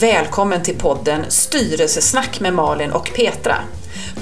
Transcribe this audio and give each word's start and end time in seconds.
välkommen 0.00 0.62
till 0.62 0.78
podden 0.78 1.24
Styrelsesnack 1.28 2.40
med 2.40 2.54
Malin 2.54 2.90
och 2.90 3.10
Petra. 3.14 3.56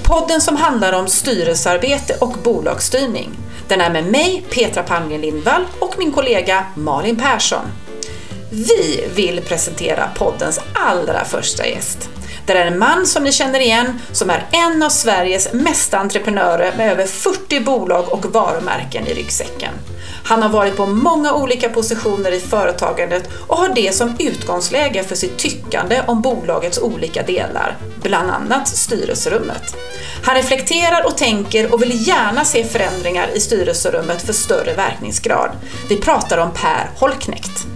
Podden 0.02 0.40
som 0.40 0.56
handlar 0.56 0.92
om 0.92 1.08
styrelsearbete 1.08 2.16
och 2.20 2.36
bolagsstyrning. 2.44 3.30
Den 3.68 3.80
är 3.80 3.90
med 3.90 4.04
mig, 4.04 4.44
Petra 4.50 4.82
Palmgren 4.82 5.20
Lindvall 5.20 5.66
och 5.78 5.94
min 5.98 6.12
kollega 6.12 6.64
Malin 6.76 7.16
Persson. 7.16 7.64
Vi 8.50 9.04
vill 9.14 9.40
presentera 9.40 10.08
poddens 10.16 10.60
allra 10.74 11.24
första 11.24 11.66
gäst. 11.66 12.08
Det 12.46 12.52
är 12.52 12.66
en 12.66 12.78
man 12.78 13.06
som 13.06 13.24
ni 13.24 13.32
känner 13.32 13.60
igen, 13.60 14.00
som 14.12 14.30
är 14.30 14.46
en 14.52 14.82
av 14.82 14.88
Sveriges 14.88 15.52
mesta 15.52 15.98
entreprenörer 15.98 16.76
med 16.76 16.92
över 16.92 17.06
40 17.06 17.60
bolag 17.60 18.12
och 18.12 18.24
varumärken 18.24 19.06
i 19.06 19.14
ryggsäcken. 19.14 19.72
Han 20.28 20.42
har 20.42 20.48
varit 20.48 20.76
på 20.76 20.86
många 20.86 21.34
olika 21.34 21.68
positioner 21.68 22.32
i 22.32 22.40
företagandet 22.40 23.30
och 23.46 23.56
har 23.56 23.68
det 23.68 23.94
som 23.94 24.16
utgångsläge 24.18 25.04
för 25.04 25.14
sitt 25.14 25.38
tyckande 25.38 26.02
om 26.06 26.22
bolagets 26.22 26.78
olika 26.78 27.22
delar, 27.22 27.76
bland 28.02 28.30
annat 28.30 28.68
styrelserummet. 28.68 29.76
Han 30.24 30.34
reflekterar 30.34 31.06
och 31.06 31.16
tänker 31.16 31.74
och 31.74 31.82
vill 31.82 32.08
gärna 32.08 32.44
se 32.44 32.64
förändringar 32.64 33.28
i 33.34 33.40
styrelserummet 33.40 34.22
för 34.22 34.32
större 34.32 34.74
verkningsgrad. 34.74 35.50
Vi 35.88 35.96
pratar 35.96 36.38
om 36.38 36.50
Per 36.50 36.90
Holknekt. 37.00 37.66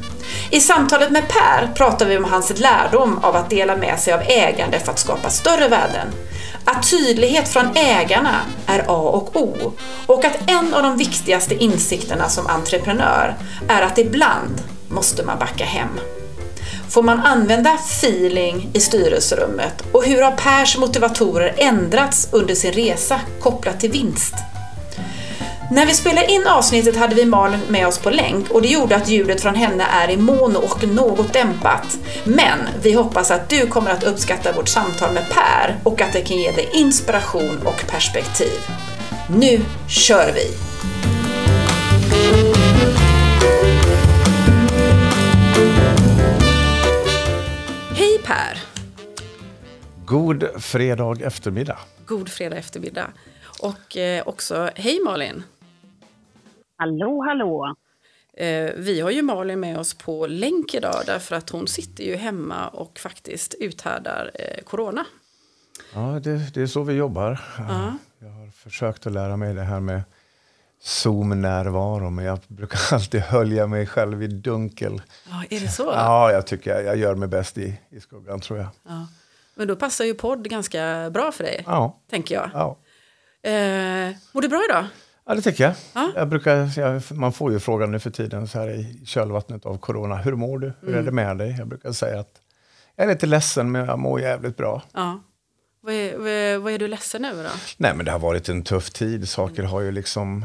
I 0.51 0.61
samtalet 0.61 1.11
med 1.11 1.29
Per 1.29 1.73
pratar 1.75 2.07
vi 2.07 2.17
om 2.17 2.25
hans 2.25 2.59
lärdom 2.59 3.19
av 3.23 3.37
att 3.37 3.51
dela 3.51 3.77
med 3.77 4.01
sig 4.01 4.15
av 4.15 4.21
ägande 4.27 4.81
för 4.81 4.93
att 4.93 4.99
skapa 4.99 5.31
större 5.31 5.69
värden. 5.69 6.09
Att 6.65 6.91
tydlighet 6.91 7.49
från 7.49 7.77
ägarna 7.77 8.41
är 8.67 8.79
A 8.79 9.11
och 9.11 9.37
O 9.37 9.73
och 10.07 10.25
att 10.25 10.51
en 10.51 10.75
av 10.75 10.83
de 10.83 10.97
viktigaste 10.97 11.55
insikterna 11.55 12.29
som 12.29 12.47
entreprenör 12.47 13.37
är 13.69 13.83
att 13.83 13.99
ibland 13.99 14.63
måste 14.89 15.23
man 15.23 15.39
backa 15.39 15.65
hem. 15.65 15.99
Får 16.89 17.03
man 17.03 17.21
använda 17.21 17.75
feeling 17.75 18.71
i 18.73 18.81
styrelserummet 18.81 19.85
och 19.93 20.05
hur 20.05 20.23
har 20.23 20.33
Pers 20.33 20.79
motivatorer 20.79 21.55
ändrats 21.57 22.29
under 22.33 22.55
sin 22.55 22.73
resa 22.73 23.21
kopplat 23.41 23.81
till 23.81 23.91
vinst? 23.91 24.35
När 25.71 25.87
vi 25.87 25.95
spelade 25.95 26.33
in 26.33 26.47
avsnittet 26.47 26.97
hade 26.97 27.15
vi 27.15 27.25
Malin 27.25 27.61
med 27.69 27.87
oss 27.87 27.99
på 27.99 28.11
länk 28.11 28.51
och 28.51 28.63
det 28.63 28.69
gjorde 28.69 28.97
att 28.97 29.09
ljudet 29.09 29.41
från 29.41 29.55
henne 29.55 29.85
är 29.85 30.11
i 30.11 30.17
mono 30.17 30.59
och 30.59 30.89
något 30.89 31.33
dämpat. 31.33 31.99
Men 32.25 32.59
vi 32.83 32.93
hoppas 32.93 33.31
att 33.31 33.49
du 33.49 33.67
kommer 33.67 33.91
att 33.91 34.05
uppskatta 34.05 34.53
vårt 34.53 34.69
samtal 34.69 35.15
med 35.15 35.25
Per 35.31 35.77
och 35.85 36.01
att 36.01 36.13
det 36.13 36.21
kan 36.21 36.37
ge 36.37 36.51
dig 36.51 36.71
inspiration 36.73 37.59
och 37.65 37.85
perspektiv. 37.91 38.61
Nu 39.29 39.61
kör 39.89 40.33
vi! 40.33 40.47
Hej 47.97 48.19
Per! 48.25 48.59
God 50.07 50.63
fredag 50.63 51.17
eftermiddag. 51.23 51.79
God 52.07 52.29
fredag 52.29 52.57
eftermiddag. 52.57 53.07
Och 53.61 53.97
eh, 53.97 54.23
också 54.27 54.71
hej 54.75 55.01
Malin! 55.05 55.43
Hallå, 56.77 57.23
hallå! 57.29 57.75
Eh, 58.37 58.71
vi 58.77 59.01
har 59.01 59.11
ju 59.11 59.23
Malin 59.23 59.61
med 59.61 59.79
oss 59.79 59.95
på 59.95 60.27
länk 60.27 60.75
idag 60.75 61.03
därför 61.07 61.37
att 61.37 61.51
hon 61.51 61.69
sitter 61.69 62.05
ju 62.05 62.17
hemma 62.17 62.69
och 62.69 62.99
faktiskt 62.99 63.55
uthärdar 63.55 64.31
eh, 64.35 64.65
corona. 64.65 65.05
Ja, 65.95 66.01
det, 66.01 66.55
det 66.55 66.63
är 66.63 66.67
så 66.67 66.83
vi 66.83 66.95
jobbar. 66.95 67.41
Ja. 67.59 67.97
Jag 68.19 68.29
har 68.29 68.51
försökt 68.51 69.07
att 69.07 69.13
lära 69.13 69.37
mig 69.37 69.55
det 69.55 69.63
här 69.63 69.81
med 69.81 70.03
Zoom-närvaro, 70.83 72.11
men 72.11 72.25
jag 72.25 72.39
brukar 72.49 72.79
alltid 72.95 73.21
hölja 73.21 73.67
mig 73.67 73.87
själv 73.87 74.23
i 74.23 74.27
dunkel. 74.27 75.03
Ja, 75.31 75.45
är 75.51 75.61
det 75.61 75.69
så? 75.69 75.83
Ja, 75.83 76.33
jag 76.33 76.47
tycker 76.47 76.71
jag, 76.71 76.85
jag 76.85 76.97
gör 76.97 77.15
mig 77.15 77.29
bäst 77.29 77.59
i, 77.59 77.81
i 77.91 78.01
skuggan, 78.01 78.41
tror 78.41 78.59
jag. 78.59 78.69
Ja. 78.89 79.07
Men 79.55 79.69
då 79.69 79.77
passar 79.77 80.05
ju 80.05 80.15
podd 80.15 80.49
ganska 80.51 81.11
bra 81.11 81.33
för 81.33 81.45
dig, 81.45 81.63
Ja, 81.67 81.99
tänker 82.11 82.35
jag. 82.35 82.51
ja. 82.55 82.79
Eh, 83.51 84.17
mår 84.33 84.43
du 84.43 84.49
bra 84.49 84.63
idag? 84.71 84.87
Ja 85.27 85.35
det 85.35 85.43
tycker 85.43 85.65
jag. 85.65 85.75
Ja. 85.95 86.13
jag, 86.17 86.29
brukar, 86.29 87.15
man 87.15 87.33
får 87.33 87.53
ju 87.53 87.61
frågan 87.61 87.91
nu 87.91 87.99
för 87.99 88.11
tiden 88.11 88.49
så 88.49 88.59
här 88.59 88.69
i 88.69 89.01
kölvattnet 89.07 89.67
av 89.67 89.79
corona. 89.79 90.17
Hur 90.17 90.35
mår 90.35 90.59
du? 90.59 90.73
Hur 90.81 90.89
Mm. 90.89 91.01
är 91.01 91.03
det 91.03 91.13
med 91.13 91.39
dig? 91.39 91.55
Jag 91.59 91.69
brukar 91.69 91.93
säga 91.93 92.21
att 92.21 92.41
jag 92.97 93.05
är 93.07 93.11
lite 93.15 93.27
ledsen, 93.27 93.73
men 93.73 93.87
jag 93.87 93.99
mår 93.99 94.21
jävligt 94.21 94.57
bra. 94.57 94.83
Ja. 94.93 95.21
Vad 95.81 95.95
är, 95.95 96.17
vad, 96.19 96.63
vad 96.63 96.73
är 96.73 96.79
du 96.79 96.89
ledsen 96.89 97.25
över 97.25 97.45
då? 97.45 97.51
Nej, 97.77 97.95
men 97.97 98.05
det 98.07 98.13
har 98.13 98.19
varit 98.19 98.49
en 98.49 98.63
tuff 98.63 98.91
tid. 98.91 99.29
Saker 99.29 99.63
har 99.63 99.81
ju 99.81 99.93
liksom 99.93 100.45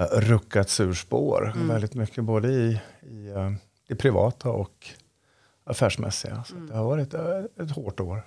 uh, 0.00 0.04
ruckats 0.20 0.80
ur 0.80 0.94
spår 0.94 1.52
väldigt 1.68 1.94
mycket, 1.94 2.24
både 2.24 2.48
i, 2.48 2.80
i 3.02 3.28
eh, 3.28 3.52
det 3.88 3.94
privata 3.94 4.48
och 4.50 4.86
affärsmässiga. 5.64 6.44
Så 6.46 6.54
det 6.54 6.74
har 6.76 6.84
varit 6.84 7.14
eh, 7.14 7.38
ett 7.60 7.70
hårt 7.70 8.00
år. 8.00 8.22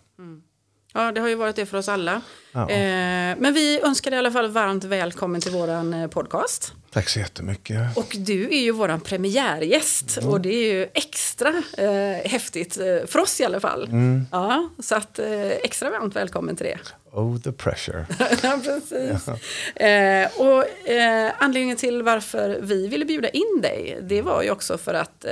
Ja, 0.95 1.11
det 1.11 1.21
har 1.21 1.27
ju 1.27 1.35
varit 1.35 1.55
det 1.55 1.65
för 1.65 1.77
oss 1.77 1.89
alla. 1.89 2.21
Ja. 2.51 2.69
Eh, 2.69 3.37
men 3.37 3.53
vi 3.53 3.79
önskar 3.83 4.11
dig 4.11 4.17
i 4.17 4.19
alla 4.19 4.31
fall 4.31 4.49
varmt 4.49 4.83
välkommen 4.83 5.41
till 5.41 5.51
våran 5.51 5.93
eh, 5.93 6.07
podcast. 6.07 6.73
Tack 6.91 7.09
så 7.09 7.19
jättemycket. 7.19 7.97
Och 7.97 8.15
du 8.19 8.43
är 8.43 8.59
ju 8.59 8.71
våran 8.71 9.01
premiärgäst 9.01 10.17
och 10.17 10.41
det 10.41 10.49
är 10.49 10.73
ju 10.73 10.87
extra 10.93 11.49
eh, 11.77 12.29
häftigt, 12.31 12.77
eh, 12.77 13.05
för 13.07 13.19
oss 13.19 13.41
i 13.41 13.45
alla 13.45 13.59
fall. 13.59 13.89
Ja, 14.31 14.69
så 14.79 14.95
att 14.95 15.19
extra 15.63 15.89
varmt 15.89 16.15
välkommen 16.15 16.55
till 16.55 16.65
det. 16.65 16.79
Oh, 17.15 17.37
the 17.37 17.51
pressure. 17.51 18.05
ja, 18.43 18.59
precis. 18.63 19.27
Eh, 19.75 20.29
och 20.37 20.89
eh, 20.89 21.33
anledningen 21.39 21.77
till 21.77 22.03
varför 22.03 22.59
vi 22.61 22.87
ville 22.87 23.05
bjuda 23.05 23.29
in 23.29 23.61
dig, 23.61 23.99
det 24.01 24.21
var 24.21 24.43
ju 24.43 24.51
också 24.51 24.77
för 24.77 24.93
att 24.93 25.25
eh, 25.25 25.31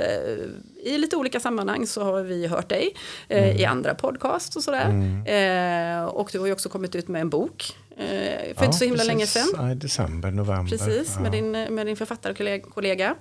i 0.84 0.98
lite 0.98 1.16
olika 1.16 1.40
sammanhang 1.40 1.86
så 1.86 2.04
har 2.04 2.22
vi 2.22 2.46
hört 2.46 2.68
dig 2.68 2.94
eh, 3.28 3.60
i 3.60 3.64
andra 3.64 3.94
podcast 3.94 4.56
och 4.56 4.62
sådär. 4.62 4.88
Eh, 5.26 6.04
och 6.04 6.28
du 6.32 6.38
har 6.38 6.46
ju 6.46 6.52
också 6.52 6.68
kommit 6.68 6.94
ut 6.94 7.08
med 7.08 7.20
en 7.20 7.30
bok 7.30 7.76
eh, 7.96 8.56
för 8.56 8.64
inte 8.64 8.78
så 8.78 8.84
himla 8.84 9.04
länge 9.04 9.26
sedan. 9.26 9.48
Ja, 9.56 9.70
i 9.70 9.74
december, 9.74 10.30
november. 10.30 10.70
Precis, 10.70 11.12
ja. 11.14 11.22
med 11.22 11.32
din, 11.32 11.50
med 11.50 11.86
din 11.86 11.96
författarkollega. 11.96 13.14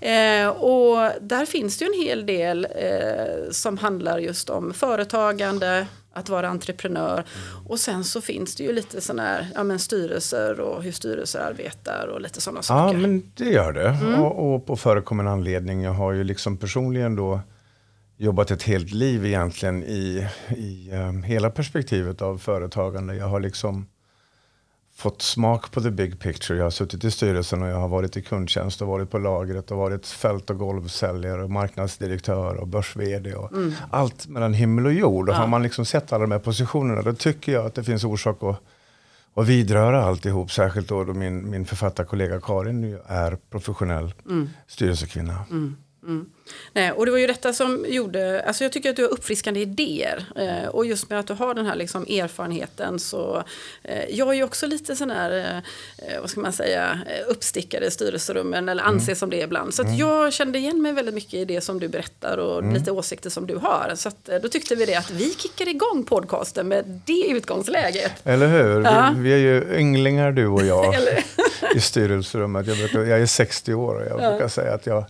Eh, 0.00 0.48
och 0.48 1.10
där 1.20 1.46
finns 1.46 1.78
det 1.78 1.84
ju 1.84 1.92
en 1.92 2.06
hel 2.06 2.26
del 2.26 2.64
eh, 2.64 3.50
som 3.50 3.78
handlar 3.78 4.18
just 4.18 4.50
om 4.50 4.74
företagande, 4.74 5.86
att 6.18 6.28
vara 6.28 6.48
entreprenör. 6.48 7.24
Och 7.66 7.78
sen 7.80 8.04
så 8.04 8.20
finns 8.20 8.54
det 8.54 8.62
ju 8.64 8.72
lite 8.72 9.00
sådana 9.00 9.22
här 9.22 9.46
ja, 9.54 9.64
men 9.64 9.78
styrelser 9.78 10.60
och 10.60 10.82
hur 10.82 10.92
styrelser 10.92 11.38
arbetar 11.40 12.06
och 12.06 12.20
lite 12.20 12.40
sådana 12.40 12.58
Ja, 12.58 12.62
saker. 12.62 12.98
men 12.98 13.22
det 13.34 13.44
gör 13.50 13.72
det. 13.72 13.88
Mm. 13.88 14.20
Och, 14.22 14.54
och 14.54 14.66
på 14.66 14.76
förekommande 14.76 15.30
anledning. 15.30 15.82
Jag 15.82 15.92
har 15.92 16.12
ju 16.12 16.24
liksom 16.24 16.56
personligen 16.56 17.16
då 17.16 17.40
jobbat 18.16 18.50
ett 18.50 18.62
helt 18.62 18.90
liv 18.92 19.26
egentligen 19.26 19.84
i, 19.84 20.26
i 20.56 20.90
eh, 20.92 21.12
hela 21.12 21.50
perspektivet 21.50 22.22
av 22.22 22.38
företagande. 22.38 23.14
Jag 23.16 23.26
har 23.28 23.40
liksom 23.40 23.86
fått 24.98 25.22
smak 25.22 25.70
på 25.70 25.80
the 25.80 25.90
big 25.90 26.20
picture. 26.20 26.58
Jag 26.58 26.64
har 26.64 26.70
suttit 26.70 27.04
i 27.04 27.10
styrelsen 27.10 27.62
och 27.62 27.68
jag 27.68 27.76
har 27.76 27.88
varit 27.88 28.16
i 28.16 28.22
kundtjänst 28.22 28.82
och 28.82 28.88
varit 28.88 29.10
på 29.10 29.18
lagret 29.18 29.70
och 29.70 29.78
varit 29.78 30.06
fält 30.06 30.50
och 30.50 30.58
golvsäljare 30.58 31.42
och 31.42 31.50
marknadsdirektör 31.50 32.54
och 32.54 32.68
börs 32.68 32.96
och 33.36 33.50
allt 33.90 34.26
mellan 34.26 34.54
himmel 34.54 34.86
och 34.86 34.92
jord. 34.92 35.28
Och 35.28 35.34
har 35.34 35.46
man 35.46 35.62
liksom 35.62 35.84
sett 35.84 36.12
alla 36.12 36.22
de 36.22 36.32
här 36.32 36.38
positionerna 36.38 37.02
då 37.02 37.12
tycker 37.12 37.52
jag 37.52 37.66
att 37.66 37.74
det 37.74 37.84
finns 37.84 38.04
orsak 38.04 38.42
att 38.42 38.60
och 39.34 39.48
vidröra 39.48 40.04
alltihop, 40.04 40.52
särskilt 40.52 40.88
då, 40.88 41.04
då 41.04 41.14
min, 41.14 41.50
min 41.50 41.64
författarkollega 41.66 42.40
Karin 42.40 42.82
ju 42.82 42.98
är 43.06 43.38
professionell 43.50 44.14
styrelsekvinna. 44.66 45.44
Nej, 46.72 46.92
och 46.92 47.06
det 47.06 47.12
var 47.12 47.18
ju 47.18 47.26
detta 47.26 47.52
som 47.52 47.86
gjorde, 47.88 48.42
alltså 48.46 48.64
jag 48.64 48.72
tycker 48.72 48.90
att 48.90 48.96
du 48.96 49.02
har 49.02 49.10
uppfriskande 49.10 49.60
idéer. 49.60 50.24
Eh, 50.36 50.68
och 50.68 50.86
just 50.86 51.10
med 51.10 51.20
att 51.20 51.26
du 51.26 51.32
har 51.32 51.54
den 51.54 51.66
här 51.66 51.76
liksom 51.76 52.02
erfarenheten 52.02 52.98
så, 52.98 53.44
eh, 53.82 54.04
jag 54.10 54.28
är 54.28 54.32
ju 54.32 54.42
också 54.44 54.66
lite 54.66 54.96
sån 54.96 55.10
här, 55.10 55.62
eh, 55.98 56.20
vad 56.20 56.30
ska 56.30 56.40
man 56.40 56.52
säga, 56.52 57.00
eh, 57.06 57.30
uppstickare 57.30 57.86
i 57.86 57.90
styrelserummen 57.90 58.68
eller 58.68 58.82
anses 58.82 59.18
som 59.18 59.30
det 59.30 59.40
ibland. 59.40 59.74
Så 59.74 59.82
att 59.82 59.98
jag 59.98 60.32
kände 60.32 60.58
igen 60.58 60.82
mig 60.82 60.92
väldigt 60.92 61.14
mycket 61.14 61.34
i 61.34 61.44
det 61.44 61.60
som 61.60 61.80
du 61.80 61.88
berättar 61.88 62.38
och 62.38 62.72
lite 62.72 62.90
åsikter 62.90 63.30
som 63.30 63.46
du 63.46 63.56
har. 63.56 63.92
Så 63.96 64.08
att, 64.08 64.28
eh, 64.28 64.38
då 64.42 64.48
tyckte 64.48 64.74
vi 64.74 64.84
det 64.86 64.94
att 64.94 65.10
vi 65.10 65.34
kickar 65.34 65.68
igång 65.68 66.04
podcasten 66.04 66.68
med 66.68 67.00
det 67.06 67.28
utgångsläget. 67.28 68.12
Eller 68.24 68.48
hur? 68.48 68.82
Ja. 68.82 69.12
Vi, 69.16 69.22
vi 69.22 69.32
är 69.32 69.38
ju 69.38 69.78
ynglingar 69.78 70.32
du 70.32 70.46
och 70.46 70.66
jag 70.66 70.94
i 71.74 71.80
styrelserummet. 71.80 72.66
Jag, 72.66 72.76
brukar, 72.76 73.00
jag 73.00 73.20
är 73.20 73.26
60 73.26 73.74
år 73.74 73.94
och 73.94 74.06
jag 74.10 74.30
brukar 74.30 74.48
säga 74.48 74.74
att 74.74 74.86
jag, 74.86 75.04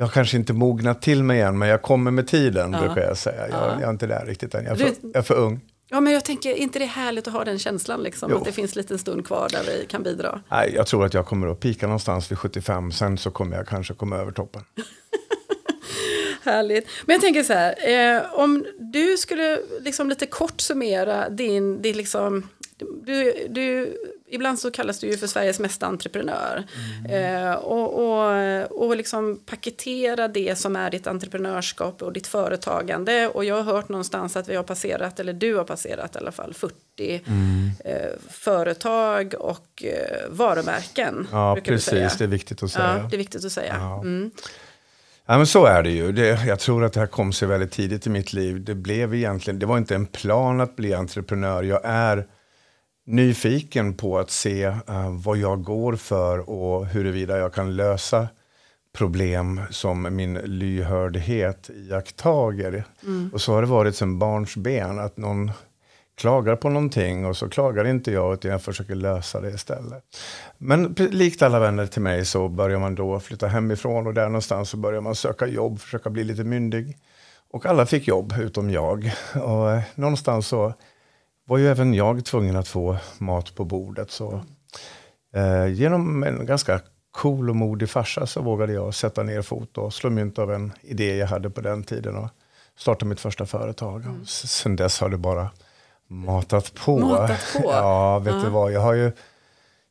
jag 0.00 0.12
kanske 0.12 0.36
inte 0.36 0.52
mognat 0.52 1.02
till 1.02 1.24
mig 1.24 1.40
än, 1.40 1.58
men 1.58 1.68
jag 1.68 1.82
kommer 1.82 2.10
med 2.10 2.26
tiden, 2.26 2.70
brukar 2.70 3.00
jag 3.00 3.16
säga. 3.16 3.48
Jag, 3.48 3.60
jag 3.60 3.82
är 3.82 3.90
inte 3.90 4.06
där 4.06 4.26
riktigt 4.26 4.54
än. 4.54 4.64
Jag 4.64 4.72
är 4.72 4.76
för, 4.76 4.94
jag 5.02 5.16
är 5.16 5.22
för 5.22 5.34
ung. 5.34 5.60
Ja, 5.88 6.00
men 6.00 6.12
jag 6.12 6.24
tänker, 6.24 6.54
inte 6.54 6.78
det 6.78 6.84
är 6.84 6.88
härligt 6.88 7.26
att 7.26 7.32
ha 7.32 7.44
den 7.44 7.58
känslan 7.58 8.02
liksom? 8.02 8.30
Jo. 8.30 8.38
Att 8.38 8.44
det 8.44 8.52
finns 8.52 8.76
en 8.76 8.80
liten 8.80 8.98
stund 8.98 9.26
kvar 9.26 9.48
där 9.52 9.62
vi 9.66 9.86
kan 9.86 10.02
bidra. 10.02 10.42
Nej, 10.50 10.72
jag 10.74 10.86
tror 10.86 11.04
att 11.04 11.14
jag 11.14 11.26
kommer 11.26 11.46
att 11.46 11.60
pika 11.60 11.86
någonstans 11.86 12.30
vid 12.30 12.38
75, 12.38 12.92
sen 12.92 13.18
så 13.18 13.30
kommer 13.30 13.56
jag 13.56 13.66
kanske 13.66 13.94
komma 13.94 14.16
över 14.16 14.32
toppen. 14.32 14.62
Härligt. 16.42 16.88
Men 17.06 17.14
jag 17.14 17.20
tänker 17.20 17.42
så 17.42 17.52
här, 17.52 17.74
eh, 18.16 18.34
om 18.34 18.66
du 18.78 19.16
skulle 19.16 19.58
liksom 19.80 20.08
lite 20.08 20.26
kort 20.26 20.60
summera 20.60 21.28
din, 21.28 21.82
din 21.82 21.96
liksom, 21.96 22.48
du, 23.04 23.46
du 23.50 23.96
ibland 24.30 24.58
så 24.58 24.70
kallas 24.70 24.98
du 24.98 25.06
ju 25.06 25.16
för 25.16 25.26
Sveriges 25.26 25.58
mesta 25.58 25.86
entreprenör. 25.86 26.64
Mm. 27.08 27.44
Eh, 27.44 27.54
och, 27.54 27.94
och, 27.94 28.82
och 28.84 28.96
liksom 28.96 29.40
paketera 29.46 30.28
det 30.28 30.58
som 30.58 30.76
är 30.76 30.90
ditt 30.90 31.06
entreprenörskap 31.06 32.02
och 32.02 32.12
ditt 32.12 32.26
företagande. 32.26 33.28
Och 33.28 33.44
jag 33.44 33.54
har 33.62 33.72
hört 33.72 33.88
någonstans 33.88 34.36
att 34.36 34.48
vi 34.48 34.56
har 34.56 34.62
passerat, 34.62 35.20
eller 35.20 35.32
du 35.32 35.54
har 35.54 35.64
passerat 35.64 36.16
i 36.16 36.18
alla 36.18 36.32
fall, 36.32 36.54
40 36.54 36.74
mm. 37.26 37.70
eh, 37.84 37.94
företag 38.30 39.34
och 39.38 39.84
eh, 39.84 40.30
varumärken. 40.30 41.28
Ja, 41.32 41.58
precis. 41.64 42.16
Det 42.16 42.24
är 42.24 42.28
viktigt 42.28 42.62
att 42.62 42.70
säga. 42.70 42.98
Ja, 43.02 43.08
det 43.10 43.16
är 43.16 43.18
viktigt 43.18 43.44
att 43.44 43.52
säga. 43.52 43.76
Ja. 43.78 44.00
Mm. 44.00 44.30
Ja, 45.26 45.36
men 45.36 45.46
så 45.46 45.64
är 45.64 45.82
det 45.82 45.90
ju. 45.90 46.12
Det, 46.12 46.46
jag 46.46 46.58
tror 46.58 46.84
att 46.84 46.92
det 46.92 47.00
här 47.00 47.06
kom 47.06 47.32
sig 47.32 47.48
väldigt 47.48 47.72
tidigt 47.72 48.06
i 48.06 48.10
mitt 48.10 48.32
liv. 48.32 48.64
Det 48.64 48.74
blev 48.74 49.14
egentligen, 49.14 49.58
det 49.58 49.66
var 49.66 49.78
inte 49.78 49.94
en 49.94 50.06
plan 50.06 50.60
att 50.60 50.76
bli 50.76 50.94
entreprenör. 50.94 51.62
Jag 51.62 51.80
är 51.84 52.26
nyfiken 53.06 53.94
på 53.94 54.18
att 54.18 54.30
se 54.30 54.66
uh, 54.66 55.10
vad 55.24 55.36
jag 55.36 55.62
går 55.62 55.96
för 55.96 56.50
och 56.50 56.86
huruvida 56.86 57.38
jag 57.38 57.54
kan 57.54 57.76
lösa 57.76 58.28
problem 58.92 59.60
som 59.70 60.16
min 60.16 60.34
lyhördhet 60.34 61.70
iakttager. 61.70 62.84
Mm. 63.02 63.30
Och 63.32 63.40
så 63.40 63.52
har 63.52 63.62
det 63.62 63.68
varit 63.68 63.96
sedan 63.96 64.18
barns 64.18 64.56
ben, 64.56 64.98
att 64.98 65.16
någon 65.16 65.50
klagar 66.20 66.56
på 66.56 66.68
någonting 66.68 67.26
och 67.26 67.36
så 67.36 67.48
klagar 67.48 67.86
inte 67.86 68.12
jag 68.12 68.34
utan 68.34 68.50
jag 68.50 68.62
försöker 68.62 68.94
lösa 68.94 69.40
det 69.40 69.50
istället. 69.50 70.04
Men 70.58 70.94
likt 70.98 71.42
alla 71.42 71.60
vänner 71.60 71.86
till 71.86 72.02
mig 72.02 72.24
så 72.24 72.48
börjar 72.48 72.78
man 72.78 72.94
då 72.94 73.20
flytta 73.20 73.46
hemifrån 73.46 74.06
och 74.06 74.14
där 74.14 74.26
någonstans 74.26 74.70
så 74.70 74.76
börjar 74.76 75.00
man 75.00 75.14
söka 75.14 75.46
jobb, 75.46 75.80
försöka 75.80 76.10
bli 76.10 76.24
lite 76.24 76.44
myndig. 76.44 76.96
Och 77.52 77.66
alla 77.66 77.86
fick 77.86 78.08
jobb 78.08 78.34
utom 78.40 78.70
jag. 78.70 79.12
Och 79.34 79.70
eh, 79.70 79.82
någonstans 79.94 80.46
så 80.46 80.74
var 81.50 81.58
ju 81.58 81.68
även 81.68 81.94
jag 81.94 82.24
tvungen 82.24 82.56
att 82.56 82.68
få 82.68 82.96
mat 83.18 83.54
på 83.54 83.64
bordet. 83.64 84.10
Så, 84.10 84.44
eh, 85.34 85.66
genom 85.66 86.22
en 86.22 86.46
ganska 86.46 86.80
cool 87.10 87.50
och 87.50 87.56
modig 87.56 87.90
farsa 87.90 88.26
så 88.26 88.42
vågade 88.42 88.72
jag 88.72 88.94
sätta 88.94 89.22
ner 89.22 89.42
fot 89.42 89.78
och 89.78 89.94
slå 89.94 90.10
mynt 90.10 90.38
av 90.38 90.52
en 90.52 90.72
idé 90.82 91.16
jag 91.16 91.26
hade 91.26 91.50
på 91.50 91.60
den 91.60 91.84
tiden 91.84 92.16
och 92.16 92.28
starta 92.76 93.04
mitt 93.04 93.20
första 93.20 93.46
företag. 93.46 94.04
Mm. 94.04 94.26
Sen 94.26 94.76
dess 94.76 95.00
har 95.00 95.08
det 95.08 95.18
bara 95.18 95.50
matat 96.08 96.74
på. 96.74 96.98
Matat 96.98 97.56
på? 97.56 97.62
Ja, 97.72 98.18
vet 98.18 98.34
ja. 98.34 98.40
du 98.40 98.50
vad, 98.50 98.72
jag 98.72 98.80
har 98.80 98.94
ju 98.94 99.12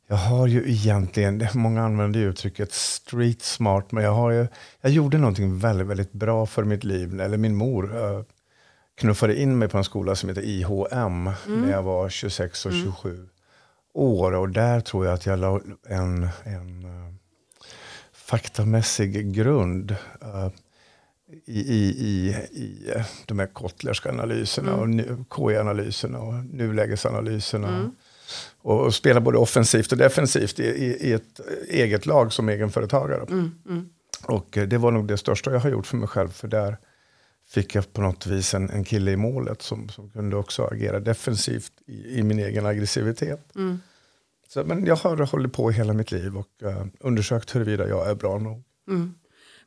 jag 0.08 0.18
har 0.18 0.48
ju 0.48 0.72
egentligen, 0.72 1.48
många 1.54 1.84
använder 1.84 2.20
ju 2.20 2.30
uttrycket 2.30 2.74
street 2.74 3.42
smart, 3.42 3.92
men 3.92 4.04
jag, 4.04 4.14
har 4.14 4.32
ju, 4.32 4.48
jag 4.82 4.92
gjorde 4.92 5.18
någonting 5.18 5.60
väldigt, 5.60 5.88
väldigt 5.88 6.12
bra 6.12 6.46
för 6.46 6.64
mitt 6.64 6.84
liv. 6.84 7.22
Eller 7.22 7.38
min 7.38 7.56
mor 7.56 7.96
uh, 7.96 8.24
knuffade 9.00 9.42
in 9.42 9.58
mig 9.58 9.68
på 9.68 9.78
en 9.78 9.84
skola 9.84 10.16
som 10.16 10.30
heter 10.30 10.42
IHM 10.42 10.92
mm. 10.92 11.62
när 11.62 11.72
jag 11.72 11.84
var 11.84 12.10
26 12.10 12.66
och 12.66 12.72
27 12.72 13.10
mm. 13.10 13.30
år. 13.94 14.32
Och 14.32 14.50
där 14.50 14.82
tror 14.82 15.06
jag 15.06 15.14
att 15.14 15.26
jag 15.26 15.40
la 15.40 15.62
en, 15.88 16.30
en 16.44 16.86
uh, 16.86 17.14
faktamässig 18.14 19.34
grund. 19.34 19.96
Uh, 20.24 20.50
i, 21.46 21.60
i, 21.60 21.90
i, 21.90 22.30
i 22.52 22.94
de 23.26 23.40
här 23.40 23.48
Kotlerska 23.48 24.10
analyserna 24.10 24.74
mm. 24.74 25.00
och 25.00 25.36
KI-analyserna 25.36 26.20
och 26.20 26.34
nulägesanalyserna. 26.34 27.68
Mm. 27.68 27.92
Och, 28.62 28.86
och 28.86 28.96
spela 28.96 29.20
både 29.22 29.38
offensivt 29.38 29.92
och 29.92 29.98
defensivt 29.98 30.60
i, 30.60 30.64
i, 30.64 31.10
i 31.10 31.14
ett 31.14 31.40
eget 31.70 32.06
lag 32.06 32.34
som 32.34 32.50
egenföretagare. 32.50 33.24
Mm. 33.30 33.52
Mm. 33.70 33.90
Och 34.24 34.58
eh, 34.58 34.68
det 34.68 34.78
var 34.78 34.92
nog 34.92 35.08
det 35.08 35.18
största 35.18 35.52
jag 35.52 35.60
har 35.60 35.70
gjort 35.70 35.88
för 35.88 35.98
mig 35.98 36.08
själv. 36.08 36.30
För 36.30 36.48
där 36.48 36.78
fick 37.50 37.76
jag 37.76 37.94
på 37.94 38.02
något 38.02 38.28
vis 38.28 38.54
en, 38.54 38.70
en 38.70 38.84
kille 38.84 39.12
i 39.12 39.16
målet 39.16 39.62
som, 39.62 39.90
som 39.90 40.10
kunde 40.10 40.36
också 40.36 40.64
agera 40.64 41.00
defensivt 41.00 41.74
i, 41.86 42.20
i 42.20 42.24
min 42.24 42.40
egen 42.40 42.66
aggressivitet. 42.66 43.56
Mm. 43.56 43.80
Så, 44.48 44.64
men 44.64 44.86
jag 44.86 44.96
har 44.96 45.18
hållit 45.18 45.54
på 45.54 45.72
hela 45.72 45.94
mitt 45.94 46.12
liv 46.12 46.38
och 46.38 46.48
uh, 46.64 46.86
undersökt 47.00 47.56
huruvida 47.56 47.88
jag 47.88 48.10
är 48.10 48.16
bra 48.16 48.40
nog. 48.40 48.64
Mm. 48.90 49.14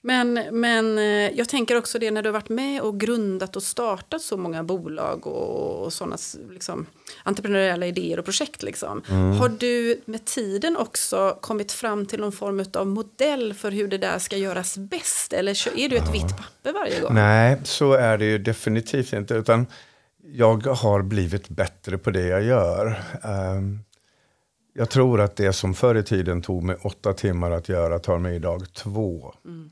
Men, 0.05 0.41
men 0.51 0.99
eh, 0.99 1.31
jag 1.39 1.49
tänker 1.49 1.77
också 1.77 1.99
det 1.99 2.11
när 2.11 2.23
du 2.23 2.29
har 2.29 2.33
varit 2.33 2.49
med 2.49 2.81
och 2.81 3.01
grundat 3.01 3.57
och 3.57 3.63
startat 3.63 4.23
så 4.23 4.37
många 4.37 4.65
bolag 4.65 5.27
och, 5.27 5.85
och 5.85 5.93
sådana 5.93 6.17
liksom, 6.51 6.87
entreprenöriella 7.23 7.87
idéer 7.87 8.19
och 8.19 8.25
projekt. 8.25 8.63
Liksom. 8.63 9.03
Mm. 9.09 9.33
Har 9.33 9.49
du 9.49 10.01
med 10.05 10.25
tiden 10.25 10.77
också 10.77 11.39
kommit 11.41 11.73
fram 11.73 12.07
till 12.07 12.21
någon 12.21 12.33
form 12.33 12.65
av 12.75 12.87
modell 12.87 13.55
för 13.55 13.71
hur 13.71 13.89
det 13.89 13.99
där 13.99 14.19
ska 14.19 14.37
göras 14.37 14.79
bäst? 14.79 15.33
Eller 15.33 15.79
är 15.79 15.89
du 15.89 15.97
ett 15.97 16.03
ja. 16.07 16.13
vitt 16.13 16.37
papper 16.37 16.73
varje 16.73 17.01
gång? 17.01 17.15
Nej, 17.15 17.61
så 17.65 17.93
är 17.93 18.19
det 18.19 18.25
ju 18.25 18.39
definitivt 18.39 19.13
inte. 19.13 19.35
Utan 19.35 19.67
jag 20.25 20.67
har 20.67 21.03
blivit 21.03 21.49
bättre 21.49 21.99
på 21.99 22.11
det 22.11 22.27
jag 22.27 22.43
gör. 22.43 23.03
Um, 23.23 23.85
jag 24.75 24.91
tror 24.91 25.21
att 25.21 25.37
det 25.37 25.53
som 25.53 25.75
förr 25.75 25.95
i 25.95 26.03
tiden 26.03 26.43
tog 26.43 26.63
mig 26.63 26.77
åtta 26.83 27.13
timmar 27.13 27.51
att 27.51 27.69
göra 27.69 27.99
tar 27.99 28.19
mig 28.19 28.37
idag 28.37 28.73
två. 28.75 29.35
Mm. 29.45 29.71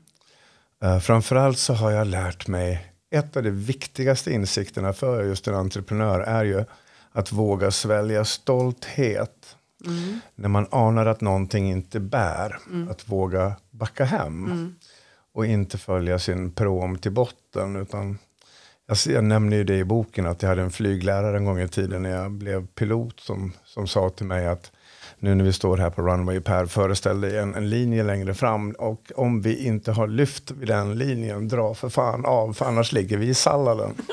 Uh, 0.83 0.99
framförallt 0.99 1.57
så 1.57 1.73
har 1.73 1.91
jag 1.91 2.07
lärt 2.07 2.47
mig, 2.47 2.93
ett 3.11 3.37
av 3.37 3.43
de 3.43 3.51
viktigaste 3.51 4.31
insikterna 4.31 4.93
för 4.93 5.23
just 5.23 5.47
en 5.47 5.55
entreprenör 5.55 6.19
är 6.19 6.43
ju 6.43 6.65
att 7.11 7.31
våga 7.31 7.71
svälja 7.71 8.25
stolthet. 8.25 9.55
Mm. 9.85 10.19
När 10.35 10.49
man 10.49 10.67
anar 10.71 11.05
att 11.05 11.21
någonting 11.21 11.71
inte 11.71 11.99
bär, 11.99 12.59
mm. 12.69 12.89
att 12.89 13.09
våga 13.09 13.55
backa 13.71 14.05
hem. 14.05 14.45
Mm. 14.45 14.75
Och 15.33 15.45
inte 15.45 15.77
följa 15.77 16.19
sin 16.19 16.51
prom 16.51 16.97
till 16.97 17.11
botten. 17.11 17.75
Utan 17.75 18.17
jag, 18.87 18.97
jag 19.15 19.23
nämner 19.23 19.57
ju 19.57 19.63
det 19.63 19.77
i 19.77 19.83
boken 19.83 20.25
att 20.25 20.41
jag 20.41 20.49
hade 20.49 20.61
en 20.61 20.71
flyglärare 20.71 21.37
en 21.37 21.45
gång 21.45 21.59
i 21.59 21.67
tiden 21.67 22.03
när 22.03 22.09
jag 22.09 22.31
blev 22.31 22.67
pilot 22.67 23.19
som, 23.19 23.53
som 23.63 23.87
sa 23.87 24.09
till 24.09 24.25
mig 24.25 24.47
att 24.47 24.71
nu 25.21 25.35
när 25.35 25.43
vi 25.43 25.53
står 25.53 25.77
här 25.77 25.89
på 25.89 26.01
Runway 26.01 26.39
Per, 26.39 26.65
föreställ 26.65 27.21
dig 27.21 27.37
en, 27.37 27.55
en 27.55 27.69
linje 27.69 28.03
längre 28.03 28.33
fram 28.33 28.71
och 28.71 29.11
om 29.15 29.41
vi 29.41 29.65
inte 29.65 29.91
har 29.91 30.07
lyft 30.07 30.51
vid 30.51 30.67
den 30.67 30.97
linjen, 30.97 31.47
dra 31.47 31.73
för 31.73 31.89
fan 31.89 32.25
av, 32.25 32.53
för 32.53 32.65
annars 32.65 32.91
ligger 32.91 33.17
vi 33.17 33.27
i 33.27 33.33
salladen. 33.33 33.93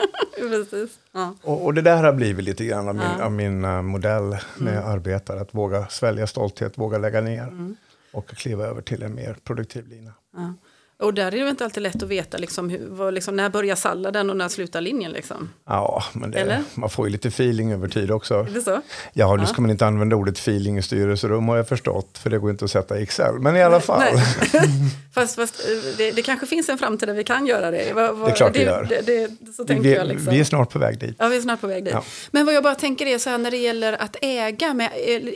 Ja. 1.12 1.34
Och, 1.42 1.64
och, 1.64 1.74
det 1.74 1.82
där 1.82 2.04
har 2.04 2.12
blivit 2.12 2.44
lite 2.44 2.64
grann 2.64 2.88
av 2.88 2.94
min, 2.94 3.04
ja. 3.18 3.24
av 3.24 3.32
min 3.32 3.64
uh, 3.64 3.82
modell 3.82 4.24
mm. 4.24 4.38
när 4.56 4.74
jag 4.74 4.84
arbetar, 4.84 5.36
att 5.36 5.54
våga 5.54 5.86
svälja 5.86 6.26
stolthet, 6.26 6.78
våga 6.78 6.98
lägga 6.98 7.20
ner 7.20 7.42
mm. 7.42 7.76
och 8.12 8.28
kliva 8.28 8.64
över 8.64 8.82
till 8.82 9.02
en 9.02 9.14
mer 9.14 9.36
produktiv 9.44 9.88
lina. 9.88 10.12
Ja. 10.36 10.54
Och 11.02 11.14
där 11.14 11.34
är 11.34 11.44
det 11.44 11.50
inte 11.50 11.64
alltid 11.64 11.82
lätt 11.82 12.02
att 12.02 12.08
veta 12.08 12.38
liksom, 12.38 12.70
hur, 12.70 12.86
vad, 12.88 13.14
liksom, 13.14 13.36
när 13.36 13.48
börjar 13.48 13.76
salladen 13.76 14.30
och 14.30 14.36
när 14.36 14.48
slutar 14.48 14.80
linjen. 14.80 15.12
Liksom. 15.12 15.50
Ja, 15.66 16.04
men 16.12 16.30
det, 16.30 16.64
man 16.74 16.90
får 16.90 17.06
ju 17.06 17.12
lite 17.12 17.28
feeling 17.28 17.72
över 17.72 17.88
tid 17.88 18.10
också. 18.10 18.34
Är 18.34 18.54
det 18.54 18.62
så? 18.62 18.80
Ja, 19.12 19.36
nu 19.36 19.42
ja. 19.42 19.46
ska 19.46 19.62
man 19.62 19.70
inte 19.70 19.86
använda 19.86 20.16
ordet 20.16 20.38
feeling 20.38 20.78
i 20.78 20.82
styrelserum 20.82 21.48
har 21.48 21.56
jag 21.56 21.68
förstått, 21.68 22.18
för 22.18 22.30
det 22.30 22.38
går 22.38 22.50
inte 22.50 22.64
att 22.64 22.70
sätta 22.70 22.98
i 22.98 23.02
Excel. 23.02 23.38
Men 23.38 23.56
i 23.56 23.62
alla 23.62 23.76
nej, 23.76 23.86
fall. 23.86 24.02
Nej. 24.14 24.24
fast, 25.14 25.36
fast 25.36 25.68
eh, 25.68 25.96
det, 25.96 26.10
det, 26.10 26.22
kanske 26.22 26.46
finns 26.46 26.68
en 26.68 26.78
framtid 26.78 27.08
där 27.08 27.14
vi 27.14 27.24
kan 27.24 27.46
göra 27.46 27.70
det. 27.70 27.92
Var, 27.92 28.12
var, 28.12 28.26
det 28.26 28.32
är 28.32 28.36
klart 28.36 28.52
det, 28.52 28.62
gör. 28.62 28.86
Det, 28.88 29.06
det, 29.06 29.52
så 29.56 29.64
tänker 29.64 29.88
vi, 29.88 29.94
jag 29.94 30.06
liksom. 30.06 30.32
vi 30.32 30.40
är 30.40 30.44
snart 30.44 30.70
på 30.70 30.78
väg 30.78 30.98
dit. 30.98 31.16
Ja, 31.18 31.28
vi 31.28 31.36
är 31.36 31.40
snart 31.40 31.60
på 31.60 31.66
väg 31.66 31.84
dit. 31.84 31.94
Ja. 31.94 32.04
Men 32.30 32.46
vad 32.46 32.54
jag 32.54 32.62
bara 32.62 32.74
tänker 32.74 33.06
är 33.06 33.18
så 33.18 33.30
här 33.30 33.38
när 33.38 33.50
det 33.50 33.56
gäller 33.56 33.92
att 33.92 34.16
äga, 34.22 34.74
med, 34.74 34.90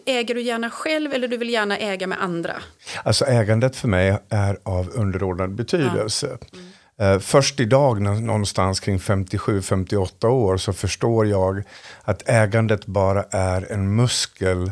äger 0.07 0.35
du 0.35 0.41
gärna 0.41 0.71
själv 0.71 1.13
eller 1.13 1.29
du 1.29 1.37
vill 1.37 1.51
gärna 1.51 1.79
äga 1.79 2.07
med 2.07 2.23
andra? 2.23 2.55
Alltså 3.03 3.25
ägandet 3.25 3.77
för 3.77 3.89
mig 3.89 4.19
är 4.29 4.59
av 4.63 4.91
underordnad 4.95 5.52
betydelse. 5.53 6.39
Mm. 6.53 7.21
Först 7.21 7.61
idag 7.61 8.03
någonstans 8.03 8.81
kring 8.81 8.99
57-58 8.99 10.27
år 10.27 10.57
så 10.57 10.73
förstår 10.73 11.27
jag 11.27 11.63
att 12.03 12.29
ägandet 12.29 12.87
bara 12.87 13.23
är 13.31 13.73
en 13.73 13.97
muskel 13.97 14.71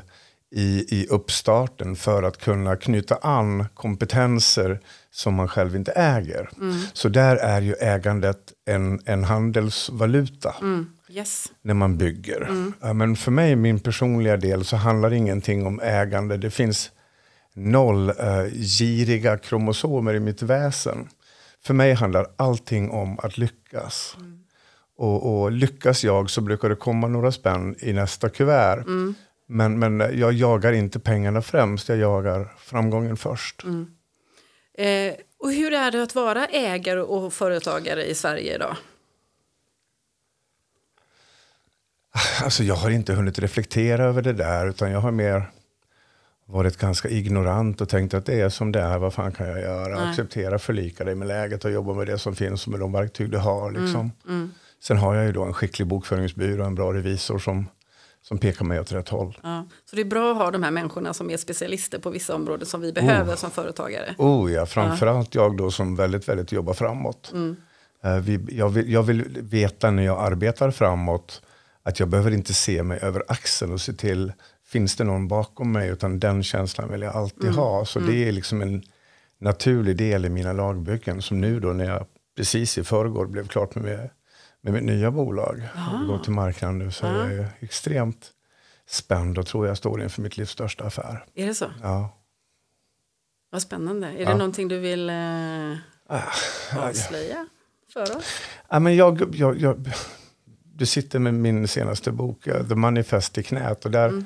i, 0.50 0.86
i 1.00 1.06
uppstarten 1.10 1.96
för 1.96 2.22
att 2.22 2.36
kunna 2.36 2.76
knyta 2.76 3.18
an 3.22 3.64
kompetenser 3.74 4.80
som 5.10 5.34
man 5.34 5.48
själv 5.48 5.76
inte 5.76 5.92
äger. 5.92 6.50
Mm. 6.60 6.76
Så 6.92 7.08
där 7.08 7.36
är 7.36 7.60
ju 7.60 7.74
ägandet 7.74 8.52
en, 8.66 9.00
en 9.04 9.24
handelsvaluta. 9.24 10.54
Mm. 10.60 10.86
Yes. 11.08 11.46
När 11.62 11.74
man 11.74 11.98
bygger. 11.98 12.48
Mm. 12.48 12.98
Men 12.98 13.16
för 13.16 13.30
mig, 13.30 13.56
min 13.56 13.80
personliga 13.80 14.36
del, 14.36 14.64
så 14.64 14.76
handlar 14.76 15.12
ingenting 15.12 15.66
om 15.66 15.80
ägande. 15.80 16.36
Det 16.36 16.50
finns 16.50 16.90
noll 17.54 18.10
uh, 18.10 18.46
giriga 18.52 19.38
kromosomer 19.38 20.14
i 20.14 20.20
mitt 20.20 20.42
väsen. 20.42 21.08
För 21.64 21.74
mig 21.74 21.92
handlar 21.92 22.26
allting 22.36 22.90
om 22.90 23.18
att 23.18 23.38
lyckas. 23.38 24.16
Mm. 24.18 24.40
Och, 24.96 25.42
och, 25.42 25.52
lyckas 25.52 26.04
jag 26.04 26.30
så 26.30 26.40
brukar 26.40 26.68
det 26.68 26.76
komma 26.76 27.08
några 27.08 27.32
spänn 27.32 27.76
i 27.78 27.92
nästa 27.92 28.28
kuvert. 28.28 28.86
Mm. 28.86 29.14
Men, 29.46 29.78
men 29.78 30.18
jag 30.18 30.32
jagar 30.32 30.72
inte 30.72 31.00
pengarna 31.00 31.42
främst, 31.42 31.88
jag 31.88 31.98
jagar 31.98 32.52
framgången 32.58 33.16
först. 33.16 33.64
Mm. 33.64 33.86
Eh, 34.74 35.14
och 35.38 35.52
hur 35.52 35.72
är 35.72 35.90
det 35.90 36.02
att 36.02 36.14
vara 36.14 36.46
ägare 36.46 37.00
och 37.00 37.32
företagare 37.32 38.04
i 38.04 38.14
Sverige 38.14 38.54
idag? 38.54 38.76
Alltså 42.42 42.64
jag 42.64 42.74
har 42.74 42.90
inte 42.90 43.12
hunnit 43.12 43.38
reflektera 43.38 44.04
över 44.04 44.22
det 44.22 44.32
där, 44.32 44.68
utan 44.68 44.90
jag 44.90 45.00
har 45.00 45.10
mer 45.10 45.50
varit 46.50 46.76
ganska 46.76 47.08
ignorant 47.08 47.80
och 47.80 47.88
tänkt 47.88 48.14
att 48.14 48.26
det 48.26 48.40
är 48.40 48.48
som 48.48 48.72
det 48.72 48.80
är, 48.80 48.98
vad 48.98 49.14
fan 49.14 49.32
kan 49.32 49.48
jag 49.48 49.60
göra? 49.60 50.00
Nej. 50.00 50.10
Acceptera, 50.10 50.58
förlika 50.58 51.04
dig 51.04 51.14
med 51.14 51.28
läget 51.28 51.64
och 51.64 51.70
jobba 51.70 51.94
med 51.94 52.06
det 52.06 52.18
som 52.18 52.36
finns 52.36 52.66
och 52.66 52.70
med 52.70 52.80
de 52.80 52.92
verktyg 52.92 53.30
du 53.30 53.38
har. 53.38 53.70
Liksom. 53.70 54.00
Mm, 54.00 54.12
mm. 54.28 54.50
Sen 54.82 54.96
har 54.96 55.14
jag 55.14 55.26
ju 55.26 55.32
då 55.32 55.44
en 55.44 55.54
skicklig 55.54 55.88
bokföringsbyrå, 55.88 56.64
en 56.64 56.74
bra 56.74 56.92
revisor 56.92 57.38
som, 57.38 57.68
som 58.22 58.38
pekar 58.38 58.64
mig 58.64 58.80
åt 58.80 58.92
rätt 58.92 59.08
håll. 59.08 59.38
Ja. 59.42 59.66
Så 59.84 59.96
det 59.96 60.02
är 60.02 60.06
bra 60.06 60.32
att 60.32 60.36
ha 60.36 60.50
de 60.50 60.62
här 60.62 60.70
människorna 60.70 61.14
som 61.14 61.30
är 61.30 61.36
specialister 61.36 61.98
på 61.98 62.10
vissa 62.10 62.34
områden 62.34 62.66
som 62.66 62.80
vi 62.80 62.92
behöver 62.92 63.36
som 63.36 63.50
företagare. 63.50 64.14
Oh 64.18 64.52
ja, 64.52 64.66
framförallt 64.66 65.34
jag 65.34 65.56
då 65.56 65.70
som 65.70 65.96
väldigt, 65.96 66.28
väldigt 66.28 66.52
jobbar 66.52 66.74
framåt. 66.74 67.32
Eh, 68.04 68.16
vi, 68.16 68.40
jag, 68.48 68.68
vill, 68.68 68.92
jag 68.92 69.02
vill 69.02 69.24
veta 69.40 69.90
när 69.90 70.02
jag 70.02 70.20
arbetar 70.20 70.70
framåt 70.70 71.42
att 71.82 72.00
jag 72.00 72.08
behöver 72.08 72.30
inte 72.30 72.54
se 72.54 72.82
mig 72.82 72.98
över 73.02 73.22
axeln 73.28 73.72
och 73.72 73.80
se 73.80 73.92
till, 73.92 74.32
finns 74.70 74.96
det 74.96 75.04
någon 75.04 75.28
bakom 75.28 75.72
mig? 75.72 75.88
Utan 75.88 76.18
den 76.18 76.42
känslan 76.42 76.90
vill 76.90 77.02
jag 77.02 77.16
alltid 77.16 77.50
ha. 77.50 77.84
Så 77.84 78.00
det 78.00 78.28
är 78.28 78.32
liksom 78.32 78.62
en 78.62 78.82
naturlig 79.38 79.96
del 79.96 80.24
i 80.24 80.28
mina 80.28 80.52
lagbyggen. 80.52 81.22
Som 81.22 81.40
nu 81.40 81.60
då 81.60 81.68
när 81.68 81.84
jag 81.84 82.06
precis 82.36 82.78
i 82.78 82.84
förrgår 82.84 83.26
blev 83.26 83.48
klart 83.48 83.74
med, 83.74 84.10
med, 84.60 84.72
mitt 84.72 84.82
nya 84.82 85.10
bolag. 85.10 85.68
Och 85.92 86.06
går 86.06 86.18
till 86.18 86.32
marknaden 86.32 86.78
nu 86.78 86.90
så 86.90 87.06
är 87.06 87.30
jag 87.30 87.46
extremt 87.60 88.30
spänd 88.88 89.38
och 89.38 89.46
tror 89.46 89.66
jag 89.66 89.76
står 89.76 90.02
inför 90.02 90.22
mitt 90.22 90.36
livs 90.36 90.50
största 90.50 90.84
affär. 90.84 91.24
Är 91.34 91.46
det 91.46 91.54
så? 91.54 91.66
Ja. 91.82 92.16
Vad 93.50 93.62
spännande. 93.62 94.06
Är 94.06 94.12
det 94.16 94.22
Ja. 94.22 94.36
någonting 94.36 94.68
du 94.68 94.78
vill 94.78 95.10
eh, 95.10 95.76
avslöja 96.76 97.46
för 97.92 98.16
oss? 98.16 98.24
Ja, 98.68 98.78
men 98.80 98.96
jag, 98.96 99.34
jag, 99.34 99.58
jag, 99.58 99.90
du 100.74 100.86
sitter 100.86 101.18
med 101.18 101.34
min 101.34 101.68
senaste 101.68 102.12
bok, 102.12 102.46
eh, 102.46 102.68
The 102.68 102.74
Manifest 102.74 103.38
i 103.38 103.42
knät. 103.42 103.84
Och 103.84 103.90
där 103.90 104.24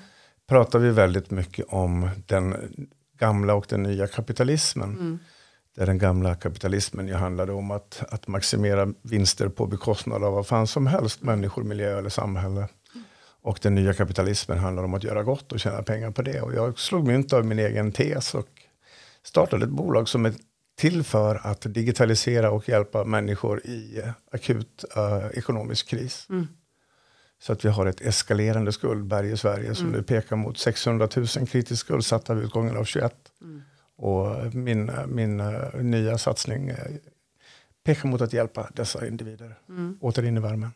pratar 0.49 0.79
vi 0.79 0.91
väldigt 0.91 1.31
mycket 1.31 1.67
om 1.69 2.11
den 2.27 2.71
gamla 3.19 3.55
och 3.55 3.67
den 3.69 3.83
nya 3.83 4.07
kapitalismen. 4.07 5.19
Där 5.77 5.87
den 5.87 5.99
gamla 5.99 6.35
kapitalismen 6.35 7.09
ju 7.09 7.15
handlade 7.15 7.53
om 7.53 7.71
att, 7.71 8.03
att 8.09 8.29
maximera 8.29 8.93
vinster 9.03 9.49
på 9.49 9.67
bekostnad 9.67 10.25
av 10.25 10.33
vad 10.33 10.47
fan 10.47 10.67
som 10.67 10.87
helst, 10.87 11.23
människor, 11.23 11.63
miljö 11.63 11.99
eller 11.99 12.09
samhälle. 12.09 12.69
Och 13.43 13.59
den 13.63 13.75
nya 13.75 13.95
kapitalismen 13.95 14.59
handlar 14.59 14.83
om 14.85 14.95
att 14.95 15.05
göra 15.05 15.23
gott 15.23 15.53
och 15.53 15.61
tjäna 15.61 15.83
pengar 15.83 16.11
på 16.11 16.23
det. 16.23 16.41
Och 16.41 16.55
jag 16.55 16.79
slog 16.79 17.07
mynt 17.07 17.33
av 17.33 17.45
min 17.47 17.59
egen 17.59 17.93
tes 17.93 18.35
och 18.35 18.49
startade 19.23 19.65
ett 19.65 19.71
bolag 19.71 20.09
som 20.09 20.27
är 20.27 20.35
till 20.77 21.05
för 21.05 21.47
att 21.47 21.61
digitalisera 21.75 22.51
och 22.51 22.69
hjälpa 22.69 23.05
människor 23.05 23.67
i 23.67 24.03
akut 24.33 24.85
eh, 24.97 25.39
ekonomisk 25.39 25.89
kris. 25.89 26.27
Så 27.47 27.53
att 27.53 27.65
vi 27.65 27.69
har 27.69 27.87
ett 27.87 28.01
eskalerande 28.01 28.73
skuldberg 28.73 29.31
i 29.33 29.37
Sverige 29.37 29.75
som 29.75 29.89
nu 29.89 30.03
pekar 30.03 30.37
mot 30.37 30.59
600 30.59 31.09
000 31.17 31.27
kritiskt 31.27 31.81
skuldsatta 31.81 32.35
vid 32.35 32.45
utgången 32.45 32.77
av 32.77 32.85
21. 32.85 33.15
Och 33.97 34.55
min, 34.55 34.91
min 35.09 35.41
eh, 35.41 35.75
nya 35.75 36.19
satsning 36.19 36.69
eh, 36.69 36.77
pekar 37.85 38.09
mot 38.09 38.21
att 38.21 38.33
hjälpa 38.33 38.69
dessa 38.75 39.07
individer 39.07 39.55
åter 40.01 40.25
in 40.25 40.37
i 40.37 40.41
värmen. 40.41 40.71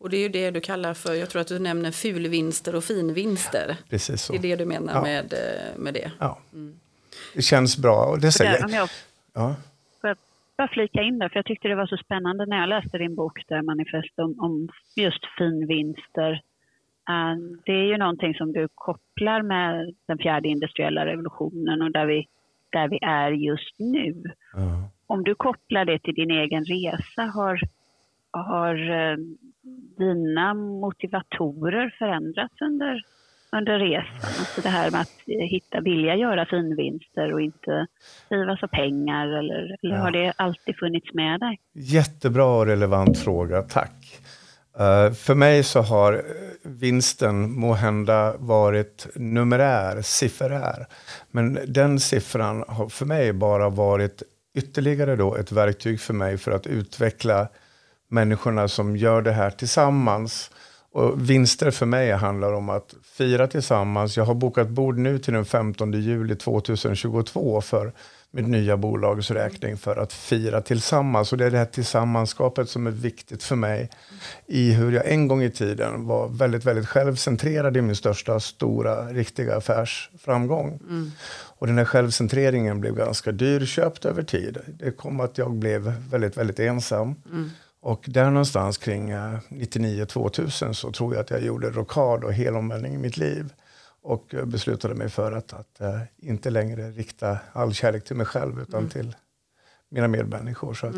Och 0.00 0.10
det 0.10 0.16
är 0.16 0.20
ju 0.20 0.28
det 0.28 0.50
du 0.50 0.60
kallar 0.60 0.94
för, 0.94 1.14
jag 1.14 1.30
tror 1.30 1.42
att 1.42 1.48
du 1.48 1.58
nämner 1.58 1.90
fulvinster 1.90 2.74
och 2.74 2.84
finvinster. 2.84 3.76
Precis 3.88 4.22
så. 4.22 4.32
Det 4.32 4.38
är 4.38 4.42
det 4.42 4.56
du 4.56 4.64
menar 4.64 4.94
Ja. 4.94 5.02
med, 5.02 5.32
eh, 5.32 5.78
med 5.78 5.94
det. 5.94 6.10
Ja. 6.18 6.38
Det 7.34 7.42
känns 7.42 7.78
bra. 7.78 8.04
Och 8.04 8.18
det 8.18 8.26
Där, 8.26 8.30
säger, 8.30 8.64
om 8.64 8.70
jag 8.70 8.88
ja. 9.32 9.56
Bara 10.58 10.68
flika 10.68 11.02
in 11.02 11.18
där, 11.18 11.28
för 11.28 11.36
jag 11.36 11.46
tyckte 11.46 11.68
det 11.68 11.74
var 11.74 11.86
så 11.86 11.96
spännande 11.96 12.46
när 12.46 12.60
jag 12.60 12.68
läste 12.68 12.98
din 12.98 13.14
bok 13.14 13.44
där, 13.48 13.62
Manifest, 13.62 14.18
om, 14.18 14.34
om 14.40 14.68
just 14.96 15.26
finvinster. 15.38 16.32
Eh, 17.08 17.36
det 17.64 17.72
är 17.72 17.86
ju 17.86 17.96
någonting 17.96 18.34
som 18.34 18.52
du 18.52 18.68
kopplar 18.74 19.42
med 19.42 19.94
den 20.06 20.18
fjärde 20.18 20.48
industriella 20.48 21.06
revolutionen 21.06 21.82
och 21.82 21.90
där 21.92 22.06
vi, 22.06 22.26
där 22.70 22.88
vi 22.88 22.98
är 23.02 23.30
just 23.30 23.78
nu. 23.78 24.22
Ja. 24.52 24.90
Om 25.06 25.24
du 25.24 25.34
kopplar 25.34 25.84
det 25.84 25.98
till 25.98 26.14
din 26.14 26.30
egen 26.30 26.64
resa, 26.64 27.22
har, 27.22 27.60
har 28.30 28.90
eh, 28.90 29.16
dina 29.98 30.54
motivatorer 30.54 31.94
förändrats 31.98 32.60
under, 32.60 33.02
under 33.52 33.78
resan? 33.78 34.30
Alltså 34.38 34.60
det 34.60 34.68
här 34.68 34.90
med 34.90 35.00
att 35.00 35.12
eh, 35.26 35.46
hitta, 35.48 35.80
vilja 35.80 36.14
göra 36.16 36.46
finvinster 36.46 37.32
och 37.32 37.40
inte 37.40 37.86
drivas 38.28 38.62
av 38.62 38.66
pengar 38.66 39.26
eller, 39.28 39.76
eller 39.82 39.96
har 39.96 40.10
det 40.10 40.32
alltid 40.36 40.76
funnits 40.76 41.14
med 41.14 41.40
dig? 41.40 41.60
Jättebra 41.72 42.44
och 42.44 42.66
relevant 42.66 43.18
fråga, 43.18 43.62
tack. 43.62 44.20
Eh, 44.78 45.12
för 45.12 45.34
mig 45.34 45.62
så 45.62 45.80
har 45.80 46.12
eh, 46.12 46.20
vinsten 46.62 47.52
må 47.52 47.72
hända 47.72 48.34
varit 48.38 49.06
numerär, 49.14 50.02
sifferär. 50.02 50.86
Men 51.30 51.58
den 51.66 52.00
siffran 52.00 52.64
har 52.68 52.88
för 52.88 53.06
mig 53.06 53.32
bara 53.32 53.68
varit 53.68 54.22
ytterligare 54.58 55.16
då 55.16 55.36
ett 55.36 55.52
verktyg 55.52 56.00
för 56.00 56.14
mig 56.14 56.38
för 56.38 56.52
att 56.52 56.66
utveckla 56.66 57.48
människorna 58.10 58.68
som 58.68 58.96
gör 58.96 59.22
det 59.22 59.32
här 59.32 59.50
tillsammans. 59.50 60.50
Och 60.92 61.30
vinster 61.30 61.70
för 61.70 61.86
mig 61.86 62.12
handlar 62.12 62.52
om 62.52 62.68
att 62.68 62.94
fira 63.02 63.46
tillsammans. 63.46 64.16
Jag 64.16 64.24
har 64.24 64.34
bokat 64.34 64.68
bord 64.68 64.98
nu 64.98 65.18
till 65.18 65.34
den 65.34 65.44
15 65.44 65.92
juli 65.92 66.36
2022 66.36 67.60
för 67.60 67.92
mitt 68.30 68.48
nya 68.48 68.76
bolags 68.76 69.30
räkning 69.30 69.76
för 69.76 69.96
att 69.96 70.12
fira 70.12 70.60
tillsammans. 70.60 71.32
Och 71.32 71.38
det 71.38 71.46
är 71.46 71.50
det 71.50 71.58
här 71.58 71.64
tillsammanskapet 71.64 72.68
som 72.68 72.86
är 72.86 72.90
viktigt 72.90 73.42
för 73.42 73.56
mig 73.56 73.90
i 74.46 74.72
hur 74.72 74.92
jag 74.92 75.10
en 75.10 75.28
gång 75.28 75.42
i 75.42 75.50
tiden 75.50 76.06
var 76.06 76.28
väldigt, 76.28 76.64
väldigt 76.64 76.88
självcentrerad 76.88 77.76
i 77.76 77.82
min 77.82 77.96
största, 77.96 78.40
stora, 78.40 79.06
riktiga 79.06 79.56
affärsframgång. 79.56 80.80
Och 81.58 81.66
den 81.66 81.78
här 81.78 81.84
självcentreringen 81.84 82.80
blev 82.80 82.94
ganska 82.94 83.32
dyrköpt 83.32 84.04
över 84.04 84.22
tid. 84.22 84.58
Det 84.66 84.90
kom 84.90 85.20
att 85.20 85.38
jag 85.38 85.52
blev 85.52 85.92
väldigt, 86.10 86.36
väldigt 86.36 86.58
ensam. 86.58 87.14
Och 87.80 88.04
där 88.08 88.30
någonstans 88.30 88.78
kring 88.78 89.10
eh, 89.10 89.38
99-2000 89.48 90.72
så 90.72 90.92
tror 90.92 91.14
jag 91.14 91.20
att 91.20 91.30
jag 91.30 91.42
gjorde 91.42 91.70
rockad 91.70 92.24
och 92.24 92.32
helomvändning 92.32 92.94
i 92.94 92.98
mitt 92.98 93.16
liv. 93.16 93.52
Och 94.02 94.34
eh, 94.34 94.44
beslutade 94.44 94.94
mig 94.94 95.08
för 95.08 95.32
att, 95.32 95.52
att 95.52 95.80
eh, 95.80 96.00
inte 96.16 96.50
längre 96.50 96.90
rikta 96.90 97.38
all 97.52 97.74
kärlek 97.74 98.04
till 98.04 98.16
mig 98.16 98.26
själv 98.26 98.60
utan 98.60 98.88
till 98.88 99.16
mina 99.90 100.08
medmänniskor. 100.08 100.74
Så 100.74 100.86
att, 100.86 100.94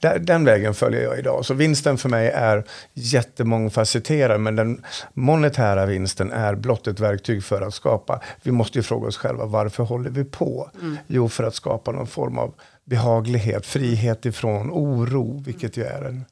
där, 0.00 0.18
den 0.18 0.44
vägen 0.44 0.74
följer 0.74 1.02
jag 1.02 1.18
idag. 1.18 1.44
Så 1.44 1.54
vinsten 1.54 1.98
för 1.98 2.08
mig 2.08 2.28
är 2.28 2.64
jättemångfacetterad 2.92 4.40
men 4.40 4.56
den 4.56 4.84
monetära 5.12 5.86
vinsten 5.86 6.32
är 6.32 6.54
blott 6.54 6.86
ett 6.86 7.00
verktyg 7.00 7.44
för 7.44 7.62
att 7.62 7.74
skapa. 7.74 8.20
Vi 8.42 8.52
måste 8.52 8.78
ju 8.78 8.82
fråga 8.82 9.08
oss 9.08 9.16
själva 9.16 9.46
varför 9.46 9.82
håller 9.82 10.10
vi 10.10 10.24
på? 10.24 10.70
Jo, 11.06 11.28
för 11.28 11.44
att 11.44 11.54
skapa 11.54 11.92
någon 11.92 12.06
form 12.06 12.38
av 12.38 12.54
behaglighet, 12.92 13.66
frihet 13.66 14.26
ifrån 14.26 14.70
oro, 14.70 15.42
vilket 15.46 15.76
ju 15.76 15.82
är 15.84 16.02
en, 16.02 16.24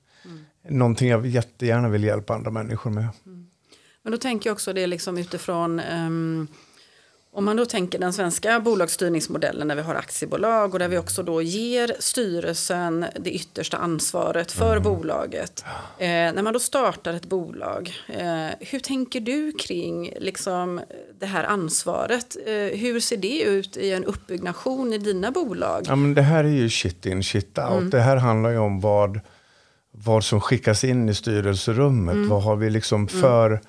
någonting 0.69 1.09
jag 1.09 1.27
jättegärna 1.27 1.89
vill 1.89 2.05
hjälpa 2.05 2.35
andra 2.35 2.51
människor 2.51 2.91
med. 2.91 3.09
Men 4.03 4.13
då 4.13 4.19
tänker 4.19 4.51
jag 4.51 4.55
också 4.55 4.73
det 4.73 4.87
liksom 4.87 5.19
utifrån 5.19 5.81
ehm, 5.81 6.47
om 7.33 7.45
man 7.45 7.57
då 7.57 7.67
tänker 7.67 7.99
den 7.99 8.13
svenska 8.13 8.61
bolagsstyrningsmodellen 8.61 9.69
när 9.69 9.77
vi 9.77 9.83
har 9.83 9.95
aktiebolag 9.95 10.73
och 10.73 10.79
där 10.79 10.89
vi 10.89 10.99
också 10.99 11.23
då 11.23 11.43
ger 11.43 11.97
styrelsen 11.99 13.07
det 13.21 13.31
yttersta 13.31 13.77
ansvaret 13.77 14.53
för 14.53 14.81
bolaget. 14.81 15.65
Eh, 15.99 16.07
när 16.09 16.43
man 16.43 16.53
då 16.53 16.59
startar 16.59 17.15
ett 17.15 17.27
bolag, 17.27 17.93
eh, 18.09 18.47
hur 18.61 18.79
tänker 18.79 19.21
du 19.21 19.53
kring 19.53 20.13
liksom, 20.21 20.81
det 21.19 21.27
här 21.27 21.45
ansvaret? 21.45 22.37
Eh, 22.47 22.79
hur 22.79 23.01
ser 23.01 23.17
det 23.17 23.43
ut 23.43 23.77
i 23.77 23.93
en 23.93 24.05
uppbyggnation 24.05 24.93
i 24.93 24.99
dina 24.99 25.31
bolag? 25.31 25.85
Ja, 25.87 25.97
men 25.97 26.15
det 26.15 26.23
här 26.23 26.45
är 26.45 26.49
ju 26.49 26.71
shit 26.71 27.07
in, 27.07 27.23
shit 27.23 27.59
out. 27.59 27.91
Det 27.91 28.01
här 28.01 28.17
handlar 28.17 28.51
ju 28.51 28.59
om 28.59 28.81
vad, 28.81 29.21
vad 29.91 30.25
som 30.25 30.41
skickas 30.41 30.85
in 30.85 31.09
i 31.09 31.15
styrelserummet. 31.15 32.29
Vad 32.29 32.43
har 32.43 32.57
vi 32.57 32.71
liksom 32.71 33.09
för... 33.09 33.61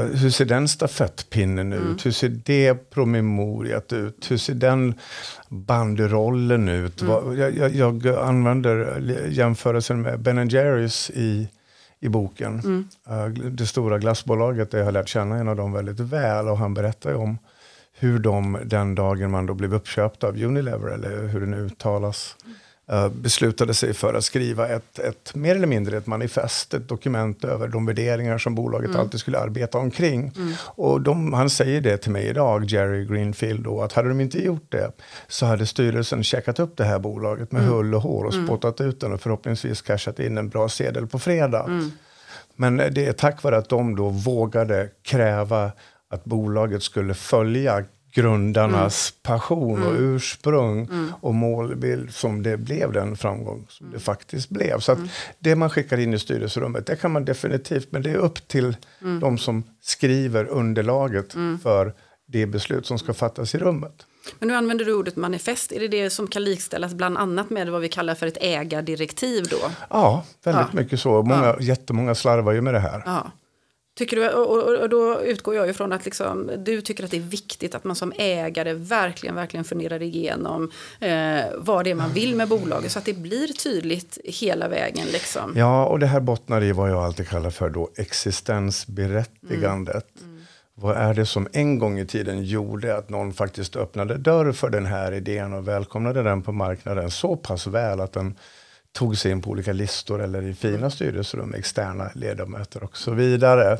hur 0.00 0.30
ser 0.30 0.44
den 0.44 0.68
stafettpinnen 0.68 1.72
ut? 1.72 2.06
Hur 2.06 2.10
ser 2.10 2.28
det 2.28 2.90
promemoriat 2.90 3.92
ut? 3.92 4.30
Hur 4.30 4.36
ser 4.36 4.54
den 4.54 4.94
banderollen 5.48 6.68
ut? 6.68 7.02
Vad, 7.02 7.36
jag, 7.36 7.74
jag, 7.74 8.06
jag 8.06 8.06
använder 8.18 9.00
jämförelsen 9.28 10.02
med 10.02 10.20
Ben 10.20 10.48
Jerrys 10.48 11.10
i, 11.10 11.48
i 12.00 12.08
boken. 12.08 12.88
Eh, 13.08 13.26
det 13.28 13.66
stora 13.66 13.98
glassbolaget 13.98 14.70
där 14.70 14.78
jag 14.78 14.84
har 14.84 14.92
lärt 14.92 15.08
känna 15.08 15.36
en 15.36 15.48
av 15.48 15.56
dem 15.56 15.72
väldigt 15.72 16.00
väl. 16.00 16.48
Och 16.48 16.58
han 16.58 16.74
berättar 16.74 17.14
om 17.14 17.38
hur 18.00 18.18
de 18.18 18.58
den 18.64 18.94
dagen 18.94 19.30
man 19.30 19.46
då 19.46 19.54
blev 19.54 19.74
uppköpt 19.74 20.24
av 20.24 20.42
Unilever, 20.42 20.88
eller 20.88 21.26
hur 21.26 21.40
det 21.40 21.46
nu 21.46 21.56
uttalas, 21.56 22.36
eh, 22.44 22.50
beslutade 23.12 23.74
sig 23.74 23.94
för 23.94 24.14
att 24.14 24.24
skriva 24.24 24.68
ett, 24.68 24.98
ett 24.98 25.34
mer 25.34 25.56
eller 25.56 25.66
mindre 25.66 25.96
ett 25.96 26.06
manifest, 26.06 26.74
ett 26.74 26.88
dokument 26.88 27.44
över 27.44 27.68
de 27.68 27.86
värderingar 27.86 28.38
som 28.38 28.54
bolaget 28.54 28.96
alltid 28.96 29.20
skulle 29.20 29.38
arbeta 29.38 29.78
omkring. 29.78 30.32
Och 30.64 31.00
de, 31.00 31.32
han 31.32 31.50
säger 31.50 31.80
det 31.80 31.96
till 31.96 32.12
mig 32.12 32.26
idag, 32.26 32.64
Jerry 32.64 33.04
Greenfield, 33.04 33.64
då, 33.64 33.82
att 33.82 33.92
hade 33.92 34.08
de 34.08 34.20
inte 34.20 34.44
gjort 34.44 34.72
det 34.72 34.92
så 35.28 35.46
hade 35.46 35.66
styrelsen 35.66 36.24
checkat 36.24 36.58
upp 36.60 36.76
det 36.76 36.84
här 36.84 36.98
bolaget 36.98 37.52
med 37.52 37.62
hull 37.62 37.94
och 37.94 38.02
hår 38.02 38.24
och 38.24 38.34
spottat 38.34 38.80
ut 38.80 39.00
den 39.00 39.12
och 39.12 39.20
förhoppningsvis 39.20 39.82
cashat 39.82 40.20
in 40.20 40.38
en 40.38 40.48
bra 40.48 40.68
sedel 40.68 41.06
på 41.06 41.18
fredag. 41.18 41.90
Men 42.56 42.76
det 42.76 43.06
är 43.06 43.12
tack 43.12 43.42
vare 43.42 43.56
att 43.56 43.68
de 43.68 43.96
då 43.96 44.08
vågade 44.08 44.88
kräva 45.02 45.72
att 46.10 46.24
bolaget 46.24 46.82
skulle 46.82 47.14
följa 47.14 47.84
grundarnas 48.14 49.14
passion 49.22 49.82
och 49.82 49.94
ursprung 49.98 50.88
och 51.20 51.34
målbild 51.34 52.14
som 52.14 52.42
det 52.42 52.56
blev 52.56 52.92
den 52.92 53.16
framgång 53.16 53.66
som 53.68 53.90
det 53.90 53.98
faktiskt 53.98 54.48
blev. 54.48 54.78
Så 54.80 54.92
att 54.92 54.98
det 55.38 55.54
man 55.56 55.70
skickar 55.70 55.98
in 56.00 56.14
i 56.14 56.18
styrelserummet, 56.18 56.86
det 56.86 56.96
kan 56.96 57.10
man 57.10 57.24
definitivt, 57.24 57.92
men 57.92 58.02
det 58.02 58.10
är 58.10 58.16
upp 58.16 58.48
till 58.48 58.76
de 59.20 59.38
som 59.38 59.62
skriver 59.82 60.44
underlaget 60.46 61.32
för 61.62 61.94
det 62.26 62.46
beslut 62.46 62.86
som 62.86 62.98
ska 62.98 63.14
fattas 63.14 63.54
i 63.54 63.58
rummet. 63.58 64.06
Men 64.38 64.48
nu 64.48 64.54
använder 64.54 64.84
du 64.84 64.94
ordet 64.94 65.16
manifest. 65.16 65.72
Är 65.72 65.80
det 65.80 65.88
det 65.88 66.10
som 66.10 66.26
kan 66.26 66.44
likställas 66.44 66.94
bland 66.94 67.18
annat 67.18 67.50
med 67.50 67.68
vad 67.68 67.80
vi 67.80 67.88
kallar 67.88 68.14
för 68.14 68.26
ett 68.26 68.38
ägardirektiv 68.40 69.44
då? 69.50 69.56
Ja, 69.90 70.24
väldigt 70.44 70.66
Ja. 70.72 70.80
mycket 70.80 71.00
så. 71.00 71.22
Många, 71.22 71.56
Jättemånga 71.60 72.14
slarvar 72.14 72.52
ju 72.52 72.60
med 72.60 72.74
det 72.74 72.80
här. 72.80 73.02
Ja. 73.06 73.30
Tycker 73.98 74.16
du, 74.16 74.28
och, 74.28 74.82
och, 74.82 74.88
då 74.88 75.22
utgår 75.22 75.54
jag 75.54 75.68
ifrån 75.68 75.92
att 75.92 76.04
liksom, 76.04 76.50
du 76.56 76.80
tycker 76.80 77.04
att 77.04 77.10
det 77.10 77.16
är 77.16 77.20
viktigt 77.20 77.74
att 77.74 77.84
man 77.84 77.96
som 77.96 78.12
ägare 78.16 78.74
verkligen, 78.74 79.34
verkligen 79.34 79.64
funderar 79.64 80.02
igenom 80.02 80.70
eh, 81.00 81.40
vad 81.56 81.84
det 81.84 81.90
är 81.90 81.94
man 81.94 82.12
vill 82.12 82.36
med 82.36 82.48
bolaget 82.48 82.92
så 82.92 82.98
att 82.98 83.04
det 83.04 83.18
blir 83.18 83.48
tydligt 83.48 84.18
hela 84.24 84.68
vägen. 84.68 85.06
Liksom. 85.12 85.52
Ja, 85.56 85.86
och 85.86 85.98
det 85.98 86.06
här 86.06 86.20
bottnar 86.20 86.62
i 86.62 86.72
vad 86.72 86.90
jag 86.90 87.04
alltid 87.04 87.28
kallar 87.28 87.50
för 87.50 87.70
då 87.70 87.90
existensberättigandet. 87.96 90.06
Vad 90.74 90.96
är 90.96 91.14
det 91.14 91.26
som 91.26 91.48
en 91.52 91.78
gång 91.78 91.98
i 91.98 92.06
tiden 92.06 92.44
gjorde 92.44 92.96
att 92.96 93.08
någon 93.08 93.32
faktiskt 93.32 93.76
öppnade 93.76 94.16
dörr 94.16 94.52
för 94.52 94.70
den 94.70 94.86
här 94.86 95.12
idén 95.12 95.52
och 95.52 95.68
välkomnade 95.68 96.22
den 96.22 96.42
på 96.42 96.52
marknaden 96.52 97.10
så 97.10 97.36
pass 97.36 97.66
väl 97.66 98.00
att 98.00 98.12
den 98.12 98.34
tog 98.98 99.18
sig 99.18 99.30
in 99.30 99.42
på 99.42 99.50
olika 99.50 99.72
listor 99.72 100.22
eller 100.22 100.42
i 100.42 100.54
fina 100.54 100.90
styrelserum, 100.90 101.54
externa 101.54 102.10
ledamöter 102.14 102.82
och 102.82 102.96
så 102.96 103.10
vidare. 103.10 103.78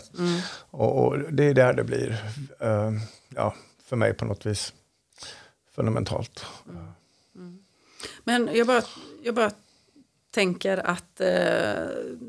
Och, 0.70 1.06
och 1.06 1.18
det 1.32 1.44
är 1.44 1.54
där 1.54 1.72
det 1.72 1.84
blir, 1.84 2.24
eh, 2.60 2.92
ja, 3.28 3.54
för 3.84 3.96
mig 3.96 4.14
på 4.14 4.24
något 4.24 4.46
vis, 4.46 4.72
fundamentalt. 5.74 6.44
Men 8.24 8.50
jag 8.54 8.66
bara, 8.66 8.82
jag 9.22 9.34
bara 9.34 9.50
tänker 10.38 10.86
att 10.86 11.20
eh, 11.20 11.26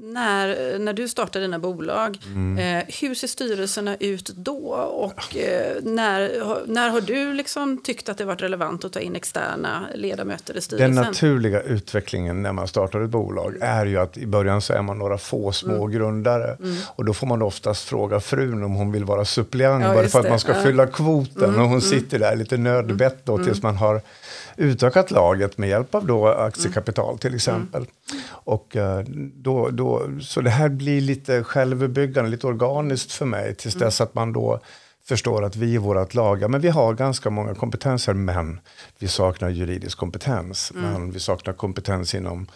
när, 0.04 0.80
när 0.80 0.94
du 0.94 1.08
startar 1.08 1.40
dina 1.40 1.60
bolag, 1.60 2.18
eh, 2.60 2.84
hur 3.02 3.16
ser 3.16 3.28
styrelserna 3.28 3.96
ut 4.00 4.30
då? 4.30 4.68
Och 5.06 5.38
eh, 5.38 5.76
när, 5.84 6.32
när 6.68 6.90
har 6.90 7.02
du 7.02 7.34
liksom 7.34 7.78
tyckt 7.84 8.10
att 8.10 8.18
det 8.18 8.26
varit 8.26 8.42
relevant 8.42 8.86
att 8.86 8.94
ta 8.94 9.00
in 9.00 9.16
externa 9.16 9.86
ledamöter 9.96 10.54
i 10.54 10.56
Den 10.56 10.62
styrelsen? 10.62 10.96
naturliga 10.96 11.62
utvecklingen 11.62 12.42
när 12.42 12.54
man 12.54 12.68
startar 12.68 13.02
ett 13.02 13.10
bolag 13.10 13.56
är 13.62 13.86
ju 13.86 13.98
att 13.98 14.18
i 14.18 14.26
början 14.28 14.62
så 14.62 14.74
är 14.74 14.82
man 14.82 14.98
några 14.98 15.18
få 15.18 15.52
små 15.52 15.88
grundare. 15.88 16.58
Och 16.96 17.06
då 17.06 17.14
får 17.14 17.28
man 17.28 17.42
oftast 17.42 17.84
fråga 17.84 18.20
frun 18.20 18.64
om 18.64 18.74
hon 18.76 18.92
vill 18.92 19.04
vara 19.06 19.26
suppleant 19.26 19.84
Ja, 19.84 19.94
bara 19.94 20.08
för 20.08 20.20
att 20.20 20.24
det. 20.24 20.30
man 20.30 20.40
ska 20.40 20.52
Ja. 20.56 20.64
fylla 20.64 20.88
kvoten. 20.88 21.60
och 21.60 21.70
hon 21.70 21.82
sitter 21.82 22.20
där 22.20 22.36
lite 22.36 22.58
nödbett 22.58 23.18
då 23.24 23.38
tills 23.44 23.64
man 23.64 23.76
har 23.78 24.02
utökat 24.58 25.12
laget 25.12 25.58
med 25.58 25.70
hjälp 25.70 25.96
av 25.96 26.06
då 26.06 26.28
aktiekapital 26.28 27.18
till 27.18 27.36
exempel. 27.36 27.86
Och, 28.28 28.76
eh, 28.76 29.04
då, 29.36 29.70
då, 29.70 30.10
så 30.22 30.42
det 30.42 30.50
här 30.50 30.70
blir 30.70 31.02
lite 31.02 31.44
självbyggande, 31.44 32.30
lite 32.32 32.48
organiskt 32.48 33.12
för 33.12 33.26
mig 33.26 33.56
tills 33.56 33.76
dess 33.76 34.02
att 34.02 34.16
man 34.16 34.34
då 34.34 34.60
förstår 35.10 35.44
att 35.44 35.56
vi 35.56 35.74
i 35.74 35.78
vårt 35.78 36.14
lag, 36.14 36.42
ja, 36.42 36.48
men 36.48 36.62
vi 36.62 36.70
har 36.70 36.94
ganska 36.94 37.30
många 37.30 37.56
kompetenser 37.56 38.14
men 38.14 38.60
vi 39.00 39.08
saknar 39.08 39.50
juridisk 39.50 39.98
kompetens. 39.98 40.72
Men 40.76 41.12
vi 41.12 41.20
saknar 41.20 41.54
kompetens 41.54 42.16
inom 42.16 42.48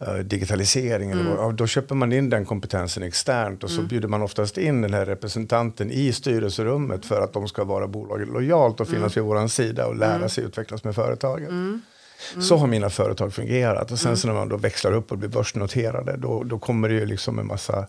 eh, 0.00 0.14
digitalisering. 0.14 1.10
Eller 1.10 1.24
vad, 1.24 1.38
ja, 1.38 1.52
då 1.52 1.66
köper 1.66 1.94
man 1.94 2.12
in 2.12 2.30
den 2.30 2.44
kompetensen 2.44 3.02
externt 3.02 3.64
och 3.64 3.70
så 3.70 3.82
bjuder 3.82 4.08
man 4.08 4.22
oftast 4.22 4.58
in 4.58 4.82
den 4.82 4.94
här 4.94 5.06
representanten 5.06 5.90
i 5.90 6.12
styrelserummet 6.12 7.06
för 7.06 7.20
att 7.20 7.32
de 7.32 7.48
ska 7.48 7.64
vara 7.64 7.86
bolaget 7.86 8.28
lojalt 8.28 8.80
och 8.80 8.88
finnas 8.88 9.16
vid 9.16 9.24
vår 9.24 9.46
sida 9.48 9.86
och 9.86 9.96
lära 9.96 10.28
sig 10.28 10.44
utvecklas 10.44 10.84
med 10.84 10.94
företaget. 10.94 11.50
Så 12.40 12.56
har 12.56 12.66
mina 12.66 12.90
företag 12.90 13.34
fungerat. 13.34 13.90
Och 13.90 13.98
sen 13.98 14.16
så 14.16 14.26
när 14.26 14.34
man 14.34 14.48
då 14.48 14.56
växlar 14.56 14.92
upp 14.92 15.12
och 15.12 15.18
blir 15.18 15.28
börsnoterade, 15.28 16.16
då, 16.16 16.44
då 16.44 16.58
kommer 16.58 16.88
det 16.88 16.94
ju 16.94 17.06
liksom 17.06 17.38
en 17.38 17.46
massa 17.46 17.86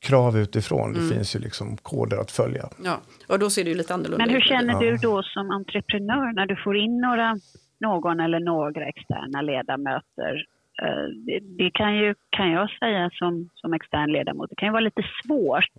krav 0.00 0.38
utifrån. 0.38 0.92
Det 0.92 1.14
finns 1.14 1.36
ju 1.36 1.40
liksom 1.40 1.76
koder 1.76 2.16
att 2.16 2.30
följa. 2.30 2.68
Ja, 2.84 3.00
och 3.28 3.38
då 3.38 3.50
ser 3.50 3.64
det 3.64 3.70
ju 3.70 3.76
lite 3.76 3.94
annorlunda 3.94 4.18
Men 4.26 4.34
hur 4.34 4.40
känner 4.40 4.80
du 4.80 4.96
då 4.96 5.22
som 5.22 5.50
entreprenör 5.50 6.32
när 6.32 6.46
du 6.46 6.56
får 6.56 6.76
in 6.76 7.00
några, 7.00 7.36
någon 7.80 8.20
eller 8.20 8.40
några 8.40 8.86
externa 8.86 9.42
ledamöter? 9.42 10.46
Eh, 10.82 11.04
Det, 11.26 11.38
det 11.40 11.70
kan 11.70 11.96
ju, 11.96 12.14
kan 12.30 12.50
jag 12.50 12.70
säga 12.70 13.10
som, 13.12 13.48
som 13.54 13.72
extern 13.72 14.12
ledamot, 14.12 14.50
det 14.50 14.56
kan 14.56 14.68
ju 14.68 14.72
vara 14.72 14.80
lite 14.80 15.02
svårt 15.24 15.76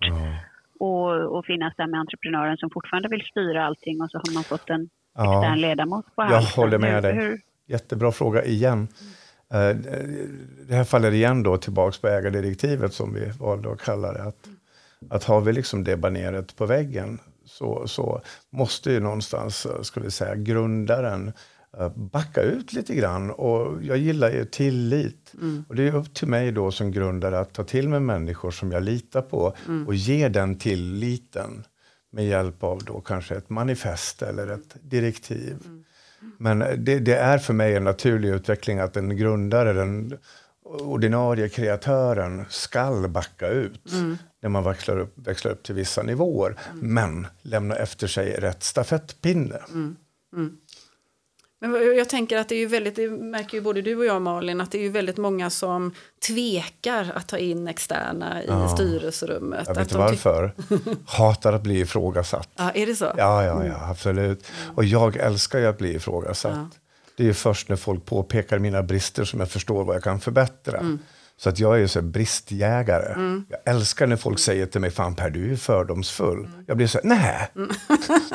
att, 0.79 1.35
att 1.37 1.45
finnas 1.45 1.73
där 1.77 1.87
med 1.87 1.99
entreprenören 1.99 2.57
som 2.57 2.69
fortfarande 2.69 3.09
vill 3.09 3.21
styra 3.31 3.65
allting 3.65 4.01
och 4.01 4.09
så 4.11 4.17
har 4.17 4.33
man 4.33 4.43
fått 4.43 4.69
en 4.69 4.89
Ja. 5.15 5.41
extern 5.41 5.59
ledamot 5.61 6.05
på 6.15 6.21
Jag 6.21 6.25
halsen. 6.25 6.63
håller 6.63 6.77
med 6.77 6.93
Hur- 6.93 7.01
dig. 7.01 7.15
Hur, 7.15 7.39
Jättebra 7.67 8.11
fråga 8.11 8.45
igen. 8.45 8.81
Eh, 8.81 8.87
Det 10.67 10.75
här 10.75 10.83
faller 10.83 11.11
igen 11.11 11.43
då 11.43 11.57
tillbaks 11.57 11.97
på 11.97 12.07
ägardirektivet 12.07 12.93
som 12.93 13.13
vi 13.13 13.31
valde 13.39 13.71
att 13.71 13.81
kalla 13.81 14.13
det. 14.13 14.23
Att, 14.23 14.47
att 15.09 15.23
har 15.23 15.41
vi 15.41 15.53
liksom 15.53 15.83
det 15.83 15.97
baneret 15.97 16.55
på 16.55 16.65
väggen 16.65 17.19
så, 17.45 17.87
så 17.87 18.21
måste 18.49 18.91
ju 18.91 18.99
någonstans, 18.99 19.65
eh, 19.65 19.81
ska 19.81 19.99
vi 19.99 20.11
säga, 20.11 20.35
grundaren 20.35 21.31
eh, 21.77 21.89
backa 21.95 22.41
ut 22.41 22.73
lite 22.73 22.95
grann. 22.95 23.31
Och 23.31 23.83
jag 23.83 23.97
gillar 23.97 24.31
ju 24.31 24.45
tillit. 24.45 25.33
Och 25.67 25.75
det 25.75 25.87
är 25.87 25.95
upp 25.95 26.13
till 26.13 26.27
mig 26.27 26.51
då 26.51 26.71
som 26.71 26.91
grundare 26.91 27.39
att 27.39 27.53
ta 27.53 27.63
till 27.63 27.89
mig 27.89 27.99
människor 27.99 28.51
som 28.51 28.71
jag 28.71 28.83
litar 28.83 29.21
på 29.21 29.53
och 29.87 29.95
ge 29.95 30.29
den 30.29 30.57
tilliten 30.57 31.63
med 32.11 32.27
hjälp 32.27 32.63
av 32.63 32.83
då 32.83 33.01
kanske 33.01 33.35
ett 33.35 33.49
manifest 33.49 34.21
eller 34.21 34.47
ett 34.47 34.75
direktiv. 34.81 35.57
Men 36.37 36.59
det, 36.59 36.99
det 36.99 37.15
är 37.15 37.37
för 37.37 37.53
mig 37.53 37.75
en 37.75 37.83
naturlig 37.83 38.29
utveckling 38.29 38.79
att 38.79 38.97
en 38.97 39.17
grundare, 39.17 39.73
den 39.73 40.17
ordinarie 40.63 41.49
kreatören, 41.49 42.45
skall 42.49 43.07
backa 43.07 43.47
ut 43.47 43.91
när 44.41 44.49
man 44.49 44.63
växlar 44.63 44.99
upp, 44.99 45.13
växlar 45.15 45.51
upp 45.51 45.63
till 45.63 45.75
vissa 45.75 46.03
nivåer. 46.03 46.55
Men 46.73 47.27
lämna 47.41 47.75
efter 47.75 48.07
sig 48.07 48.31
rätt 48.31 48.63
stafettpinne. 48.63 49.59
Men 51.61 51.71
jag 51.97 52.09
tänker 52.09 52.37
att 52.37 52.49
det 52.49 52.55
är 52.55 52.59
ju 52.59 52.65
väldigt, 52.65 52.95
det 52.95 53.09
märker 53.09 53.57
ju 53.57 53.61
både 53.61 53.81
du 53.81 53.95
och 53.95 54.05
jag 54.05 54.21
Malin, 54.21 54.61
att 54.61 54.71
det 54.71 54.77
är 54.77 54.81
ju 54.81 54.89
väldigt 54.89 55.17
många 55.17 55.49
som 55.49 55.93
tvekar 56.27 57.11
att 57.15 57.27
ta 57.27 57.37
in 57.37 57.67
externa 57.67 58.43
i 58.43 58.69
styrelserummet. 58.73 59.67
Jag 59.67 59.75
vet 59.75 59.91
tyck- 59.91 59.97
varför? 59.97 60.53
Hatar 61.05 61.53
att 61.53 61.63
bli 61.63 61.79
ifrågasatt. 61.79 62.49
Ja, 62.55 62.71
är 62.71 62.85
det 62.85 62.95
så? 62.95 63.05
Ja, 63.17 63.43
ja, 63.45 63.65
ja, 63.65 63.89
absolut. 63.89 64.47
Och 64.75 64.85
jag 64.85 65.15
älskar 65.15 65.59
ju 65.59 65.65
att 65.65 65.77
bli 65.77 65.95
ifrågasatt. 65.95 66.79
Det 67.17 67.29
är 67.29 67.33
först 67.33 67.69
när 67.69 67.75
folk 67.75 68.05
påpekar 68.05 68.59
mina 68.59 68.83
brister 68.83 69.23
som 69.25 69.39
jag 69.39 69.51
förstår 69.51 69.83
vad 69.83 69.95
jag 69.95 70.03
kan 70.03 70.19
förbättra. 70.19 70.97
Så 71.41 71.49
att 71.49 71.59
jag 71.59 71.81
är 71.81 71.87
så 71.87 72.01
bristjägare. 72.01 73.41
Jag 73.49 73.75
älskar 73.75 74.07
när 74.07 74.15
folk 74.15 74.39
säger 74.39 74.65
till 74.65 74.81
mig, 74.81 74.91
fan 74.91 75.15
Per, 75.15 75.29
du 75.29 75.51
är 75.51 75.55
fördomsfull. 75.55 76.49
Jag 76.67 76.77
blir 76.77 76.87
så 76.87 76.99
här, 77.03 77.05
nej, 77.05 77.47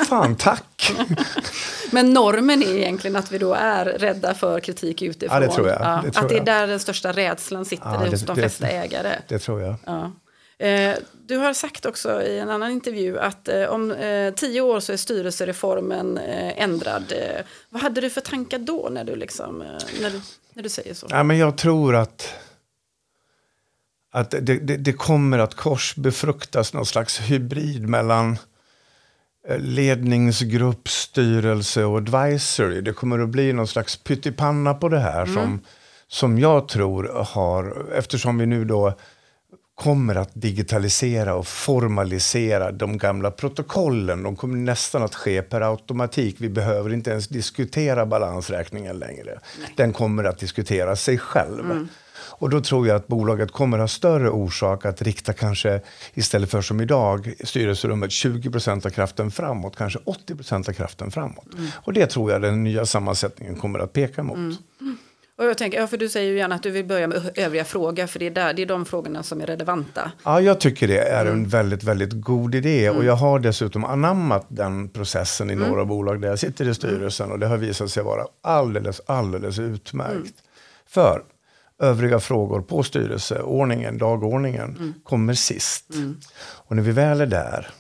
fan 0.09 0.37
tack. 0.37 0.93
Men 1.91 2.13
normen 2.13 2.63
är 2.63 2.77
egentligen 2.77 3.17
att 3.17 3.33
vi 3.33 3.39
då 3.39 3.55
är 3.55 3.85
rädda 3.85 4.35
för 4.35 4.61
kritik 4.61 5.03
utifrån. 5.03 5.43
Ja, 5.43 5.49
det 5.49 5.55
tror 5.55 5.69
jag. 5.69 6.01
Det 6.05 6.11
tror 6.11 6.25
att 6.25 6.29
det 6.31 6.37
är 6.39 6.45
där 6.45 6.67
den 6.67 6.81
största 6.81 7.13
rädslan 7.13 7.65
sitter 7.65 7.85
Ja, 7.85 7.97
hos 7.97 8.11
det- 8.21 8.27
de 8.27 8.35
det- 8.35 8.41
flesta 8.43 8.67
ägare. 8.69 9.13
Det 9.29 9.39
tror 9.39 9.61
jag. 9.63 9.75
Ja. 9.85 10.13
Eh, 10.67 10.95
du 11.27 11.37
har 11.37 11.55
sagt 11.55 11.87
också 11.87 12.23
i 12.23 12.39
en 12.39 12.51
annan 12.51 12.71
intervju 12.71 13.19
att 13.19 13.49
eh, 13.49 13.65
om 13.65 13.91
eh, 13.93 14.35
tio 14.35 14.61
år 14.61 14.81
så 14.81 14.93
är 14.93 14.97
styrelsereformen 14.97 16.19
eh, 16.19 16.63
ändrad. 16.63 17.05
Eh, 17.13 17.45
vad 17.69 17.83
hade 17.83 18.01
du 18.01 18.11
för 18.11 18.21
tankar 18.21 18.59
då 18.59 18.89
när 18.91 19.05
du, 19.05 19.17
liksom, 19.17 19.63
eh, 19.63 19.67
när 20.03 20.11
du, 20.11 20.21
när 20.55 20.63
du 20.63 20.69
säger 20.69 20.95
så? 20.95 21.07
Ja, 21.11 21.23
men 21.23 21.39
jag 21.39 21.57
tror 21.59 21.97
att, 21.97 22.29
att 24.15 24.31
det, 24.31 24.41
det, 24.41 24.77
det 24.77 24.93
kommer 24.93 25.39
att 25.39 25.55
korsbefruktas 25.55 26.73
någon 26.75 26.87
slags 26.87 27.21
hybrid 27.21 27.89
mellan 27.89 28.39
eh, 29.49 29.59
ledningsgrupp, 29.59 30.89
styrelse 30.89 31.85
och 31.85 31.97
advisory. 31.97 32.81
Det 32.81 32.93
kommer 32.93 33.19
att 33.19 33.29
bli 33.29 33.53
någon 33.53 33.69
slags 33.69 33.97
pyttipanna 33.97 34.75
på 34.75 34.89
det 34.89 34.99
här 34.99 35.27
som, 35.27 35.61
som 36.09 36.39
jag 36.39 36.69
tror 36.69 37.25
har, 37.27 37.93
eftersom 37.93 38.39
vi 38.39 38.47
nu 38.47 38.65
då 38.65 38.95
kommer 39.75 40.15
att 40.15 40.31
digitalisera 40.33 41.35
och 41.35 41.47
formalisera 41.47 42.73
de 42.73 42.99
gamla 42.99 43.31
protokollen. 43.31 44.23
De 44.23 44.37
kommer 44.37 44.57
nästan 44.57 45.03
att 45.03 45.15
ske 45.15 45.43
per 45.43 45.61
automatik. 45.61 46.37
Vi 46.39 46.49
behöver 46.49 46.93
inte 46.93 47.11
ens 47.11 47.29
diskutera 47.29 48.07
balansräkningen 48.07 48.99
längre. 48.99 49.39
Den 49.77 49.93
kommer 49.93 50.25
att 50.25 50.39
diskutera 50.39 50.97
sig 50.97 51.19
själv. 51.19 51.89
Och 52.39 52.51
då 52.51 52.61
tror 52.61 52.87
jag 52.87 52.97
att 52.97 53.07
bolaget 53.07 53.51
kommer 53.51 53.79
ha 53.79 53.89
större 53.89 54.31
orsak 54.31 54.85
att 54.85 55.03
rikta 55.03 55.33
kanske 55.33 55.81
istället 56.15 56.51
för 56.51 56.63
som 56.63 56.81
idag 56.81 57.35
styrelserummet 57.45 58.11
20% 58.11 58.87
av 58.87 58.91
kraften 58.91 59.31
framåt, 59.31 59.77
kanske 59.77 59.99
80% 59.99 60.69
av 60.69 60.73
kraften 60.73 61.11
framåt. 61.11 61.47
Och 61.75 61.93
det 61.93 62.07
tror 62.07 62.33
jag 62.33 62.43
den 62.43 62.65
nya 62.65 62.87
sammansättningen 62.87 63.57
kommer 63.57 63.79
att 63.79 63.93
peka 63.93 64.23
mot. 64.23 64.59
Och 65.39 65.45
jag 65.45 65.59
tänker, 65.59 65.81
ja, 65.81 65.87
för 65.87 65.97
du 65.97 66.09
säger 66.09 66.31
ju 66.31 66.39
gärna 66.39 66.55
att 66.55 66.63
du 66.63 66.71
vill 66.71 66.85
börja 66.85 67.07
med 67.07 67.31
övriga 67.35 67.65
frågor, 67.65 68.07
för 68.07 68.19
det 68.19 68.27
är, 68.27 68.31
där, 68.31 68.55
det 68.55 68.63
är 68.63 68.67
de 68.67 68.85
frågorna 68.85 69.23
som 69.23 69.41
är 69.41 69.47
relevanta. 69.47 70.13
Ja, 70.25 70.41
jag 70.41 70.61
tycker 70.61 70.89
det 70.89 70.99
är 70.99 71.27
en 71.27 71.49
väldigt, 71.49 71.85
väldigt 71.85 72.13
god 72.13 72.55
idé. 72.55 72.91
Och 72.91 73.05
jag 73.05 73.17
har 73.17 73.39
dessutom 73.39 73.85
anammat 73.85 74.47
den 74.49 74.89
processen 74.89 75.51
i 75.51 75.55
några 75.55 75.85
bolag 75.85 76.21
där 76.21 76.29
jag 76.29 76.39
sitter 76.39 76.69
i 76.69 76.75
styrelsen. 76.75 77.33
Och 77.33 77.39
det 77.39 77.47
har 77.47 77.57
visat 77.57 77.91
sig 77.91 78.03
vara 78.03 78.25
alldeles, 78.43 79.01
alldeles 79.07 79.59
utmärkt. 79.59 80.35
För 80.87 81.23
övriga 81.85 82.21
frågor 82.21 82.61
på 82.61 82.83
styrelseordningen, 82.83 83.99
dagordningen, 83.99 84.95
kommer 85.05 85.35
sist. 85.35 85.87
Och 86.41 86.77
när 86.77 86.83
vi 86.83 86.93
väl 86.93 87.21
är 87.21 87.27
där, 87.27 87.71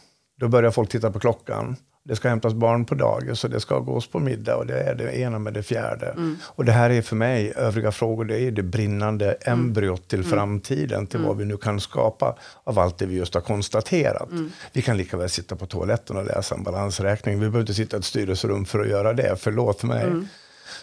då 0.40 0.48
börjar 0.48 0.70
folk 0.70 0.90
titta 0.90 1.10
på 1.10 1.20
klockan. 1.20 1.76
Det 2.06 2.16
ska 2.16 2.28
hämtas 2.28 2.54
barn 2.54 2.84
på 2.84 2.94
dagis 2.94 3.44
och 3.44 3.50
det 3.50 3.60
ska 3.60 3.78
gås 3.78 4.06
på 4.06 4.18
middag 4.18 4.56
och 4.56 4.66
det 4.66 4.80
är 4.80 4.94
det 4.94 5.18
ena 5.18 5.38
med 5.38 5.54
det 5.54 5.62
fjärde. 5.62 6.14
Och 6.42 6.64
det 6.64 6.72
här 6.72 6.90
är 6.90 7.02
för 7.02 7.16
mig, 7.16 7.52
övriga 7.56 7.92
frågor, 7.92 8.24
det 8.24 8.40
är 8.40 8.50
det 8.50 8.62
brinnande 8.62 9.32
embryot 9.32 10.08
till 10.08 10.24
framtiden, 10.24 11.06
till 11.06 11.20
vad 11.20 11.36
vi 11.36 11.44
nu 11.44 11.56
kan 11.56 11.80
skapa 11.80 12.36
av 12.64 12.78
allt 12.78 12.98
det 12.98 13.06
vi 13.06 13.16
just 13.16 13.34
har 13.34 13.40
konstaterat. 13.40 14.28
Vi 14.72 14.82
kan 14.82 14.96
lika 14.96 15.16
väl 15.16 15.28
sitta 15.28 15.56
på 15.56 15.66
toaletten 15.66 16.16
och 16.16 16.24
läsa 16.24 16.54
en 16.54 16.62
balansräkning. 16.62 17.34
Vi 17.34 17.40
behöver 17.40 17.60
inte 17.60 17.74
sitta 17.74 17.96
i 17.96 17.98
ett 17.98 18.04
styrelserum 18.04 18.64
för 18.64 18.80
att 18.80 18.88
göra 18.88 19.12
det, 19.12 19.36
förlåt 19.38 19.82
mig. 19.82 20.06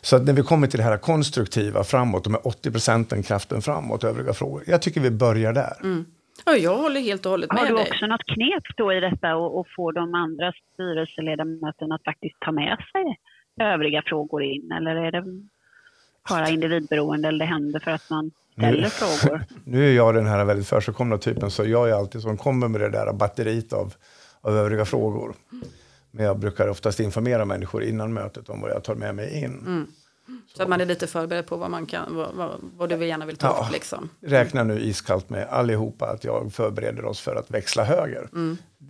Så 0.02 0.16
att 0.16 0.24
när 0.24 0.34
vi 0.34 0.42
kommer 0.42 0.68
till 0.68 0.78
det 0.78 0.84
här 0.84 0.98
konstruktiva 0.98 1.84
framåt, 1.84 2.24
de 2.24 2.34
här 2.34 2.48
80 2.48 2.72
procenten 2.72 3.24
kraften 3.24 3.62
framåt, 3.62 4.04
övriga 4.04 4.34
frågor. 4.34 4.64
Jag 4.68 4.82
tycker 4.82 5.02
vi 5.02 5.12
börjar 5.12 5.54
där. 5.54 5.74
Ja, 6.46 6.56
jag 6.56 6.78
håller 6.78 7.02
helt 7.02 7.26
och 7.26 7.32
hållet 7.32 7.50
Har 7.52 7.62
med 7.62 7.72
du 7.72 7.76
dig. 7.76 7.88
också 7.92 8.08
något 8.08 8.26
knep 8.26 8.64
då 8.78 8.94
i 8.94 9.00
detta 9.00 9.36
och, 9.36 9.60
och 9.60 9.68
få 9.76 9.92
de 9.92 10.14
andra 10.16 10.54
styrelseledamöterna 10.74 11.96
att 11.96 12.04
faktiskt 12.04 12.36
ta 12.40 12.52
med 12.52 12.78
sig 12.92 13.20
övriga 13.62 14.02
frågor 14.06 14.44
in? 14.44 14.72
Eller 14.72 14.96
är 14.96 15.12
det 15.12 15.24
bara 16.30 16.50
individberoende 16.50 17.28
eller 17.28 17.40
det 17.40 17.46
händer 17.46 17.80
för 17.80 17.92
att 17.92 18.10
man 18.10 18.32
ställer 18.58 18.90
frågor? 18.90 19.42
Nu 19.66 19.90
är 19.90 19.94
jag 19.96 20.16
den 20.16 20.26
här 20.26 20.46
väldigt 20.46 20.68
försigkomna 20.68 21.18
typen, 21.18 21.52
så 21.52 21.66
jag 21.66 21.90
är 21.90 21.94
alltid 21.94 22.22
som 22.22 22.38
kommer 22.38 22.68
med 22.68 22.82
det 22.82 22.90
där 22.90 23.14
batteriet 23.14 23.74
av, 23.74 23.94
av 24.42 24.58
övriga 24.58 24.86
frågor. 24.86 25.36
Men 26.12 26.26
jag 26.26 26.40
brukar 26.40 26.68
oftast 26.68 27.00
informera 27.00 27.46
människor 27.46 27.84
innan 27.84 28.14
mötet 28.14 28.50
om 28.50 28.62
vad 28.62 28.72
jag 28.72 28.84
tar 28.84 28.96
med 28.96 29.16
mig 29.16 29.44
in. 29.44 29.88
Så 30.48 30.64
att 30.64 30.70
man 30.70 30.82
är 30.82 30.86
lite 30.86 31.08
förberedd 31.08 31.46
på 31.46 31.58
vad, 31.58 31.72
man 31.72 31.86
kan, 31.86 32.16
vad, 32.16 32.36
vad, 32.36 32.60
vad 32.78 32.90
du 32.90 33.06
gärna 33.06 33.26
vill 33.26 33.36
ta 33.38 33.48
Ja. 33.48 33.66
upp. 33.68 33.74
Liksom. 33.74 34.10
Räkna 34.22 34.64
nu 34.64 34.80
iskallt 34.80 35.30
med 35.30 35.48
allihopa 35.48 36.06
att 36.06 36.24
jag 36.24 36.54
förbereder 36.54 37.06
oss 37.06 37.20
för 37.22 37.36
att 37.36 37.52
växla 37.52 37.84
höger. 37.84 38.28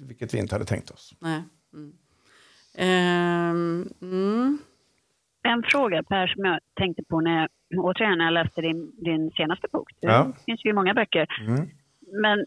Vilket 0.07 0.33
vi 0.33 0.37
inte 0.37 0.55
hade 0.55 0.65
tänkt 0.65 0.91
oss. 0.91 1.13
Nej. 1.19 1.43
Mm. 1.73 1.93
Ehm, 2.75 3.89
mm. 4.01 4.57
En 5.43 5.63
fråga 5.63 6.03
Per 6.03 6.27
som 6.27 6.45
jag 6.45 6.59
tänkte 6.79 7.03
på 7.03 7.21
när 7.21 7.41
jag 7.41 7.49
återigen 7.85 8.17
när 8.17 8.25
jag 8.25 8.33
läste 8.33 8.61
din, 8.61 8.91
din 9.03 9.31
senaste 9.31 9.67
bok. 9.71 9.89
Det 10.01 10.07
Ja. 10.07 10.31
finns 10.45 10.65
ju 10.65 10.73
många 10.73 10.93
böcker. 10.93 11.27
Mm. 11.47 11.69
Men 12.21 12.45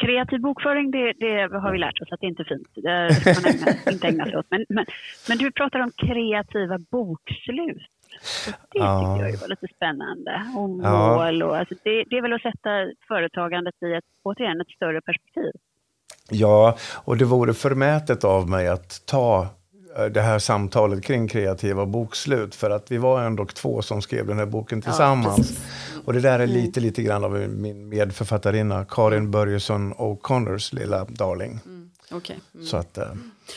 kreativ 0.00 0.40
bokföring, 0.40 0.90
det, 0.90 1.12
det 1.12 1.58
har 1.64 1.72
vi 1.72 1.78
lärt 1.78 2.00
oss 2.02 2.08
att 2.12 2.20
det 2.20 2.26
inte 2.26 2.42
är 2.42 2.44
fint. 2.44 2.68
Det 2.74 3.14
ska 3.14 3.42
man 3.42 3.52
ägna, 3.54 3.72
inte 3.92 4.06
ägna 4.08 4.24
sig 4.24 4.36
åt. 4.36 4.46
Men, 4.50 4.66
men, 4.68 4.84
men 5.28 5.38
du 5.38 5.52
pratar 5.52 5.80
om 5.80 5.90
kreativa 5.96 6.78
bokslut. 6.90 7.82
Och 8.46 8.52
Det 8.72 8.78
Ja. 8.78 9.16
tycker 9.16 9.28
jag 9.30 9.40
var 9.40 9.48
lite 9.48 9.66
spännande. 9.76 10.32
Och 10.56 10.68
mål 10.70 11.42
och 11.42 11.56
alltså 11.56 11.74
det, 11.84 12.04
det 12.10 12.16
är 12.16 12.22
väl 12.22 12.32
att 12.32 12.42
sätta 12.42 12.70
företagandet 13.08 13.74
i 13.82 13.92
ett, 13.94 14.04
återigen, 14.22 14.60
ett 14.60 14.70
större 14.76 15.00
perspektiv. 15.00 15.52
Ja, 16.30 16.76
och 17.04 17.16
det 17.16 17.24
vore 17.24 17.54
förmätet 17.54 18.24
av 18.24 18.48
mig 18.50 18.68
att 18.68 19.06
ta 19.06 19.46
det 20.10 20.20
här 20.20 20.38
samtalet 20.38 21.04
kring 21.04 21.28
kreativa 21.28 21.86
bokslut. 21.86 22.54
För 22.54 22.70
att 22.70 22.90
vi 22.90 22.98
var 22.98 23.22
ändå 23.22 23.46
två 23.46 23.82
som 23.82 24.02
skrev 24.02 24.26
den 24.26 24.38
här 24.38 24.46
boken 24.46 24.82
tillsammans. 24.82 25.36
precis. 25.36 25.60
och 26.04 26.12
det 26.12 26.20
där 26.20 26.38
är 26.38 26.46
lite, 26.46 26.80
lite 26.80 27.02
grann 27.02 27.24
av 27.24 27.32
min 27.32 27.88
medförfattarinna 27.88 28.84
Karin 28.84 29.30
Börjesson 29.30 29.94
O'Connors 29.94 30.74
lilla 30.74 31.04
darling. 31.04 31.60
Okej. 32.10 32.40
Mm. 32.54 32.66
Så 32.66 32.76
att, 32.76 32.98
eh, 32.98 33.12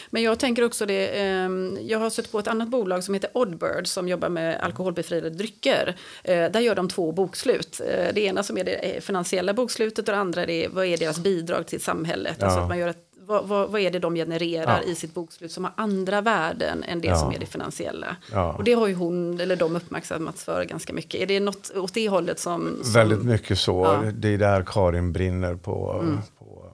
Men 0.10 0.24
jag 0.24 0.40
tänker 0.40 0.64
också 0.64 0.86
det, 0.86 1.22
ehm, 1.22 1.78
jag 1.82 2.00
har 2.00 2.10
sett 2.10 2.32
på 2.32 2.40
ett 2.40 2.48
annat 2.48 2.70
bolag 2.70 3.04
som 3.04 3.14
heter 3.14 3.30
Oddbird 3.34 3.88
som 3.88 4.08
jobbar 4.08 4.30
med 4.30 4.60
alkoholbefriade 4.62 5.30
drycker. 5.30 5.96
Eh, 6.24 6.52
där 6.52 6.60
gör 6.60 6.76
de 6.76 6.90
två 6.90 7.12
bokslut. 7.12 7.82
Eh, 7.88 8.14
det 8.14 8.22
ena 8.22 8.44
som 8.44 8.58
är 8.58 8.64
det 8.64 8.74
eh, 8.74 9.02
finansiella 9.02 9.54
bokslutet 9.54 10.08
och 10.08 10.14
det 10.14 10.20
andra 10.20 10.44
är 10.44 10.70
vad 10.70 10.86
är 10.86 10.98
deras 10.98 11.20
bidrag 11.20 11.68
till 11.68 11.82
samhället. 11.82 12.38
Ja. 12.40 12.46
Alltså 12.46 12.60
att 12.60 12.70
man 12.70 12.78
gör 12.78 12.88
ett, 12.88 13.13
vad, 13.26 13.48
vad, 13.48 13.70
vad 13.72 13.82
är 13.82 13.92
det 13.92 14.00
de 14.00 14.16
genererar 14.16 14.82
Ja. 14.86 14.92
i 14.92 14.96
sitt 14.96 15.14
bokslut 15.14 15.52
som 15.52 15.64
har 15.64 15.74
andra 15.78 16.22
värden 16.22 16.84
än 16.84 17.02
det 17.02 17.08
Ja. 17.08 17.16
som 17.16 17.32
är 17.32 17.40
det 17.40 17.46
finansiella. 17.46 18.16
Ja. 18.32 18.54
Och 18.54 18.64
det 18.64 18.74
har 18.74 18.88
ju 18.88 18.94
hon, 18.94 19.40
eller 19.40 19.56
de 19.56 19.76
uppmärksammats 19.76 20.44
för 20.44 20.66
ganska 20.66 20.94
mycket. 20.94 21.22
Är 21.22 21.26
det 21.26 21.40
något 21.40 21.72
åt 21.76 21.94
det 21.94 22.10
hållet 22.10 22.40
som... 22.40 22.78
som 22.84 22.94
väldigt 22.94 23.24
mycket 23.24 23.60
så. 23.60 23.86
Mm. 23.86 24.22
Det 24.22 24.28
är 24.30 24.38
där 24.38 24.64
Karin 24.68 25.12
brinner 25.14 25.56
på, 25.56 26.06
på 26.40 26.66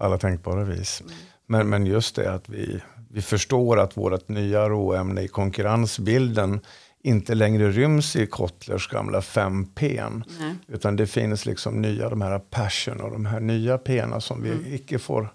alla 0.00 0.18
tänkbara 0.18 0.64
vis. 0.64 1.02
Men, 1.46 1.68
men 1.68 1.86
just 1.86 2.16
det 2.16 2.32
att 2.32 2.48
vi, 2.48 2.80
vi 3.10 3.22
förstår 3.22 3.80
att 3.80 3.96
vårt 3.96 4.28
nya 4.28 4.68
råämne 4.68 5.22
i 5.22 5.28
konkurrensbilden 5.28 6.60
inte 7.02 7.34
längre 7.34 7.70
ryms 7.70 8.16
i 8.16 8.26
Kotlers 8.26 8.88
gamla 8.88 9.20
5P. 9.20 10.12
Nej. 10.40 10.54
Utan 10.68 10.96
det 10.96 11.06
finns 11.06 11.46
liksom 11.46 11.82
nya, 11.82 12.08
de 12.08 12.20
här 12.22 12.38
passion 12.38 13.00
och 13.00 13.10
de 13.10 13.26
här 13.26 13.40
nya 13.40 13.76
P'na 13.76 14.20
som 14.20 14.42
vi 14.42 14.50
Mm. 14.50 14.74
icke 14.74 14.98
får 14.98 15.28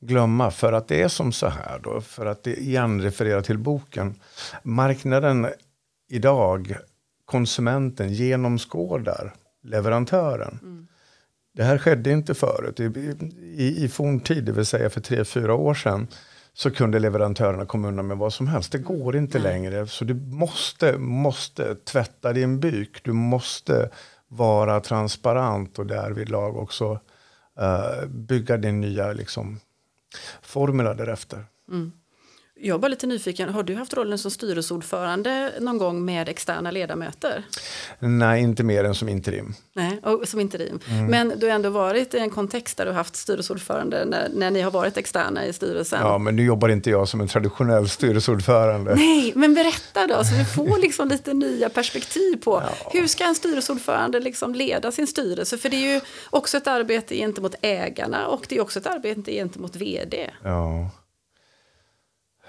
glömma. 0.00 0.50
För 0.50 0.72
att 0.72 0.88
det 0.88 1.02
är 1.02 1.08
som 1.08 1.32
så 1.32 1.48
här 1.48 1.80
då, 1.82 2.00
för 2.00 2.26
att 2.26 2.42
det 2.42 2.60
igen 2.60 3.02
refererar 3.02 3.42
till 3.42 3.58
boken. 3.58 4.14
Marknaden 4.62 5.46
idag, 6.08 6.76
konsumenten 7.24 8.12
genomskådar 8.12 9.34
leverantören. 9.62 10.86
Det 11.52 11.64
här 11.64 11.78
skedde 11.78 12.10
inte 12.10 12.34
förut. 12.34 12.80
I, 12.80 12.84
i, 13.62 13.84
I 13.84 13.88
forntid, 13.88 14.44
det 14.44 14.52
vill 14.52 14.66
säga 14.66 14.90
för 14.90 15.00
tre, 15.00 15.24
fyra 15.24 15.54
år 15.54 15.74
sedan, 15.74 16.06
så 16.52 16.70
kunde 16.70 16.98
leverantörerna 16.98 17.66
komma 17.66 17.88
undan 17.88 18.06
med 18.06 18.16
vad 18.16 18.32
som 18.32 18.46
helst. 18.46 18.72
Det 18.72 18.78
går 18.78 19.16
inte 19.16 19.38
längre. 19.38 19.86
Så 19.86 20.04
du 20.04 20.14
måste, 20.14 20.98
måste 20.98 21.74
tvätta 21.74 22.32
din 22.32 22.60
byk. 22.60 23.04
Du 23.04 23.12
måste 23.12 23.90
vara 24.28 24.80
transparent 24.80 25.78
och 25.78 25.86
därvidlag 25.86 26.56
också 26.56 27.00
eh, 27.60 28.06
bygga 28.06 28.56
din 28.56 28.80
nya 28.80 29.12
liksom, 29.12 29.60
formula 30.42 30.94
därefter. 30.94 31.46
Jag 32.62 32.74
är 32.74 32.78
bara 32.78 32.88
lite 32.88 33.06
nyfiken, 33.06 33.48
har 33.48 33.62
du 33.62 33.74
haft 33.74 33.94
rollen 33.94 34.18
som 34.18 34.30
styrelseordförande 34.30 35.52
någon 35.60 35.78
gång 35.78 36.04
med 36.04 36.28
externa 36.28 36.70
ledamöter? 36.70 37.44
Nej, 37.98 38.42
inte 38.42 38.62
mer 38.62 38.84
än 38.84 38.94
som 38.94 39.08
interim. 39.08 39.54
Nej, 39.72 40.00
och 40.02 40.28
som 40.28 40.40
interim. 40.40 40.80
Mm. 40.88 41.06
Men 41.06 41.38
du 41.38 41.46
har 41.46 41.54
ändå 41.54 41.70
varit 41.70 42.14
i 42.14 42.18
en 42.18 42.30
kontext 42.30 42.76
där 42.76 42.86
du 42.86 42.92
haft 42.92 43.16
styrelseordförande 43.16 44.04
när, 44.04 44.28
när 44.34 44.50
ni 44.50 44.60
har 44.60 44.70
varit 44.70 44.96
externa 44.96 45.46
i 45.46 45.52
styrelsen. 45.52 46.00
Ja, 46.02 46.18
men 46.18 46.36
nu 46.36 46.44
jobbar 46.44 46.68
inte 46.68 46.90
jag 46.90 47.08
som 47.08 47.20
en 47.20 47.28
traditionell 47.28 47.88
styrelseordförande. 47.88 48.94
Nej, 48.94 49.32
men 49.34 49.54
berätta 49.54 50.06
då, 50.06 50.24
så 50.24 50.34
vi 50.34 50.44
får 50.44 50.78
liksom 50.78 51.08
lite 51.08 51.34
nya 51.34 51.68
perspektiv 51.68 52.36
på 52.36 52.62
hur 52.92 53.06
ska 53.06 53.24
en 53.24 53.34
styrelseordförande 53.34 54.20
liksom 54.20 54.54
leda 54.54 54.92
sin 54.92 55.06
styrelse? 55.06 55.58
För 55.58 55.68
det 55.68 55.76
är 55.76 55.94
ju 55.94 56.00
också 56.30 56.56
ett 56.56 56.66
arbete 56.66 57.16
gentemot 57.16 57.54
ägarna 57.60 58.26
och 58.26 58.46
det 58.48 58.56
är 58.56 58.60
också 58.60 58.78
ett 58.78 58.86
arbete 58.86 59.32
gentemot 59.32 59.76
vd. 59.76 60.30
Ja. 60.44 60.90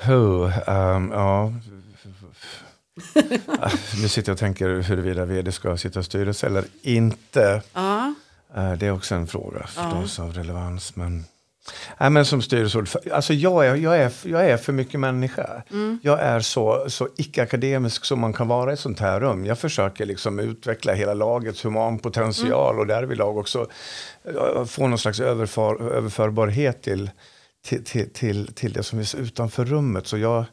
Huh, 0.01 0.69
ehm, 0.69 1.11
ja. 1.13 1.53
Nu 4.01 4.07
sitter 4.07 4.29
jag 4.29 4.33
och 4.35 4.39
tänker 4.39 4.69
huruvida 4.81 5.25
vd 5.25 5.51
ska 5.51 5.77
sitta 5.77 5.99
i 5.99 6.03
styrelse 6.03 6.47
eller 6.47 6.63
inte. 6.81 7.61
Ja, 7.73 8.13
Eh, 8.55 8.73
Det 8.73 8.87
är 8.87 8.91
också 8.91 9.15
en 9.15 9.27
fråga 9.27 9.67
förstås 9.67 10.19
av 10.19 10.33
relevans. 10.33 10.95
Men, 10.95 11.25
Nej, 11.97 12.09
men 12.09 12.25
som 12.25 12.41
styrelseordförande, 12.41 13.15
alltså 13.15 13.33
jag 13.33 13.67
är, 13.67 13.75
jag, 13.75 13.97
är, 13.97 14.11
jag 14.23 14.45
är 14.49 14.57
för 14.57 14.73
mycket 14.73 14.99
människa. 14.99 15.63
Jag 16.01 16.19
är 16.19 16.39
så, 16.39 16.85
så 16.89 17.07
icke-akademisk 17.17 18.05
som 18.05 18.19
man 18.19 18.33
kan 18.33 18.47
vara 18.47 18.71
i 18.71 18.73
ett 18.73 18.79
sånt 18.79 18.99
här 18.99 19.19
rum. 19.19 19.45
Jag 19.45 19.59
försöker 19.59 20.05
liksom 20.05 20.39
utveckla 20.39 20.93
hela 20.93 21.13
lagets 21.13 21.65
humanpotential 21.65 22.79
och 22.79 22.87
därvidlag 22.87 23.37
också 23.37 23.67
eh, 24.23 24.65
få 24.65 24.87
någon 24.87 24.99
slags 24.99 25.19
överför, 25.19 25.91
överförbarhet 25.91 26.81
till, 26.81 27.11
till, 27.65 27.83
till, 27.83 28.09
till, 28.13 28.53
till 28.53 28.73
det 28.73 28.83
som 28.83 28.99
är 28.99 29.15
utanför 29.15 29.65
rummet. 29.65 30.07
Så 30.07 30.17
jag, 30.17 30.45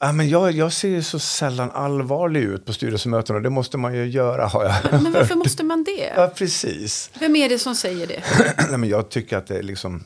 ja, 0.00 0.12
men 0.12 0.28
jag, 0.28 0.52
jag 0.52 0.72
ser 0.72 0.88
ju 0.88 1.02
så 1.02 1.18
sällan 1.18 1.70
allvarlig 1.70 2.40
ut 2.40 2.64
på 2.64 2.72
styrelsemöten 2.72 3.36
och 3.36 3.42
det 3.42 3.50
måste 3.50 3.78
man 3.78 3.94
ju 3.94 4.06
göra 4.06 4.46
har 4.46 4.64
jag. 4.64 5.02
men 5.02 5.12
varför 5.12 5.34
måste 5.34 5.64
man 5.64 5.84
det? 5.84 6.12
Ja, 6.16 6.32
precis. 6.36 7.10
Vem 7.20 7.36
är 7.36 7.48
det 7.48 7.58
som 7.58 7.74
säger 7.74 8.06
det? 8.06 8.22
Nej, 8.68 8.78
men 8.78 8.88
jag 8.88 9.08
tycker 9.08 9.36
att 9.36 9.46
det 9.46 9.58
är 9.58 9.62
liksom... 9.62 10.04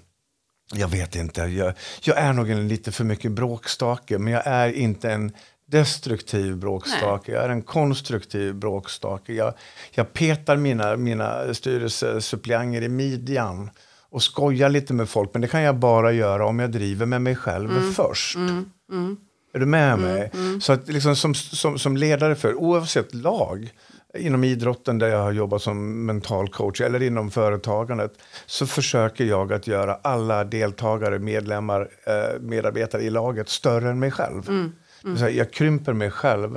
Jag 0.75 0.89
vet 0.89 1.17
inte. 1.17 1.41
Jag, 1.41 1.75
jag 2.03 2.19
är 2.19 2.33
nog 2.33 2.51
en 2.51 2.69
lite 2.69 2.93
för 2.93 3.05
mycket 3.05 3.33
bråkstake. 3.33 4.19
Men 4.19 4.33
jag 4.33 4.47
är 4.47 4.73
inte 4.73 5.13
en 5.13 5.33
destruktiv 5.71 6.57
bråkstake. 6.57 7.33
Jag 7.33 7.45
är 7.45 7.49
en 7.49 7.63
konstruktiv 7.63 8.55
bråkstake. 8.55 9.33
Jag, 9.33 9.55
jag 9.91 10.13
petar 10.13 10.57
mina, 10.57 10.97
mina 10.97 11.55
styrelsesuppleanter 11.55 12.83
i 12.83 12.89
midjan. 12.89 13.71
Och 14.11 14.23
skojar 14.23 14.69
lite 14.69 14.95
med 14.95 15.09
folk. 15.09 15.31
Men 15.33 15.43
det 15.43 15.49
kan 15.49 15.63
jag 15.63 15.77
bara 15.77 16.13
göra 16.13 16.47
om 16.47 16.59
jag 16.59 16.71
driver 16.71 17.07
med 17.07 17.23
mig 17.23 17.37
själv 17.37 17.93
först. 17.93 18.37
Är 19.53 19.59
du 19.59 19.67
med 19.67 19.99
mig? 19.99 20.31
Så 20.61 20.73
att 20.73 20.89
liksom 20.89 21.17
som, 21.17 21.35
som, 21.35 21.79
som 21.79 21.97
ledare 21.97 22.35
för 22.35 22.55
oavsett 22.55 23.15
lag, 23.15 23.73
inom 24.15 24.45
idrotten 24.45 24.99
där 24.99 25.09
jag 25.09 25.23
har 25.23 25.33
jobbat 25.33 25.63
som 25.63 26.07
mental 26.07 26.49
coach 26.49 26.81
eller 26.81 27.03
inom 27.03 27.31
företagandet 27.31 28.13
så 28.47 28.67
försöker 28.67 29.25
jag 29.25 29.53
att 29.53 29.67
göra 29.67 29.95
alla 30.03 30.45
deltagare, 30.45 31.19
medlemmar, 31.19 31.89
eh, 32.07 32.41
medarbetare 32.41 33.03
i 33.03 33.11
laget 33.11 33.49
större 33.49 33.91
än 33.91 33.99
mig 33.99 34.11
själv. 34.11 34.49
Mm. 34.49 34.73
Mm. 35.05 35.37
Jag 35.37 35.51
krymper 35.51 35.93
mig 35.93 36.11
själv. 36.11 36.57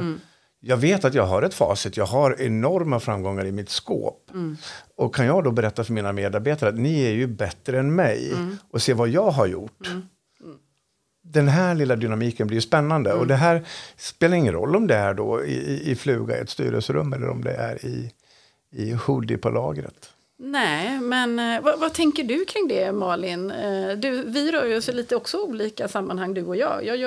Jag 0.65 0.77
vet 0.77 1.05
att 1.05 1.13
jag 1.13 1.25
har 1.25 1.41
ett 1.41 1.53
facit, 1.53 1.97
jag 1.97 2.05
har 2.05 2.41
enorma 2.41 2.99
framgångar 2.99 3.45
i 3.45 3.51
mitt 3.51 3.69
skåp. 3.69 4.29
Mm. 4.33 4.57
Och 4.95 5.15
kan 5.15 5.25
jag 5.25 5.43
då 5.43 5.51
berätta 5.51 5.83
för 5.83 5.93
mina 5.93 6.11
medarbetare 6.11 6.69
att 6.69 6.79
ni 6.79 7.03
är 7.03 7.11
ju 7.11 7.27
bättre 7.27 7.79
än 7.79 7.95
mig 7.95 8.31
mm. 8.31 8.57
och 8.71 8.81
se 8.81 8.93
vad 8.93 9.09
jag 9.09 9.31
har 9.31 9.47
gjort 9.47 9.87
mm 9.87 10.01
den 11.23 11.47
här 11.47 11.75
lilla 11.75 11.95
dynamiken 11.95 12.47
blir 12.47 12.57
ju 12.57 12.61
spännande. 12.61 13.09
Mm. 13.09 13.21
Och 13.21 13.27
det 13.27 13.35
här 13.35 13.61
spelar 13.97 14.37
ingen 14.37 14.53
roll 14.53 14.75
om 14.75 14.87
det 14.87 14.95
är 14.95 15.13
då 15.13 15.45
i, 15.45 15.91
i 15.91 15.95
fluga 15.95 16.37
i 16.37 16.41
ett 16.41 16.49
styrelserum 16.49 17.13
eller 17.13 17.29
om 17.29 17.43
det 17.43 17.51
är 17.51 17.85
i, 17.85 18.11
i 18.71 18.91
hoodie 18.91 19.37
på 19.37 19.49
lagret. 19.49 20.09
Nej, 20.37 20.99
men 20.99 21.39
eh, 21.39 21.61
vad, 21.61 21.79
vad, 21.79 21.93
tänker 21.93 22.23
du 22.23 22.45
kring 22.45 22.67
det 22.67 22.91
Malin? 22.91 23.51
Eh, 23.51 23.91
du, 23.97 24.23
vi 24.23 24.51
rör 24.51 24.65
ju 24.65 24.77
oss 24.77 24.89
i 24.89 24.91
lite 24.91 25.15
också 25.15 25.37
olika 25.41 25.87
sammanhang 25.87 26.33
du 26.33 26.43
och 26.43 26.55
jag, 26.55 26.85
jag 26.85 26.97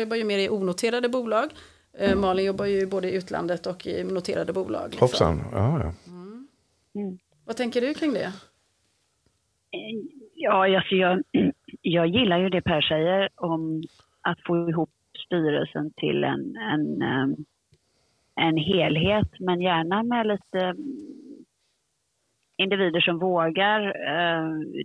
jobbar 0.00 0.16
ju 0.16 0.24
mer 0.24 0.38
i 0.38 0.48
onoterade 0.48 1.08
bolag. 1.08 1.50
Eh, 1.98 2.10
mm. 2.10 2.20
Malin 2.20 2.46
jobbar 2.46 2.66
ju 2.66 2.86
både 2.86 3.10
i 3.10 3.16
utlandet 3.16 3.66
och 3.66 3.86
i 3.86 4.04
noterade 4.04 4.52
bolag. 4.52 4.90
Liksom. 4.90 5.06
Hoppsan, 5.06 5.40
ja, 5.52 5.80
ja. 5.80 5.92
Mm. 6.06 6.48
Mm. 6.94 7.18
Vad 7.44 7.56
tänker 7.56 7.80
du 7.80 7.94
kring 7.94 8.12
det? 8.12 8.32
Ja, 10.34 10.76
alltså 10.76 10.94
jag, 10.94 11.22
jag 11.82 12.06
gillar 12.06 12.38
ju 12.38 12.48
det 12.48 12.62
Per 12.62 12.80
säger 12.80 13.28
om 13.36 13.82
att 14.20 14.38
få 14.46 14.68
ihop 14.68 14.90
styrelsen 15.26 15.90
till 15.96 16.24
en, 16.24 16.56
en, 16.56 17.02
en 18.34 18.56
helhet, 18.56 19.28
men 19.40 19.60
gärna 19.60 20.02
med 20.02 20.26
lite 20.26 20.74
individer 22.56 23.00
som 23.00 23.18
vågar, 23.18 23.80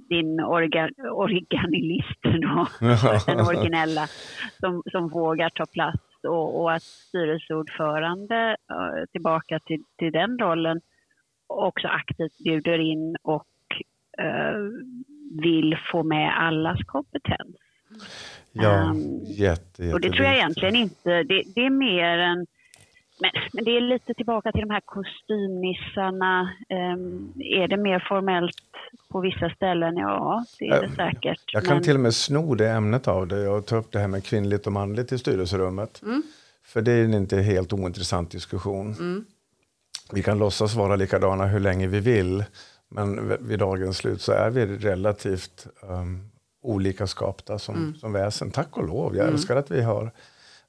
din 0.10 0.42
orga, 0.42 0.90
organilist 1.12 2.22
då, 2.22 2.68
den 3.26 3.40
originella, 3.40 4.08
som, 4.60 4.84
som 4.92 5.10
vågar 5.10 5.50
ta 5.50 5.66
plats 5.66 6.09
och, 6.28 6.62
och 6.62 6.74
att 6.74 6.84
styrelseordförande, 6.84 8.58
tillbaka 9.12 9.60
till, 9.60 9.84
till 9.98 10.12
den 10.12 10.40
rollen, 10.40 10.82
också 11.48 11.88
aktivt 11.88 12.38
bjuder 12.38 12.80
in 12.80 13.16
och 13.22 13.46
vill 15.42 15.78
få 15.92 16.04
med 16.04 16.42
allas 16.42 16.80
kompetens. 16.86 17.56
Ja, 18.52 18.82
um, 18.82 19.24
jätte, 19.24 19.84
jätte, 19.84 19.94
Och 19.94 20.02
det 20.02 20.10
tror 20.10 20.26
jag 20.26 20.36
egentligen 20.36 20.76
inte, 20.76 21.24
det, 21.24 21.44
det 21.56 21.66
är 21.66 21.70
mer 21.70 22.18
en 22.18 22.48
men, 23.20 23.32
men, 23.54 23.64
det 23.66 23.72
är 23.72 23.82
lite 23.82 24.14
tillbaka 24.14 24.52
till 24.52 24.62
de 24.62 24.70
här 24.70 24.82
kostymnissarna. 24.86 26.54
Um, 26.70 27.34
är 27.40 27.68
det 27.68 27.78
mer 27.78 28.06
formellt 28.10 28.56
på 29.12 29.20
vissa 29.20 29.50
ställen? 29.50 29.98
Ja, 29.98 30.46
det 30.60 30.68
är 30.68 30.82
det 30.82 30.96
säkert. 30.96 31.44
Jag 31.54 31.66
kan 31.66 31.74
men... 31.74 31.84
till 31.84 31.96
och 31.96 32.00
med 32.00 32.16
sno 32.16 32.56
det 32.56 32.70
ämnet 32.70 33.08
av 33.08 33.28
det 33.28 33.50
och 33.50 33.66
ta 33.66 33.76
upp 33.76 33.92
det 33.92 34.00
här 34.00 34.08
med 34.08 34.24
kvinnligt 34.24 34.68
och 34.68 34.74
manligt 34.74 35.12
i 35.12 35.18
styrelserummet. 35.18 36.02
Mm. 36.02 36.24
För 36.66 36.82
det 36.82 36.92
är 36.92 37.06
en 37.06 37.14
inte 37.14 37.38
helt 37.38 37.74
ointressant 37.74 38.32
diskussion. 38.32 38.94
Mm. 38.94 39.26
Vi 40.14 40.24
kan 40.24 40.40
låtsas 40.40 40.76
vara 40.76 40.96
likadana 40.96 41.46
hur 41.46 41.60
länge 41.60 41.88
vi 41.88 42.00
vill. 42.00 42.44
Men 42.90 43.38
vid 43.48 43.60
dagens 43.60 43.98
slut 43.98 44.22
så 44.22 44.32
är 44.32 44.50
vi 44.50 44.66
relativt 44.66 45.68
um, 45.82 46.30
olika 46.62 47.08
skapta 47.08 47.60
som, 47.60 47.76
mm. 47.76 47.96
som 47.96 48.14
väsen. 48.14 48.52
Tack 48.52 48.78
och 48.78 48.88
lov. 48.88 49.16
Jag 49.16 49.24
mm. 49.24 49.36
älskar 49.36 49.56
att 49.56 49.72
vi 49.72 49.82
har 49.82 50.12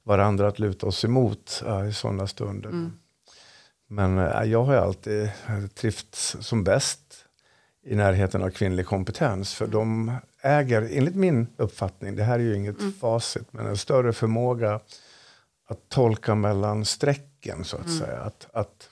varandra 0.03 0.47
att 0.47 0.59
luta 0.59 0.87
oss 0.87 1.05
emot 1.05 1.63
uh, 1.65 1.89
i 1.89 1.93
sådana 1.93 2.27
stunder. 2.27 2.69
Mm. 2.69 2.91
Men 3.87 4.17
uh, 4.17 4.43
jag 4.43 4.63
har 4.63 4.75
alltid 4.75 5.31
trivts 5.73 6.37
som 6.39 6.63
bäst 6.63 7.25
i 7.85 7.95
närheten 7.95 8.43
av 8.43 8.49
kvinnlig 8.49 8.85
kompetens. 8.85 9.53
För 9.53 9.67
de 9.67 10.11
äger, 10.41 10.89
enligt 10.91 11.15
min 11.15 11.47
uppfattning, 11.57 12.15
det 12.15 12.23
här 12.23 12.39
är 12.39 12.43
ju 12.43 12.55
inget 12.55 12.79
mm. 12.79 12.93
facit, 12.93 13.53
men 13.53 13.67
en 13.67 13.77
större 13.77 14.13
förmåga 14.13 14.79
att 15.67 15.89
tolka 15.89 16.35
mellan 16.35 16.85
strecken 16.85 17.63
så 17.63 17.77
att 17.77 17.85
mm. 17.85 17.99
säga. 17.99 18.19
Att, 18.19 18.47
att 18.53 18.89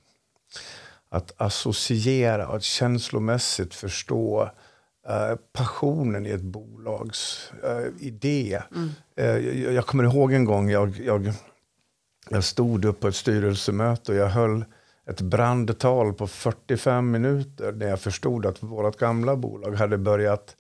att 1.10 1.34
associera 1.38 2.48
och 2.48 2.56
att 2.56 2.64
känslomässigt 2.64 3.76
förstå 3.76 4.52
Uh, 5.10 5.36
passionen 5.54 6.26
i 6.26 6.30
ett 6.30 6.42
bolags 6.42 7.52
uh, 7.64 8.06
idé. 8.06 8.62
Mm. 8.76 8.90
Uh, 9.20 9.60
jag, 9.60 9.74
jag, 9.74 9.86
kommer 9.86 10.04
ihåg 10.04 10.34
en 10.34 10.46
gång 10.46 10.70
jag, 10.70 11.00
jag, 11.06 11.32
jag 12.30 12.44
stod 12.44 12.86
upp 12.86 13.00
på 13.00 13.08
ett 13.08 13.16
styrelsemöte 13.16 14.12
och 14.12 14.18
jag 14.18 14.30
höll 14.30 14.66
ett 15.06 15.22
brandtal 15.22 16.14
på 16.14 16.28
45 16.28 17.12
minuter 17.12 17.72
när 17.72 17.88
jag 17.88 18.00
förstod 18.00 18.46
att 18.46 18.64
vårt 18.64 18.98
gamla 18.98 19.36
bolag 19.36 19.76
hade 19.76 19.98
börjat 19.98 20.56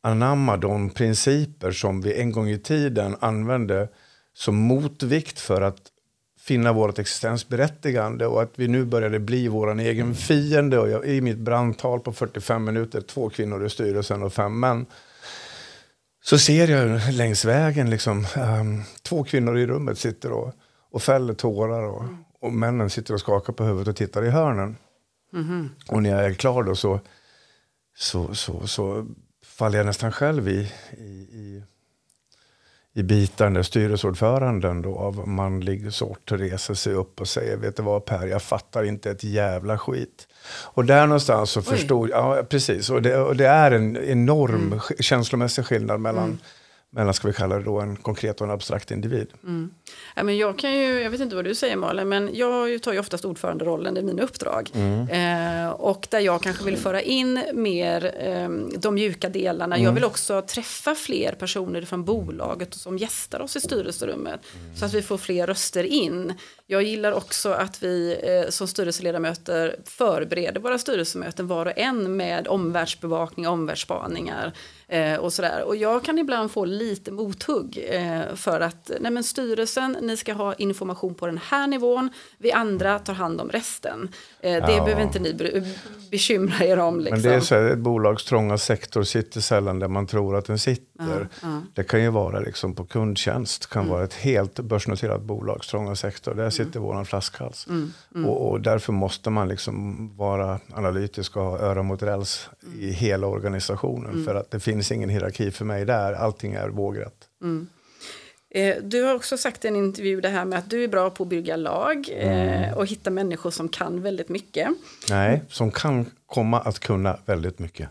anamma 0.00 0.56
de 0.56 0.90
principer 0.90 1.72
som 1.72 2.00
vi 2.00 2.20
en 2.20 2.32
gång 2.32 2.48
i 2.48 2.58
tiden 2.58 3.16
använde 3.20 3.88
som 4.34 4.56
motvikt 4.56 5.38
för 5.38 5.62
att 5.62 5.91
finna 6.42 6.72
vårt 6.72 6.98
existensberättigande 6.98 8.26
och 8.26 8.42
att 8.42 8.52
vi 8.54 8.68
nu 8.68 8.84
började 8.84 9.18
bli 9.18 9.48
vår 9.48 9.80
egen 9.80 10.14
fiende. 10.14 10.78
Och 10.78 10.90
jag, 10.90 11.06
I 11.06 11.20
mitt 11.20 11.38
brandtal 11.38 12.00
på 12.00 12.12
45 12.12 12.64
minuter, 12.64 13.00
två 13.00 13.30
kvinnor 13.30 13.66
i 13.66 13.70
styrelsen 13.70 14.22
och 14.22 14.32
fem 14.32 14.60
män, 14.60 14.86
så 16.24 16.38
ser 16.38 16.68
jag 16.68 17.12
längs 17.12 17.44
vägen 17.44 17.90
liksom, 17.90 18.26
um, 18.36 18.82
två 19.02 19.24
kvinnor 19.24 19.58
i 19.58 19.66
rummet 19.66 19.98
sitter 19.98 20.32
och, 20.32 20.52
och 20.90 21.02
fäller 21.02 21.34
tårar 21.34 21.82
och, 21.82 22.04
och 22.40 22.52
männen 22.52 22.90
sitter 22.90 23.14
och 23.14 23.20
skakar 23.20 23.52
på 23.52 23.64
huvudet 23.64 23.88
och 23.88 23.96
tittar 23.96 24.24
i 24.24 24.30
hörnen. 24.30 24.76
Mm 25.32 25.46
-hmm. 25.46 25.68
Och 25.88 26.02
när 26.02 26.10
jag 26.10 26.24
är 26.24 26.34
klar 26.34 26.62
då 26.62 26.74
så, 26.74 27.00
så, 27.96 28.34
så, 28.34 28.66
så 28.66 29.06
faller 29.44 29.78
jag 29.78 29.86
nästan 29.86 30.12
själv 30.12 30.48
i, 30.48 30.72
i, 30.98 31.02
i 31.32 31.62
i 32.94 33.02
bitar 33.02 33.50
när 33.50 33.62
styrelseordföranden 33.62 34.82
då 34.82 34.98
av 34.98 35.28
manlig 35.28 35.92
sort 35.92 36.32
reser 36.32 36.74
sig 36.74 36.94
upp 36.94 37.20
och 37.20 37.28
säger, 37.28 37.56
vet 37.56 37.76
du 37.76 37.82
vad 37.82 38.04
Per, 38.04 38.26
jag 38.26 38.42
fattar 38.42 38.84
inte 38.84 39.10
ett 39.10 39.24
jävla 39.24 39.78
skit. 39.78 40.28
Och 40.64 40.84
där 40.84 41.06
någonstans 41.06 41.50
så 41.50 41.60
Oj. 41.60 41.64
förstod 41.64 42.10
jag, 42.10 42.38
ja 42.38 42.42
precis, 42.42 42.90
och 42.90 43.02
det, 43.02 43.16
och 43.16 43.36
det 43.36 43.46
är 43.46 43.70
en 43.70 43.96
enorm 43.96 44.66
mm. 44.66 44.80
känslomässig 45.00 45.64
skillnad 45.64 46.00
mellan 46.00 46.24
mm 46.24 46.38
mellan, 46.94 47.14
ska 47.14 47.28
vi 47.28 47.34
kalla 47.34 47.58
det 47.58 47.64
då, 47.64 47.80
en 47.80 47.96
konkret 47.96 48.40
och 48.40 48.46
en 48.46 48.52
abstrakt 48.52 48.90
individ. 48.90 49.26
Mm. 49.42 49.70
Ja, 50.14 50.22
men 50.22 50.38
jag, 50.38 50.58
kan 50.58 50.72
ju, 50.72 51.00
jag 51.00 51.10
vet 51.10 51.20
inte 51.20 51.36
vad 51.36 51.44
du 51.44 51.54
säger 51.54 51.76
Malin, 51.76 52.08
men 52.08 52.30
jag 52.32 52.82
tar 52.82 52.92
ju 52.92 52.98
oftast 52.98 53.24
ordföranderollen 53.24 53.96
i 53.96 54.02
mina 54.02 54.22
uppdrag. 54.22 54.70
Mm. 54.74 55.08
Eh, 55.08 55.70
och 55.70 56.06
där 56.10 56.20
jag 56.20 56.42
kanske 56.42 56.64
vill 56.64 56.76
föra 56.76 57.02
in 57.02 57.40
mer 57.54 58.14
eh, 58.18 58.48
de 58.78 58.94
mjuka 58.94 59.28
delarna. 59.28 59.76
Mm. 59.76 59.84
Jag 59.84 59.92
vill 59.92 60.04
också 60.04 60.42
träffa 60.42 60.94
fler 60.94 61.32
personer 61.32 61.82
från 61.82 62.04
bolaget 62.04 62.74
som 62.74 62.98
gästar 62.98 63.40
oss 63.40 63.56
i 63.56 63.60
styrelserummet. 63.60 64.40
Mm. 64.54 64.76
Så 64.76 64.84
att 64.84 64.94
vi 64.94 65.02
får 65.02 65.18
fler 65.18 65.46
röster 65.46 65.84
in. 65.84 66.34
Jag 66.66 66.82
gillar 66.82 67.12
också 67.12 67.52
att 67.52 67.82
vi 67.82 68.18
eh, 68.22 68.50
som 68.50 68.68
styrelseledamöter 68.68 69.76
förbereder 69.84 70.60
våra 70.60 70.78
styrelsemöten 70.78 71.46
var 71.46 71.66
och 71.66 71.78
en 71.78 72.16
med 72.16 72.48
omvärldsbevakning, 72.48 73.48
omvärldsspaningar 73.48 74.52
eh, 74.92 75.16
och 75.16 75.32
sådär. 75.32 75.64
Och 75.64 75.76
jag 75.76 76.04
kan 76.04 76.18
ibland 76.18 76.50
få 76.50 76.64
lite 76.64 77.12
mothugg 77.12 77.84
eh, 77.88 78.34
för 78.34 78.60
att 78.60 78.90
nej 79.00 79.12
men 79.12 79.24
styrelsen, 79.24 79.96
ni 80.02 80.16
ska 80.16 80.32
ha 80.32 80.54
information 80.54 81.14
på 81.14 81.26
den 81.26 81.38
här 81.38 81.66
nivån, 81.66 82.10
vi 82.38 82.52
andra 82.52 82.98
tar 82.98 83.14
hand 83.14 83.40
om 83.40 83.48
resten. 83.48 84.08
Eh, 84.40 84.66
det 84.66 84.72
ja. 84.72 84.84
behöver 84.84 85.02
inte 85.02 85.18
ni 85.18 85.62
bekymra 86.10 86.64
er 86.64 86.78
om. 86.78 87.00
Liksom. 87.00 87.20
Men 87.20 87.30
det 87.30 87.34
är 87.34 87.40
så 87.40 87.54
här, 87.54 87.62
ett 87.62 87.78
bolags 87.78 88.24
trånga 88.24 88.58
sektor 88.58 89.02
sitter 89.02 89.40
sällan 89.40 89.78
där 89.78 89.88
man 89.88 90.06
tror 90.06 90.36
att 90.36 90.44
den 90.44 90.58
sitter. 90.58 90.91
Ja, 91.10 91.26
ja. 91.42 91.62
Det 91.74 91.84
kan 91.84 92.02
ju 92.02 92.10
vara 92.10 92.40
liksom 92.40 92.74
på 92.74 92.84
kundtjänst, 92.84 93.66
kan 93.66 93.82
mm. 93.82 93.92
vara 93.92 94.04
ett 94.04 94.14
helt 94.14 94.60
börsnoterat 94.60 95.22
bolags 95.22 95.68
trånga 95.68 95.96
sektor. 95.96 96.34
Där 96.34 96.50
sitter 96.50 96.76
mm. 96.76 96.82
våran 96.82 97.06
flaskhals. 97.06 97.66
Mm. 97.68 97.92
Mm. 98.14 98.28
Och, 98.28 98.50
och, 98.50 98.60
därför 98.60 98.92
måste 98.92 99.30
man 99.30 99.48
liksom 99.48 100.08
vara 100.16 100.60
analytisk 100.74 101.36
och 101.36 101.42
ha 101.42 101.58
öra 101.58 101.82
mot 101.82 102.02
räls 102.02 102.50
i 102.78 102.84
mm. 102.84 102.94
hela 102.94 103.26
organisationen. 103.26 104.12
Mm. 104.12 104.24
För 104.24 104.34
att 104.34 104.50
det 104.50 104.60
finns 104.60 104.92
ingen 104.92 105.08
hierarki 105.08 105.50
för 105.50 105.64
mig 105.64 105.84
där, 105.84 106.12
allting 106.12 106.52
är 106.54 106.68
vågrätt. 106.68 107.28
Eh, 108.54 108.76
du 108.82 109.02
har 109.02 109.14
också 109.14 109.36
sagt 109.36 109.64
i 109.64 109.68
en 109.68 109.76
intervju 109.76 110.20
det 110.20 110.28
här 110.28 110.44
med 110.44 110.58
att 110.58 110.70
du 110.70 110.84
är 110.84 110.88
bra 110.88 111.10
på 111.10 111.22
att 111.22 111.28
bygga 111.28 111.56
lag 111.56 112.08
mm. 112.08 112.74
och 112.74 112.86
hitta 112.86 113.10
människor 113.10 113.50
som 113.50 113.68
kan 113.68 114.02
väldigt 114.02 114.28
mycket. 114.28 114.68
Nej, 115.10 115.42
som 115.48 115.70
kan 115.70 116.06
komma 116.26 116.60
att 116.60 116.78
kunna 116.78 117.18
väldigt 117.26 117.58
mycket. 117.58 117.88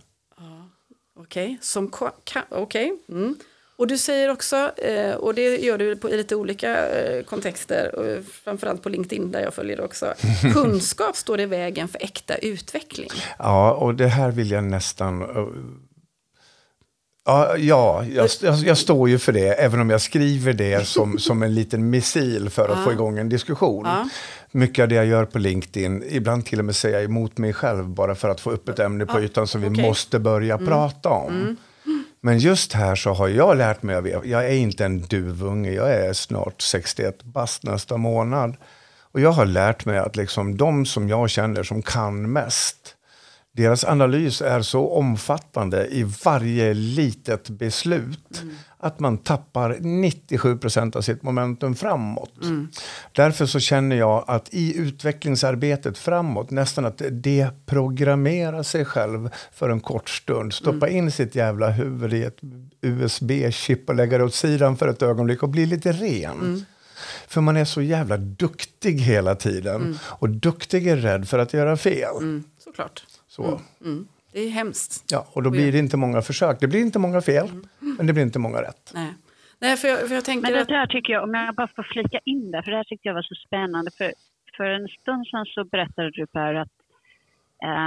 Okej, 1.19 1.60
okay. 1.76 2.41
okay. 2.50 2.91
Mm. 3.10 3.36
Och 3.76 3.88
du 3.88 3.97
säger 3.97 4.30
också, 4.30 4.71
eh, 4.78 5.15
och 5.15 5.34
det 5.34 5.58
gör 5.58 5.78
du 5.78 5.95
på, 5.95 6.10
i 6.10 6.17
lite 6.17 6.36
olika 6.36 6.78
kontexter, 7.26 8.21
framförallt 8.43 8.84
på 8.84 8.89
LinkedIn 8.89 9.32
där 9.32 9.39
jag 9.39 9.54
följer 9.54 9.82
också, 9.82 10.13
kunskap 10.54 11.15
står 11.15 11.39
i 11.39 11.45
vägen 11.45 11.88
för 11.88 12.04
äkta 12.04 12.36
utveckling. 12.36 13.10
Ja, 13.39 13.74
och 13.74 13.95
det 13.95 14.08
här 14.08 14.32
vill 14.32 14.52
jag 14.52 14.63
nästan 14.63 15.21
Ja, 17.26 17.58
ja 17.58 18.06
jag, 18.06 18.30
jag, 18.41 18.56
jag, 18.56 18.78
står 18.78 19.10
ju 19.10 19.19
för 19.19 19.32
det, 19.32 19.47
även 19.47 19.80
om 19.80 19.89
jag 19.89 20.02
skriver 20.02 20.54
det 20.54 20.88
som, 20.88 21.19
som 21.19 21.43
en 21.43 21.56
liten 21.56 21.89
missil 21.89 22.50
för 22.50 22.69
att 22.69 22.78
ja. 22.78 22.84
få 22.84 22.91
igång 22.91 23.17
en 23.17 23.30
diskussion. 23.30 23.86
Ja. 23.86 24.10
Mycket 24.51 24.83
av 24.83 24.89
det 24.89 24.95
jag 24.95 25.05
gör 25.05 25.25
på 25.25 25.39
LinkedIn, 25.39 26.03
ibland 26.09 26.45
till 26.45 26.59
och 26.59 26.65
med 26.65 26.75
säger 26.75 26.95
jag 26.95 27.03
emot 27.03 27.37
mig 27.37 27.53
själv 27.53 27.89
bara 27.89 28.15
för 28.15 28.29
att 28.29 28.41
få 28.41 28.51
upp 28.51 28.69
ett 28.69 28.79
ämne 28.79 29.05
på 29.05 29.19
ytan 29.19 29.47
som 29.47 29.63
okay. 29.63 29.75
vi 29.75 29.87
måste 29.87 30.19
börja 30.19 30.53
mm. 30.53 30.67
prata 30.67 31.09
om. 31.09 31.33
Mm. 31.33 31.57
Men 32.21 32.39
just 32.39 32.73
här 32.73 32.95
så 32.95 33.13
har 33.13 33.27
jag 33.27 33.57
lärt 33.57 33.83
mig, 33.83 34.21
jag 34.23 34.45
är 34.45 34.53
inte 34.53 34.85
en 34.85 35.01
duvunge, 35.01 35.71
jag 35.71 35.93
är 35.93 36.13
snart 36.13 36.61
61 36.61 37.23
bast 37.23 37.63
nästa 37.63 37.97
månad. 37.97 38.55
Och 39.01 39.19
jag 39.19 39.31
har 39.31 39.45
lärt 39.45 39.85
mig 39.85 39.97
att 39.97 40.15
liksom 40.15 40.57
de 40.57 40.85
som 40.85 41.09
jag 41.09 41.29
känner 41.29 41.63
som 41.63 41.81
kan 41.81 42.31
mest, 42.31 42.95
deras 43.51 43.83
analys 43.83 44.41
är 44.41 44.61
så 44.61 44.89
omfattande 44.89 45.87
i 45.87 46.03
varje 46.23 46.73
litet 46.73 47.49
beslut 47.49 48.41
mm. 48.41 48.55
Att 48.82 49.00
man 49.00 49.17
tappar 49.17 49.78
97 49.80 50.58
procent 50.58 50.96
av 50.96 51.02
sitt 51.02 51.24
momentum 51.24 51.76
framåt. 51.76 52.44
Mm. 52.44 52.67
Därför 53.12 53.46
så 53.46 53.60
känner 53.60 53.96
jag 53.96 54.24
att 54.28 54.54
i 54.54 54.78
utvecklingsarbetet 54.78 55.98
framåt, 55.98 56.52
nästan 56.52 56.86
att 56.86 57.02
deprogrammera 57.12 58.63
sig 58.63 58.86
själv 58.86 59.30
för 59.54 59.70
en 59.70 59.80
kort 59.80 60.10
stund, 60.10 60.54
stoppa 60.54 60.88
mm. 60.88 60.98
in 60.98 61.12
sitt 61.12 61.36
jävla 61.36 61.70
huvud 61.70 62.13
i 62.13 62.24
ett 62.24 62.38
USB-chip 62.82 63.89
och 63.89 63.96
lägga 63.96 64.17
det 64.17 64.24
åt 64.24 64.34
sidan 64.34 64.78
för 64.78 64.88
ett 64.88 65.02
ögonblick 65.02 65.44
och 65.44 65.50
bli 65.50 65.65
lite 65.65 65.91
ren. 65.91 66.39
Mm. 66.39 66.62
För 67.28 67.41
man 67.41 67.58
är 67.58 67.65
så 67.65 67.82
jävla 67.82 68.17
duktig 68.17 69.00
hela 69.00 69.36
tiden. 69.36 69.76
Mm. 69.76 69.98
Och 70.04 70.30
duktig 70.30 70.88
är 70.88 70.98
rädd 70.98 71.30
för 71.30 71.39
att 71.39 71.54
göra 71.54 71.78
fel. 71.78 72.17
Mm, 72.17 72.44
såklart. 72.63 73.04
Så. 73.28 73.62
Mm, 74.34 74.44
mm. 74.44 74.50
Det 74.50 74.50
är 74.50 74.50
hemskt. 74.50 75.06
Ja, 75.12 75.28
och 75.34 75.44
då 75.44 75.50
blir 75.50 75.72
det 75.72 75.80
inte 75.80 75.98
många 75.98 76.22
försök. 76.22 76.60
Det 76.60 76.67
blir 76.67 76.82
inte 76.82 77.00
många 77.00 77.22
fel, 77.22 77.48
mm. 77.48 77.96
men 77.98 78.08
det 78.08 78.13
blir 78.13 78.24
inte 78.24 78.39
många 78.39 78.62
rätt. 78.62 78.91
Nej. 78.96 79.13
Nej, 79.62 79.78
för 79.78 79.88
jag, 79.88 80.08
för 80.08 80.15
jag 80.15 80.26
tänker 80.26 80.41
men 80.41 80.54
det 80.54 80.74
där 80.74 80.88
tycker 80.88 81.13
jag, 81.13 81.24
om 81.24 81.34
jag 81.34 81.56
bara 81.56 81.67
får 81.67 81.84
flika 81.84 82.20
in 82.26 82.52
det, 82.52 82.63
för 82.63 82.72
det 82.72 82.78
här 82.78 82.84
tyckte 82.84 83.08
jag 83.08 83.15
var 83.15 83.22
så 83.22 83.36
spännande. 83.36 83.91
För, 83.98 84.12
för 84.58 84.63
en 84.63 84.88
stund 84.88 85.28
sedan 85.28 85.46
så 85.46 85.63
berättade 85.63 86.12
du 86.12 86.28
Per 86.28 86.54
att 86.54 86.76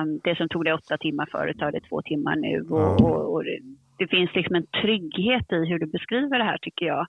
um, 0.03 0.21
det 0.25 0.37
som 0.37 0.49
tog 0.49 0.65
dig 0.65 0.75
åtta 0.75 0.99
timmar 0.99 1.29
förut 1.33 1.59
tar 1.59 1.73
det 1.73 1.81
två 1.81 2.03
timmar 2.03 2.37
nu. 2.37 2.61
Och, 2.71 3.01
och, 3.01 3.33
och 3.33 3.45
det, 3.45 3.59
det, 3.99 4.07
finns 4.07 4.35
liksom 4.35 4.55
en 4.55 4.67
trygghet 4.67 5.53
i 5.53 5.57
hur 5.57 5.79
du 5.79 5.87
beskriver 5.87 6.39
det 6.39 6.45
här 6.45 6.59
tycker 6.59 6.87
jag. 6.87 7.07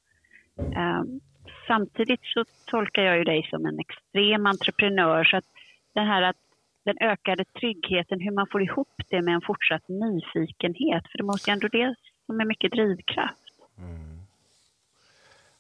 Um, 0.58 1.20
samtidigt 1.68 2.24
så 2.24 2.46
tolkar 2.66 3.02
jag 3.02 3.18
ju 3.18 3.24
dig 3.24 3.48
som 3.50 3.66
en 3.66 3.80
extrem 3.80 4.46
entreprenör 4.46 5.24
så 5.24 5.38
att 5.38 5.46
den 5.94 6.08
här 6.08 6.22
att 6.22 6.45
den 6.86 6.98
ökade 7.02 7.46
tryggheten, 7.60 8.20
hur 8.20 8.32
man 8.32 8.48
får 8.52 8.62
ihop 8.64 9.02
det 9.10 9.22
med 9.22 9.34
en 9.34 9.42
fortsatt 9.42 9.88
nyfikenhet. 9.88 11.04
För 11.12 11.18
det 11.18 11.24
måste 11.24 11.50
ju 11.50 11.54
ändå 11.54 11.68
det 11.68 11.96
som 12.26 12.40
är 12.40 12.46
mycket 12.46 12.72
drivkraft. 12.72 13.42
Mm. 13.78 14.20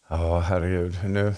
Ja, 0.07 0.39
herregud. 0.39 0.93
Nu, 1.03 1.33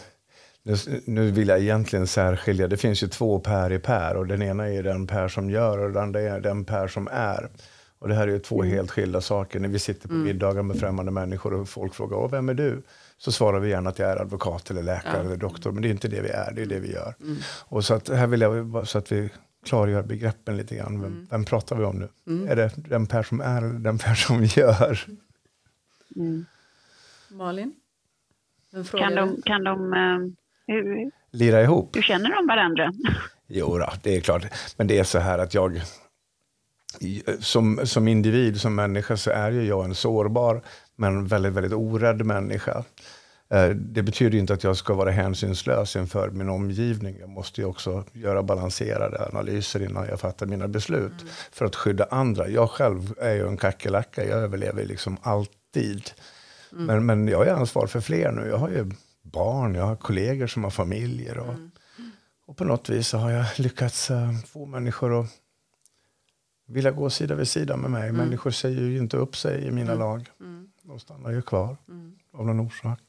nu, 0.64 0.76
nu 1.06 1.32
vill 1.32 1.48
jag 1.48 1.60
egentligen 1.60 2.08
särskilja. 2.08 2.68
Det 2.68 2.78
finns 2.78 3.04
ju 3.04 3.08
två 3.08 3.40
Per 3.40 3.72
i 3.72 3.80
Per 3.80 4.18
och 4.18 4.28
den 4.28 4.42
ena 4.42 4.70
är 4.70 4.84
den 4.84 5.08
Per 5.08 5.28
som 5.28 5.50
gör 5.50 5.78
och 5.78 5.92
den 5.92 6.04
andra 6.04 6.22
är 6.22 6.40
den 6.40 6.66
Per 6.66 6.88
som 6.88 7.08
är. 7.12 7.50
Och 8.00 8.08
det 8.08 8.16
här 8.16 8.28
är 8.28 8.32
ju 8.32 8.40
två 8.40 8.62
mm. 8.64 8.76
helt 8.76 8.92
skilda 8.92 9.22
saker. 9.22 9.60
När 9.60 9.70
vi 9.70 9.80
sitter 9.80 10.08
på 10.08 10.14
mm. 10.14 10.26
middagar 10.26 10.64
med 10.64 10.80
främmande 10.80 11.12
människor 11.12 11.54
och 11.54 11.70
folk 11.70 11.94
frågar 11.94 12.28
vem 12.28 12.50
är 12.50 12.54
du? 12.54 12.82
Så 13.18 13.32
svarar 13.32 13.60
vi 13.60 13.70
gärna 13.70 13.90
att 13.90 14.00
jag 14.00 14.12
är 14.12 14.22
advokat 14.22 14.70
eller 14.70 14.84
läkare 14.84 15.18
ja. 15.18 15.24
eller 15.24 15.38
doktor. 15.38 15.72
Men 15.72 15.82
det 15.82 15.88
är 15.88 15.92
inte 15.92 16.08
det 16.08 16.22
vi 16.22 16.30
är, 16.30 16.52
det 16.52 16.62
är 16.62 16.66
det 16.66 16.80
vi 16.80 16.94
gör. 16.94 17.16
Mm. 17.22 17.38
Och 17.66 17.86
så 17.86 17.94
att 17.94 18.10
här 18.10 18.28
vill 18.28 18.42
jag 18.42 18.88
så 18.88 18.98
att 18.98 19.12
vi 19.12 19.30
klargör 19.68 20.04
begreppen 20.04 20.58
lite 20.58 20.76
grann. 20.76 21.02
Vem, 21.02 21.12
mm. 21.12 21.28
vem 21.32 21.46
pratar 21.46 21.76
vi 21.76 21.84
om 21.84 22.00
nu? 22.00 22.10
Mm. 22.28 22.50
Är 22.50 22.56
det 22.56 22.72
den 22.76 23.08
Per 23.08 23.24
som 23.24 23.42
är 23.42 23.58
eller 23.62 23.80
den 23.80 23.98
Per 23.98 24.14
som 24.14 24.44
gör? 24.44 25.06
Mm. 26.16 26.46
Malin? 27.30 27.76
Kan 28.92 29.16
de, 29.16 29.42
kan 29.46 29.64
de 29.64 29.94
uh, 29.94 30.32
hur, 30.68 31.12
lira 31.32 31.62
ihop? 31.62 31.96
Hur 31.96 32.02
känner 32.02 32.36
de 32.36 32.48
varandra? 32.48 32.94
Jo, 33.48 33.78
då, 33.78 33.94
det 34.04 34.16
är 34.18 34.22
klart. 34.22 34.46
Men 34.78 34.88
det 34.88 35.00
är 35.00 35.04
så 35.04 35.20
här 35.20 35.40
att 35.40 35.54
jag 35.54 35.82
som, 37.40 37.80
som 37.84 38.08
individ, 38.08 38.62
som 38.62 38.76
människa, 38.76 39.18
så 39.18 39.32
är 39.32 39.52
ju 39.52 39.64
jag 39.64 39.86
en 39.86 39.96
sårbar 39.96 40.62
men 40.96 41.28
väldigt, 41.28 41.54
väldigt 41.54 41.74
orädd 41.74 42.26
människa. 42.26 42.84
Eh, 43.50 43.70
det 43.70 44.04
betyder 44.04 44.38
inte 44.38 44.54
att 44.54 44.64
jag 44.64 44.78
ska 44.78 44.94
vara 44.94 45.12
hänsynslös 45.12 45.96
inför 45.96 46.30
min 46.30 46.50
omgivning. 46.50 47.18
Jag 47.20 47.30
måste 47.30 47.62
ju 47.62 47.68
också 47.68 48.04
göra 48.14 48.44
balanserade 48.44 49.26
analyser 49.26 49.84
innan 49.84 50.08
jag 50.08 50.20
fattar 50.20 50.46
mina 50.46 50.68
beslut. 50.68 51.22
Mm. 51.22 51.34
För 51.52 51.66
att 51.66 51.76
skydda 51.76 52.08
andra. 52.12 52.50
Jag 52.50 52.70
själv 52.70 53.14
är 53.18 53.34
ju 53.34 53.48
en 53.48 53.58
kackerlacka. 53.58 54.26
Jag 54.26 54.40
överlever 54.40 54.86
liksom 54.86 55.18
alltid. 55.22 56.12
Mm. 56.72 56.86
Men, 56.86 57.06
men 57.06 57.28
jag 57.28 57.48
är 57.48 57.54
ansvar 57.54 57.88
för 57.88 58.02
fler 58.02 58.32
nu. 58.32 58.48
Jag 58.48 58.58
har 58.58 58.70
ju 58.70 58.92
barn, 59.22 59.76
jag 59.76 59.86
har 59.86 59.96
kollegor 59.96 60.48
som 60.48 60.64
har 60.64 60.72
familjer. 60.72 61.38
Och, 61.38 61.54
mm. 61.54 61.72
och 62.46 62.58
på 62.58 62.64
något 62.64 62.90
vis 62.90 63.14
har 63.14 63.32
jag 63.32 63.46
lyckats 63.58 64.12
uh, 64.12 64.38
få 64.46 64.66
människor 64.66 65.20
att 65.20 65.28
vilja 66.68 66.92
gå 66.92 67.10
sida 67.10 67.36
vid 67.36 67.48
sida 67.48 67.78
med 67.78 67.92
mig. 67.92 68.10
Mm. 68.10 68.16
Människor 68.16 68.52
säger 68.52 68.82
ju 68.82 68.98
inte 68.98 69.18
upp 69.18 69.36
sig 69.38 69.66
i 69.66 69.72
mina 69.72 69.92
mm. 69.92 70.00
lag. 70.00 70.30
Mm. 70.40 70.70
De 70.82 71.00
stannar 71.00 71.32
ju 71.32 71.42
kvar 71.42 71.78
av 72.34 72.46
någon 72.46 72.60
orsak. 72.60 73.00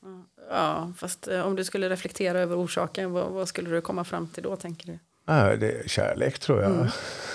Ja, 0.50 0.92
fast 0.96 1.28
eh, 1.28 1.46
om 1.46 1.56
du 1.56 1.64
skulle 1.64 1.88
reflektera 1.88 2.40
över 2.40 2.56
orsaken, 2.64 3.12
vad, 3.12 3.30
vad, 3.30 3.48
skulle 3.48 3.70
du 3.70 3.80
komma 3.80 4.04
fram 4.04 4.28
till 4.28 4.42
då, 4.42 4.56
tänker 4.56 4.87
du? 4.87 4.98
Ja, 5.26 5.56
det 5.56 5.72
är 5.72 5.88
kärlek, 5.88 6.38
tror 6.38 6.62
jag. 6.62 6.70
Mm. 6.70 6.87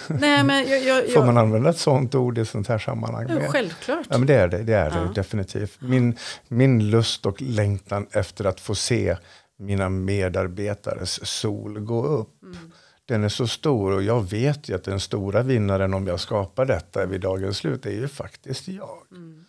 Nej, 0.07 0.43
men 0.43 0.69
jag, 0.69 0.83
jag, 0.83 1.09
Får 1.13 1.25
man 1.25 1.37
använda 1.37 1.69
ett 1.69 1.77
sånt 1.77 2.15
ord 2.15 2.37
i 2.37 2.41
ett 2.41 2.49
sånt 2.49 2.67
här 2.67 2.77
sammanhang? 2.77 3.27
Ja, 3.29 3.51
självklart. 3.51 4.05
Ja, 4.09 4.17
men 4.17 4.27
det 4.27 4.35
är 4.35 4.47
det, 4.47 4.63
det, 4.63 4.73
är 4.73 4.89
det 4.89 5.13
definitivt. 5.15 5.81
Min, 5.81 6.17
min 6.47 6.89
lust 6.89 7.25
och 7.25 7.41
längtan 7.41 8.07
efter 8.11 8.45
att 8.45 8.59
få 8.59 8.75
se 8.75 9.17
mina 9.57 9.89
medarbetares 9.89 11.27
sol 11.27 11.79
gå 11.79 12.05
upp. 12.05 12.43
Mm. 12.43 12.71
Den 13.05 13.23
är 13.23 13.29
så 13.29 13.47
stor 13.47 13.91
och 13.91 14.03
jag 14.03 14.29
vet 14.29 14.69
ju 14.69 14.75
att 14.75 14.83
den 14.83 14.99
stora 14.99 15.41
vinnaren 15.41 15.93
om 15.93 16.07
jag 16.07 16.19
skapar 16.19 16.65
detta 16.65 17.05
vid 17.05 17.21
dagens 17.21 17.57
slut 17.57 17.85
är 17.85 17.91
ju 17.91 18.07
faktiskt 18.07 18.67
jag. 18.67 18.97
Mm. 19.11 19.45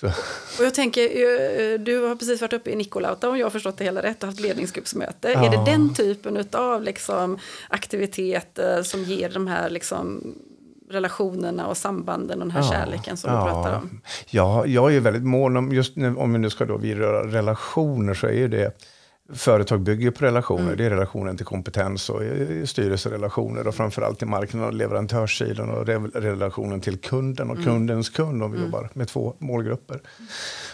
Så. 0.00 0.06
Och 0.58 0.64
jag 0.64 0.74
tänker, 0.74 1.02
eh, 1.02 1.78
du 1.78 2.02
har 2.02 2.16
precis 2.16 2.40
varit 2.40 2.52
uppe 2.52 2.70
i 2.70 2.76
Nikolauta 2.76 3.28
om 3.28 3.38
jag 3.38 3.46
har 3.46 3.50
förstått 3.50 3.76
det 3.76 3.84
hela 3.84 4.02
rätt 4.02 4.22
och 4.22 4.28
haft 4.28 4.40
ledningsgruppsmöte. 4.40 5.28
Ja. 5.28 5.46
Är 5.46 5.50
det 5.50 5.70
den 5.70 5.94
typen 5.94 6.44
av 6.52 6.82
liksom, 6.82 7.38
aktiviteter 7.68 8.82
som 8.82 9.02
ger 9.02 9.28
de 9.28 9.46
här 9.46 9.70
liksom, 9.70 10.34
relationerna 10.90 11.66
och 11.66 11.76
sambanden 11.76 12.40
och 12.40 12.46
den 12.46 12.56
här 12.56 12.62
ja, 12.62 12.70
kärleken 12.70 13.16
som 13.16 13.32
ja. 13.32 13.38
du 13.38 13.50
pratar 13.50 13.76
om? 13.76 14.00
Ja, 14.26 14.66
jag 14.66 14.94
är 14.94 15.00
väldigt 15.00 15.22
mån 15.22 15.56
om, 15.56 15.72
just 15.72 15.96
nu, 15.96 16.16
om 16.16 16.32
vi 16.32 16.38
nu 16.38 16.50
ska 16.50 16.64
då 16.64 16.76
vidröra 16.76 17.26
relationer 17.26 18.14
så 18.14 18.26
är 18.26 18.32
ju 18.32 18.48
det 18.48 18.72
företag 19.32 19.80
bygger 19.80 20.10
på 20.10 20.24
relationer. 20.24 20.62
Mm. 20.62 20.76
Det 20.76 20.84
är 20.84 20.90
relationen 20.90 21.36
till 21.36 21.46
kompetens 21.46 22.10
och 22.10 22.22
styrelserelationer 22.64 23.66
och 23.66 23.74
framförallt 23.74 24.18
till 24.18 24.28
marknaden 24.28 24.68
och 24.68 24.74
leverantörssidan 24.74 25.70
och 25.70 25.86
relationen 26.14 26.80
till 26.80 26.98
kunden 26.98 27.50
och 27.50 27.56
mm. 27.56 27.66
kundens 27.66 28.08
kund 28.08 28.42
om 28.42 28.52
vi 28.52 28.58
mm. 28.58 28.70
jobbar 28.70 28.90
med 28.92 29.08
två 29.08 29.34
målgrupper. 29.38 30.00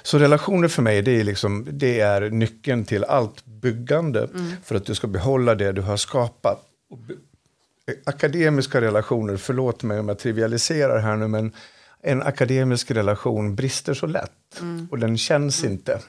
Så 0.03 0.19
relationer 0.19 0.69
för 0.69 0.83
mig, 0.83 1.03
det 1.03 1.21
är, 1.21 1.25
liksom, 1.25 1.67
det 1.71 2.01
är 2.01 2.31
nyckeln 2.31 2.85
till 2.85 3.05
allt 3.05 3.45
byggande 3.45 4.29
mm. 4.35 4.53
för 4.65 4.75
att 4.75 4.87
du 4.87 4.95
ska 4.95 5.07
behålla 5.07 5.55
det 5.55 5.73
du 5.73 5.83
har 5.83 5.97
skapat. 5.97 6.63
Akademiska 8.05 8.81
relationer, 8.81 9.37
förlåt 9.37 9.83
mig 9.83 10.01
om 10.01 10.09
jag 10.09 10.19
trivialiserar 10.19 10.99
här 10.99 11.17
nu, 11.17 11.29
men 11.29 11.53
en 12.03 12.23
akademisk 12.23 12.91
relation 12.91 13.55
brister 13.55 13.95
så 13.95 14.07
lätt 14.07 14.61
mm. 14.61 14.89
och 14.91 14.99
den 14.99 15.19
känns 15.19 15.63
mm. 15.63 15.73
inte. 15.73 16.01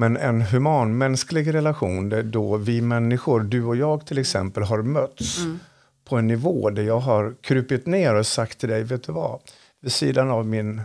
Men 0.00 0.16
en 0.16 0.42
humanmänsklig 0.42 1.54
relation 1.54 2.08
där 2.08 2.22
då 2.22 2.56
vi 2.56 2.80
människor, 2.80 3.40
du 3.40 3.64
och 3.64 3.76
jag 3.76 4.06
till 4.06 4.18
exempel, 4.18 4.62
har 4.62 4.82
mötts 4.82 5.38
mm. 5.38 5.58
på 6.04 6.16
en 6.16 6.26
nivå 6.26 6.70
där 6.70 6.82
jag 6.82 7.00
har 7.00 7.34
krupit 7.40 7.86
ner 7.86 8.14
och 8.14 8.26
sagt 8.26 8.58
till 8.58 8.68
dig, 8.68 8.82
vet 8.82 9.02
du 9.02 9.12
vad? 9.12 9.40
Vid 9.80 9.92
sidan 9.92 10.30
av, 10.30 10.46
min, 10.46 10.82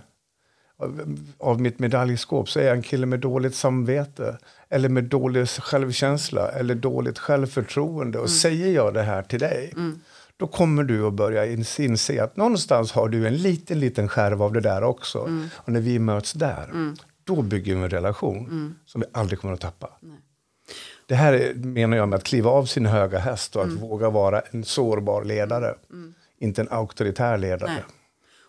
av, 0.78 1.17
av 1.38 1.62
mitt 1.62 1.80
medaljskåp 1.80 2.49
så 2.49 2.60
är 2.60 2.63
jag 2.63 2.75
en 2.75 2.82
kille 2.82 3.06
med 3.06 3.19
dåligt 3.19 3.56
samvete 3.56 4.38
eller 4.69 4.89
med 4.89 5.04
dålig 5.04 5.47
självkänsla 5.47 6.49
eller 6.49 6.75
dåligt 6.75 7.19
självförtroende. 7.19 8.17
Och 8.17 8.28
mm. 8.28 8.38
säger 8.38 8.71
jag 8.71 8.93
det 8.93 9.04
här 9.04 9.23
till 9.23 9.39
dig 9.39 9.71
mm. 9.75 9.99
då 10.38 10.47
kommer 10.47 10.84
du 10.84 11.08
att 11.08 11.13
börja 11.13 11.45
inse 11.78 12.23
att 12.23 12.38
någonstans 12.38 12.91
har 12.91 13.10
du 13.10 13.28
en 13.28 13.38
liten, 13.38 13.80
liten 13.80 14.10
skärv 14.10 14.43
av 14.43 14.54
det 14.54 14.62
där 14.62 14.84
också. 14.84 15.19
Mm. 15.19 15.47
Och 15.56 15.71
när 15.71 15.82
vi 15.82 15.99
möts 15.99 16.34
där, 16.34 16.63
mm. 16.63 16.95
Då 17.26 17.42
bygger 17.42 17.76
vi 17.76 17.82
en 17.82 17.90
relation 17.90 18.38
mm. 18.38 18.76
som 18.86 19.02
vi 19.02 19.08
aldrig 19.14 19.40
kommer 19.40 19.54
att 19.54 19.62
tappa. 19.62 19.90
Nej. 20.00 20.18
Det 21.08 21.16
här 21.16 21.34
är, 21.34 21.54
menar 21.54 21.98
jag 21.98 22.10
med 22.10 22.18
att 22.18 22.24
kliva 22.24 22.50
av 22.50 22.66
sin 22.66 22.86
höga 22.86 23.20
häst 23.20 23.56
och 23.56 23.62
att 23.62 23.68
mm. 23.68 23.82
våga 23.82 24.10
vara 24.10 24.42
en 24.42 24.64
sårbar 24.64 25.24
ledare. 25.24 25.76
Mm. 25.92 26.14
Inte 26.38 26.62
en 26.62 26.70
auktoritär 26.70 27.38
ledare. 27.38 27.72
Nej. 27.72 27.84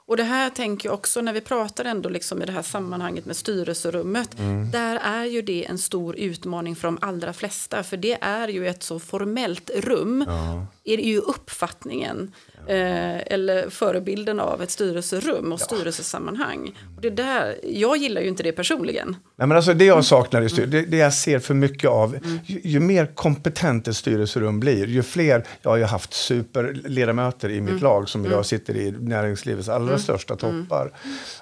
Och 0.07 0.17
det 0.17 0.23
här 0.23 0.51
tänker 0.51 0.89
jag 0.89 0.95
också 0.95 1.21
när 1.21 1.33
vi 1.33 1.41
pratar 1.41 1.85
ändå 1.85 2.09
liksom 2.09 2.43
i 2.43 2.47
det 2.47 2.53
här 2.53 2.63
sammanhanget 2.63 3.27
med 3.27 3.37
styrelserummet. 3.37 4.39
Mm. 4.39 4.71
Där 4.71 4.97
är 4.97 5.25
ju 5.25 5.43
det 5.43 5.67
en 5.67 5.79
stor 5.79 6.17
utmaning 6.17 6.77
för 6.77 6.89
de 6.89 6.99
allra 7.01 7.33
flesta. 7.33 7.83
För 7.83 7.97
det 7.97 8.19
är 8.21 8.49
ju 8.49 8.69
ett 8.69 8.83
så 8.83 8.99
formellt 8.99 9.71
rum. 9.71 10.25
Ja. 10.29 10.67
Är 10.85 10.99
ju 10.99 11.19
uppfattningen. 11.19 12.33
Eh, 12.69 13.33
eller 13.33 13.71
förebilden 13.71 14.41
av 14.41 14.63
ett 14.63 14.71
styrelserum 14.71 15.53
och 15.53 15.61
styrelsesammanhang. 15.61 16.79
Och 16.97 17.03
det 17.03 17.11
där, 17.11 17.57
jag 17.63 17.97
gillar 17.97 18.21
ju 18.21 18.29
inte 18.29 18.43
det 18.43 18.53
personligen. 18.53 19.17
Nej, 19.37 19.49
men 19.49 19.57
alltså 19.57 19.75
det 19.75 19.85
jag 19.85 20.05
saknar 20.05 20.43
i 20.43 20.49
styrelsen, 20.49 20.71
det, 20.71 20.91
det 20.91 20.97
jag 20.97 21.15
ser 21.15 21.39
för 21.39 21.55
mycket 21.55 21.91
av, 21.91 22.19
ju, 22.45 22.61
ju 22.65 22.81
mer 22.81 23.07
kompetent 23.07 23.89
ett 23.89 23.97
styrelserum 23.97 24.61
blir, 24.61 24.87
ju 24.87 25.03
fler, 25.03 25.45
jag 25.63 25.71
har 25.71 25.77
ju 25.77 25.85
haft 25.85 26.15
superledamöter 26.15 27.51
i 27.51 27.61
mitt 27.61 27.83
lag 27.83 28.09
som 28.09 28.27
idag 28.27 28.47
sitter 28.47 28.77
i 28.77 28.91
näringslivets 28.91 29.69
allra 29.69 29.99
största 29.99 30.37
toppar. 30.37 30.93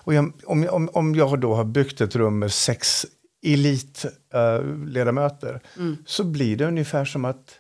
Och 0.05 0.15
jag, 0.15 0.33
om, 0.45 0.69
om, 0.71 0.91
om 0.93 1.15
jag 1.15 1.41
då 1.41 1.55
har 1.55 1.65
byggt 1.65 2.01
ett 2.01 2.17
rum 2.17 2.39
med 2.39 2.53
sex 2.53 3.07
elitledamöter 3.47 5.61
uh, 5.81 5.93
så 6.07 6.25
blir 6.25 6.57
det 6.57 6.65
ungefär 6.65 7.05
som 7.05 7.25
att 7.25 7.59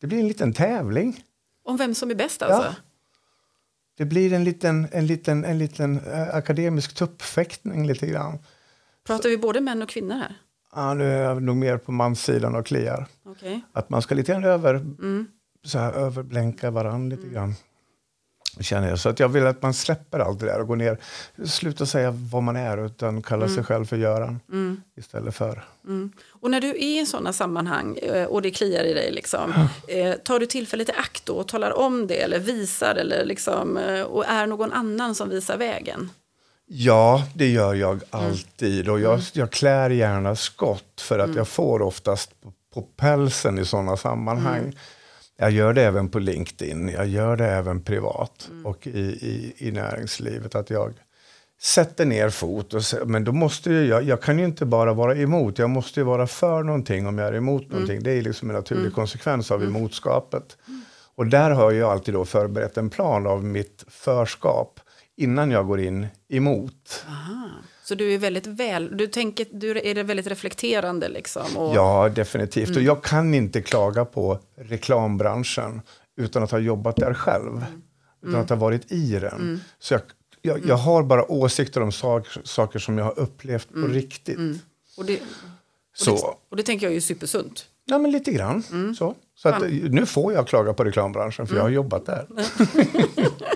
det 0.00 0.06
blir 0.06 0.18
en 0.18 0.28
liten 0.28 0.52
tävling. 0.52 1.22
Om 1.66 1.76
vem 1.76 1.94
som 1.94 2.10
är 2.10 2.14
bäst 2.14 2.42
alltså? 2.42 2.62
Ja. 2.62 2.74
Det 3.96 4.04
blir 4.04 4.32
en 4.32 4.44
liten, 4.44 4.88
en 4.92 5.06
liten, 5.06 5.44
en 5.44 5.58
liten 5.58 6.00
uh, 6.00 6.34
akademisk 6.34 6.94
tuppfäktning 6.94 7.86
lite 7.86 8.06
grann. 8.06 8.38
Pratar 9.06 9.28
vi 9.28 9.38
både 9.38 9.60
män 9.60 9.82
och 9.82 9.88
kvinnor 9.88 10.14
här? 10.14 10.34
Ja, 10.74 10.94
nu 10.94 11.12
är 11.12 11.22
jag 11.22 11.42
nog 11.42 11.56
mer 11.56 11.78
på 11.78 11.92
manssidan 11.92 12.54
och 12.54 12.66
kliar. 12.66 13.06
Okay. 13.24 13.60
Att 13.72 13.90
man 13.90 14.02
ska 14.02 14.14
lite 14.14 14.32
grann 14.32 14.44
över, 14.44 14.74
mm. 14.74 15.26
så 15.64 15.78
här, 15.78 15.92
överblänka 15.92 16.70
varandra 16.70 17.16
lite 17.16 17.28
grann. 17.28 17.54
Känner 18.60 18.88
jag. 18.88 18.98
Så 18.98 19.08
att 19.08 19.20
jag 19.20 19.28
vill 19.28 19.46
att 19.46 19.62
man 19.62 19.74
släpper 19.74 20.18
allt 20.18 20.40
det 20.40 20.46
där 20.46 20.60
och 20.60 20.66
går 20.66 20.76
ner. 20.76 20.98
Sluta 21.46 21.86
säga 21.86 22.10
vad 22.10 22.42
man 22.42 22.56
är 22.56 22.86
utan 22.86 23.22
kalla 23.22 23.44
mm. 23.44 23.54
sig 23.54 23.64
själv 23.64 23.84
för 23.84 23.96
Göran 23.96 24.40
mm. 24.52 24.82
istället 24.96 25.34
för. 25.34 25.64
Mm. 25.84 26.12
Och 26.28 26.50
när 26.50 26.60
du 26.60 26.68
är 26.68 27.02
i 27.02 27.06
sådana 27.06 27.32
sammanhang 27.32 27.96
eh, 27.96 28.24
och 28.24 28.42
det 28.42 28.50
kliar 28.50 28.84
i 28.84 28.94
dig, 28.94 29.12
liksom, 29.12 29.68
eh, 29.88 30.12
tar 30.12 30.38
du 30.38 30.46
tillfället 30.46 30.88
i 30.88 30.92
akt 30.92 31.28
och 31.28 31.48
talar 31.48 31.78
om 31.78 32.06
det 32.06 32.22
eller 32.22 32.38
visar 32.38 32.94
eller 32.94 33.24
liksom, 33.24 33.76
eh, 33.76 34.02
och 34.02 34.24
är 34.26 34.46
någon 34.46 34.72
annan 34.72 35.14
som 35.14 35.28
visar 35.28 35.56
vägen? 35.56 36.10
Ja, 36.68 37.24
det 37.34 37.48
gör 37.48 37.74
jag 37.74 37.92
mm. 37.92 38.04
alltid. 38.10 38.88
Och 38.88 39.00
jag, 39.00 39.12
mm. 39.12 39.24
jag 39.32 39.50
klär 39.50 39.90
gärna 39.90 40.36
skott 40.36 41.00
för 41.00 41.18
att 41.18 41.26
mm. 41.26 41.36
jag 41.36 41.48
får 41.48 41.82
oftast 41.82 42.40
på, 42.40 42.52
på 42.74 42.82
pälsen 42.82 43.58
i 43.58 43.64
sådana 43.64 43.96
sammanhang. 43.96 44.72
Jag 45.36 45.50
gör 45.50 45.72
det 45.72 45.82
även 45.82 46.08
på 46.08 46.18
LinkedIn, 46.18 46.88
jag 46.88 47.06
gör 47.06 47.36
det 47.36 47.46
även 47.46 47.80
privat 47.82 48.48
mm. 48.50 48.66
och 48.66 48.86
i, 48.86 49.00
i, 49.00 49.54
i 49.58 49.72
näringslivet. 49.72 50.54
Att 50.54 50.70
jag 50.70 50.94
sätter 51.60 52.04
ner 52.04 52.30
fot. 52.30 52.74
Och, 52.74 52.82
men 53.06 53.24
då 53.24 53.32
måste 53.32 53.72
jag, 53.72 54.02
jag 54.02 54.22
kan 54.22 54.38
ju 54.38 54.44
inte 54.44 54.66
bara 54.66 54.92
vara 54.92 55.16
emot, 55.16 55.58
jag 55.58 55.70
måste 55.70 56.00
ju 56.00 56.04
vara 56.04 56.26
för 56.26 56.62
någonting 56.62 57.06
om 57.06 57.18
jag 57.18 57.28
är 57.28 57.34
emot 57.34 57.62
mm. 57.62 57.72
någonting. 57.72 58.02
Det 58.02 58.10
är 58.10 58.22
liksom 58.22 58.50
en 58.50 58.56
naturlig 58.56 58.80
mm. 58.80 58.92
konsekvens 58.92 59.50
av 59.50 59.62
mm. 59.62 59.76
emotskapet. 59.76 60.56
Och 61.14 61.26
där 61.26 61.50
har 61.50 61.72
jag 61.72 61.90
alltid 61.90 62.14
då 62.14 62.24
förberett 62.24 62.76
en 62.76 62.90
plan 62.90 63.26
av 63.26 63.44
mitt 63.44 63.84
förskap 63.88 64.80
innan 65.16 65.50
jag 65.50 65.66
går 65.66 65.80
in 65.80 66.06
emot. 66.28 67.04
Aha. 67.08 67.48
Så 67.88 67.94
du 67.94 68.14
är 68.14 68.18
väldigt 68.18 68.46
väl, 68.46 68.96
du 68.96 69.06
tänker, 69.06 69.46
du 69.50 69.70
är 69.70 70.04
väldigt 70.04 70.26
reflekterande 70.26 71.08
liksom? 71.08 71.56
Och... 71.56 71.76
Ja, 71.76 72.08
definitivt. 72.08 72.68
Mm. 72.68 72.78
Och 72.78 72.82
jag 72.82 73.02
kan 73.02 73.34
inte 73.34 73.62
klaga 73.62 74.04
på 74.04 74.38
reklambranschen 74.56 75.82
utan 76.16 76.42
att 76.42 76.50
ha 76.50 76.58
jobbat 76.58 76.96
där 76.96 77.14
själv. 77.14 77.52
Mm. 77.52 77.82
Utan 78.22 78.40
att 78.40 78.48
ha 78.48 78.56
varit 78.56 78.92
i 78.92 79.12
den. 79.12 79.34
Mm. 79.34 79.60
Så 79.78 79.94
jag, 79.94 80.02
jag, 80.42 80.66
jag, 80.66 80.76
har 80.76 81.02
bara 81.02 81.30
åsikter 81.32 81.80
om 81.80 81.92
saker, 81.92 82.42
saker 82.44 82.78
som 82.78 82.98
jag 82.98 83.04
har 83.04 83.18
upplevt 83.18 83.68
på 83.68 83.78
mm. 83.78 83.92
riktigt. 83.92 84.38
Mm. 84.38 84.58
Och, 84.96 85.04
det, 85.04 85.16
och, 85.16 85.26
så. 85.92 86.10
Det, 86.10 86.22
och 86.48 86.56
det 86.56 86.62
tänker 86.62 86.86
jag 86.86 86.96
är 86.96 87.00
supersunt. 87.00 87.66
Ja, 87.84 87.98
men 87.98 88.10
lite 88.10 88.32
grann. 88.32 88.62
Mm. 88.72 88.94
Så, 88.94 89.14
så 89.34 89.48
att, 89.48 89.62
nu 89.70 90.06
får 90.06 90.32
jag 90.32 90.48
klaga 90.48 90.72
på 90.72 90.84
reklambranschen 90.84 91.46
för 91.46 91.56
jag 91.56 91.62
har 91.62 91.70
jobbat 91.70 92.06
där. 92.06 92.26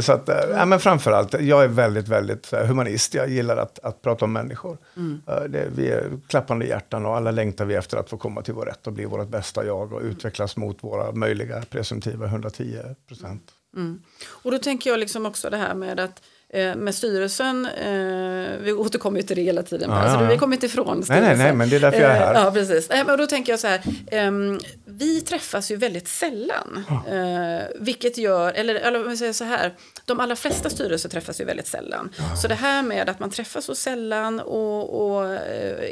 så 0.00 0.12
att, 0.12 0.28
eh, 0.28 0.36
ja, 0.50 0.64
men 0.64 0.80
framförallt, 0.80 1.40
jag 1.40 1.64
är 1.64 1.68
väldigt, 1.68 2.08
väldigt 2.08 2.52
eh, 2.52 2.64
humanist. 2.64 3.14
Jag 3.14 3.28
gillar 3.28 3.56
att, 3.56 3.78
att 3.78 4.02
prata 4.02 4.24
om 4.24 4.32
människor. 4.32 4.78
Mm. 4.96 5.22
Eh, 5.26 5.42
det, 5.42 5.68
vi 5.76 5.88
är 5.88 6.10
klappande 6.28 6.66
hjärtan 6.66 7.06
och 7.06 7.16
alla 7.16 7.30
längtar 7.30 7.64
vi 7.64 7.74
efter 7.74 7.96
att 7.96 8.10
få 8.10 8.16
komma 8.16 8.42
till 8.42 8.54
vår 8.54 8.66
rätt 8.66 8.86
och 8.86 8.92
bli 8.92 9.04
vårt 9.04 9.28
bästa 9.28 9.66
jag 9.66 9.92
och 9.92 10.02
utvecklas 10.02 10.56
mot 10.56 10.84
våra 10.84 11.12
möjliga 11.12 11.62
presumtiva 11.70 12.26
110 12.26 12.78
procent. 13.08 13.42
Mm. 13.76 14.02
Och 14.28 14.50
då 14.50 14.58
tänker 14.58 14.90
jag 14.90 15.00
liksom 15.00 15.26
också 15.26 15.50
det 15.50 15.56
här 15.56 15.74
med 15.74 16.00
att 16.00 16.22
Eh, 16.52 16.74
med 16.76 16.94
styrelsen, 16.94 17.66
eh, 17.66 18.58
vi 18.60 18.72
återkommer 18.72 19.22
till 19.22 19.36
det 19.36 19.42
hela 19.42 19.62
tiden, 19.62 19.90
ja, 19.90 19.96
alltså, 19.96 20.26
vi 20.26 20.38
kommer 20.38 20.56
inte 20.56 20.66
ifrån 20.66 21.02
styrelsen. 21.02 21.24
Nej, 21.24 21.36
nej, 21.36 21.46
nej, 21.46 21.54
men 21.54 21.70
det 21.70 21.76
är 21.76 21.80
därför 21.80 22.00
jag 22.00 22.10
är 22.10 22.18
här. 22.18 22.34
Eh, 22.34 22.40
ja, 22.40 22.50
precis. 22.52 22.88
Och 23.08 23.18
då 23.18 23.26
tänker 23.26 23.52
jag 23.52 23.60
så 23.60 23.66
här, 23.66 23.80
ehm, 24.10 24.60
vi 24.84 25.20
träffas 25.20 25.70
ju 25.70 25.76
väldigt 25.76 26.08
sällan, 26.08 26.84
eh, 26.88 27.66
vilket 27.80 28.18
gör, 28.18 28.52
eller, 28.52 28.74
eller 28.74 29.04
om 29.04 29.10
vi 29.10 29.16
säger 29.16 29.32
så 29.32 29.44
här, 29.44 29.74
de 30.04 30.20
allra 30.20 30.36
flesta 30.36 30.70
styrelser 30.70 31.08
träffas 31.08 31.40
ju 31.40 31.44
väldigt 31.44 31.66
sällan. 31.66 32.10
Ja. 32.18 32.36
Så 32.36 32.48
det 32.48 32.54
här 32.54 32.82
med 32.82 33.08
att 33.08 33.20
man 33.20 33.30
träffas 33.30 33.64
så 33.64 33.74
sällan 33.74 34.40
och, 34.40 35.16
och 35.16 35.24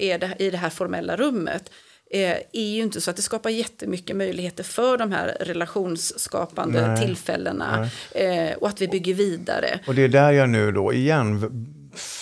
är 0.00 0.18
det, 0.18 0.30
i 0.38 0.50
det 0.50 0.58
här 0.58 0.70
formella 0.70 1.16
rummet, 1.16 1.70
är 2.10 2.40
ju 2.52 2.82
inte 2.82 3.00
så 3.00 3.10
att 3.10 3.16
det 3.16 3.22
skapar 3.22 3.50
jättemycket 3.50 4.16
möjligheter 4.16 4.64
för 4.64 4.98
de 4.98 5.12
här 5.12 5.36
relationsskapande 5.40 6.86
Nej. 6.86 7.06
tillfällena 7.06 7.88
eh, 8.14 8.56
och 8.60 8.68
att 8.68 8.80
vi 8.80 8.88
bygger 8.88 9.14
vidare. 9.14 9.80
Och 9.86 9.94
det 9.94 10.02
är 10.02 10.08
där 10.08 10.32
jag 10.32 10.50
nu 10.50 10.72
då 10.72 10.92
igen 10.92 11.50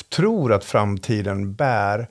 tror 0.09 0.53
att 0.53 0.64
framtiden 0.64 1.55
bär 1.55 2.09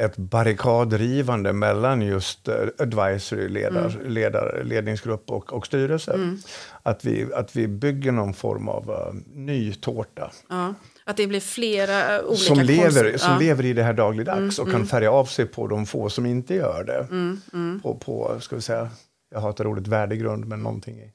ett 0.00 0.16
barrikadrivande 0.16 1.52
mellan 1.52 2.02
just 2.02 2.48
uh, 2.48 2.54
advisory, 2.78 3.48
ledar, 3.48 3.90
mm. 4.00 4.12
ledar, 4.12 4.62
ledningsgrupp 4.64 5.30
och, 5.30 5.52
och 5.52 5.66
styrelse. 5.66 6.12
Mm. 6.12 6.38
Att, 6.82 7.04
vi, 7.04 7.32
att 7.34 7.56
vi 7.56 7.68
bygger 7.68 8.12
någon 8.12 8.34
form 8.34 8.68
av 8.68 8.90
uh, 8.90 9.20
ny 9.34 9.74
tårta. 9.74 10.30
Ja. 10.48 10.74
Att 11.08 11.16
det 11.16 11.26
blir 11.26 11.40
flera 11.40 12.24
olika 12.24 12.44
som 12.44 12.58
lever, 12.58 13.16
som 13.16 13.32
ja. 13.32 13.38
lever 13.38 13.64
i 13.64 13.72
det 13.72 13.82
här 13.82 13.92
dagligdags 13.92 14.58
mm, 14.58 14.66
och 14.66 14.66
kan 14.66 14.74
mm. 14.74 14.86
färga 14.86 15.10
av 15.10 15.24
sig 15.24 15.46
på 15.46 15.66
de 15.66 15.86
få 15.86 16.10
som 16.10 16.26
inte 16.26 16.54
gör 16.54 16.84
det. 16.84 17.06
Mm, 17.10 17.40
mm. 17.52 17.80
på, 17.80 17.94
på, 17.94 18.40
ska 18.40 18.56
vi 18.56 18.62
säga, 18.62 18.90
jag 19.30 19.40
har 19.40 19.50
ett 19.50 19.60
roligt 19.60 19.86
värdegrund, 19.86 20.44
men 20.44 20.62
någonting 20.62 20.96
i 20.96 21.12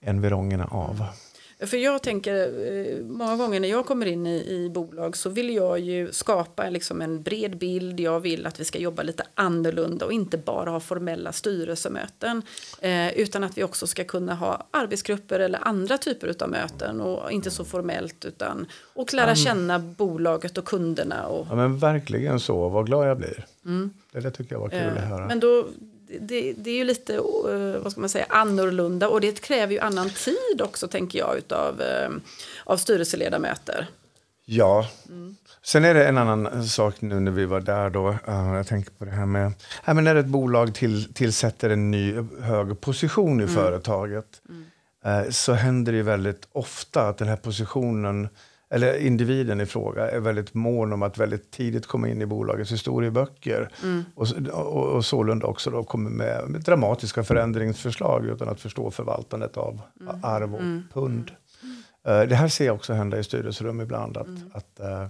environgerna 0.00 0.64
av. 0.64 1.04
För 1.66 1.76
jag 1.76 2.02
tänker, 2.02 2.34
eh, 2.36 3.04
många 3.04 3.36
gånger 3.36 3.60
när 3.60 3.68
jag 3.68 3.86
kommer 3.86 4.06
in 4.06 4.26
i, 4.26 4.46
i 4.48 4.70
bolag 4.70 5.16
så 5.16 5.30
vill 5.30 5.54
jag 5.54 5.78
ju 5.78 6.12
skapa 6.12 6.70
liksom 6.70 7.02
en 7.02 7.22
bred 7.22 7.58
bild. 7.58 8.00
Jag 8.00 8.20
vill 8.20 8.46
att 8.46 8.60
vi 8.60 8.64
ska 8.64 8.78
jobba 8.78 9.02
lite 9.02 9.22
annorlunda 9.34 10.06
och 10.06 10.12
inte 10.12 10.38
bara 10.38 10.70
ha 10.70 10.80
formella 10.80 11.32
styrelsemöten. 11.32 12.42
Eh, 12.80 13.12
utan 13.12 13.44
att 13.44 13.58
vi 13.58 13.64
också 13.64 13.86
ska 13.86 14.04
kunna 14.04 14.34
ha 14.34 14.66
arbetsgrupper 14.70 15.40
eller 15.40 15.58
andra 15.62 15.98
typer 15.98 16.34
av 16.42 16.50
möten 16.50 17.00
och 17.00 17.32
inte 17.32 17.50
så 17.50 17.64
formellt 17.64 18.24
utan 18.24 18.66
och 18.94 19.14
lära 19.14 19.34
känna 19.34 19.78
bolaget 19.78 20.58
och 20.58 20.64
kunderna. 20.64 21.26
Och... 21.26 21.46
Ja 21.50 21.56
men 21.56 21.78
verkligen 21.78 22.40
så, 22.40 22.68
vad 22.68 22.86
glad 22.86 23.08
jag 23.08 23.16
blir. 23.16 23.46
Mm. 23.64 23.90
Det, 24.12 24.20
det 24.20 24.30
tycker 24.30 24.54
jag 24.54 24.60
var 24.60 24.68
kul 24.68 24.78
eh, 24.78 25.02
att 25.02 25.08
höra. 25.08 25.26
Men 25.26 25.40
då, 25.40 25.66
det, 26.20 26.52
det, 26.52 26.70
är 26.70 26.74
ju 26.74 26.84
lite 26.84 27.16
uh, 27.16 27.78
vad 27.82 27.92
ska 27.92 28.00
man 28.00 28.10
säga, 28.10 28.26
annorlunda 28.28 29.08
och 29.08 29.20
det 29.20 29.40
kräver 29.40 29.72
ju 29.72 29.80
annan 29.80 30.10
tid 30.10 30.62
också 30.62 30.88
tänker 30.88 31.18
jag 31.18 31.38
utav, 31.38 31.80
uh, 31.80 32.16
av 32.64 32.76
styrelseledamöter. 32.76 33.88
Ja. 34.44 34.88
Mm. 35.08 35.36
Sen 35.62 35.84
är 35.84 35.94
det 35.94 36.08
en 36.08 36.18
annan 36.18 36.64
sak 36.68 37.00
nu 37.00 37.20
när 37.20 37.30
vi 37.30 37.44
var 37.44 37.60
där 37.60 37.90
då. 37.90 38.16
Jag 38.26 38.66
tänker 38.66 38.90
på 38.90 39.04
det 39.04 39.10
här 39.10 39.26
med, 39.26 39.46
äh, 39.86 39.94
men 39.94 40.04
när 40.04 40.16
ett 40.16 40.26
bolag 40.26 40.74
till, 40.74 41.14
tillsätter 41.14 41.70
en 41.70 41.90
ny 41.90 42.14
hög 42.40 42.80
position 42.80 43.40
i 43.40 43.42
mm. 43.42 43.54
företaget. 43.54 44.42
Mm. 44.48 45.32
Så 45.32 45.52
händer 45.52 45.92
det 45.92 46.02
väldigt 46.02 46.48
ofta 46.52 47.08
att 47.08 47.18
den 47.18 47.28
här 47.28 47.36
positionen 47.36 48.28
eller 48.70 48.96
individen 48.96 49.60
i 49.60 49.66
fråga 49.66 50.10
är 50.10 50.20
väldigt 50.20 50.54
mån 50.54 50.92
om 50.92 51.02
att 51.02 51.18
väldigt 51.18 51.50
tidigt 51.50 51.86
komma 51.86 52.08
in 52.08 52.22
i 52.22 52.26
bolagets 52.26 52.72
historieböcker. 52.72 53.68
Mm. 53.82 54.04
Och, 54.14 54.26
och, 54.52 54.86
och 54.86 55.04
sålunda 55.04 55.46
också 55.46 55.70
då 55.70 55.84
kommer 55.84 56.10
med, 56.10 56.48
med, 56.48 56.60
dramatiska 56.60 57.24
förändringsförslag 57.24 58.26
utan 58.26 58.48
att 58.48 58.60
förstå 58.60 58.90
förvaltandet 58.90 59.56
av 59.56 59.80
mm. 60.00 60.16
arv 60.22 60.54
och 60.54 60.60
mm. 60.60 60.82
pund. 60.92 61.30
Uh, 62.08 62.22
det 62.22 62.34
här 62.34 62.48
ser 62.48 62.66
jag 62.66 62.74
också 62.74 62.92
hända 62.92 63.18
i 63.18 63.24
styrelserum 63.24 63.80
ibland. 63.80 64.16
Att, 64.16 64.26
mm. 64.26 64.50
att 64.54 64.80
uh, 64.80 65.06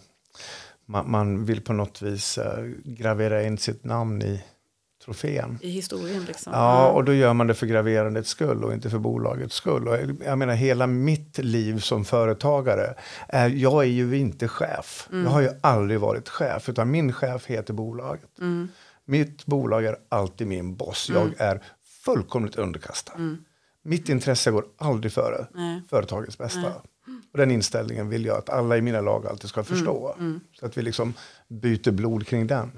man, 0.87 1.11
man, 1.11 1.45
vill 1.45 1.61
på 1.61 1.73
något 1.73 2.03
vis 2.03 2.39
uh, 2.39 2.65
gravera 2.85 3.43
in 3.43 3.59
sitt 3.59 3.85
namn 3.85 4.23
i 4.23 4.45
trofén. 5.05 5.59
I 5.63 5.71
historien 5.71 6.25
liksom. 6.25 6.53
Ja, 6.53 6.91
och 6.91 7.05
då 7.05 7.15
gör 7.15 7.35
man 7.35 7.47
det 7.47 7.55
för 7.55 7.67
graverandets 7.67 8.29
skull 8.29 8.65
och 8.65 8.73
inte 8.73 8.91
för 8.91 8.99
bolagets 8.99 9.55
skull. 9.55 9.89
Och 9.89 9.97
jag 10.25 10.39
menar 10.39 10.55
hela 10.55 10.87
mitt 10.87 11.39
liv 11.39 11.79
som 11.79 12.05
företagare, 12.05 12.95
är, 13.29 13.49
jag 13.49 13.83
är 13.83 13.89
ju 13.89 14.17
inte 14.19 14.49
chef. 14.49 15.09
Mm. 15.13 15.25
Jag 15.25 15.31
har 15.31 15.41
ju 15.41 15.51
aldrig 15.61 16.01
varit 16.01 16.29
chef, 16.29 16.69
utan 16.69 16.91
min 16.91 17.13
chef 17.13 17.47
heter 17.47 17.75
bolaget. 17.75 18.39
Mm. 18.41 18.69
Mitt 19.05 19.47
bolag 19.47 19.85
är 19.85 19.97
alltid 20.09 20.47
min 20.47 20.77
boss. 20.77 21.11
Jag 21.15 21.23
mm. 21.23 21.35
är 21.39 21.63
fullkomligt 22.05 22.57
underkastad. 22.57 23.15
Mm. 23.15 23.45
Mitt 23.83 24.09
intresse 24.09 24.51
går 24.51 24.65
aldrig 24.79 25.13
före 25.13 25.47
Nej. 25.55 25.83
företagets 25.91 26.39
bästa. 26.39 26.61
Nej. 26.61 26.73
Och 27.33 27.39
den 27.39 27.51
inställningen 27.51 28.09
vill 28.09 28.25
jag 28.25 28.39
att 28.39 28.49
alla 28.49 28.77
i 28.77 28.81
mina 28.81 29.01
lag 29.01 29.27
alltid 29.27 29.51
ska 29.51 29.65
förstå. 29.65 30.15
Mm. 30.19 30.27
Mm. 30.27 30.41
Så 30.53 30.67
att 30.67 30.79
vi 30.79 30.83
liksom 30.83 31.15
byter 31.49 31.91
blod 31.91 32.27
kring 32.27 32.47
den. 32.47 32.71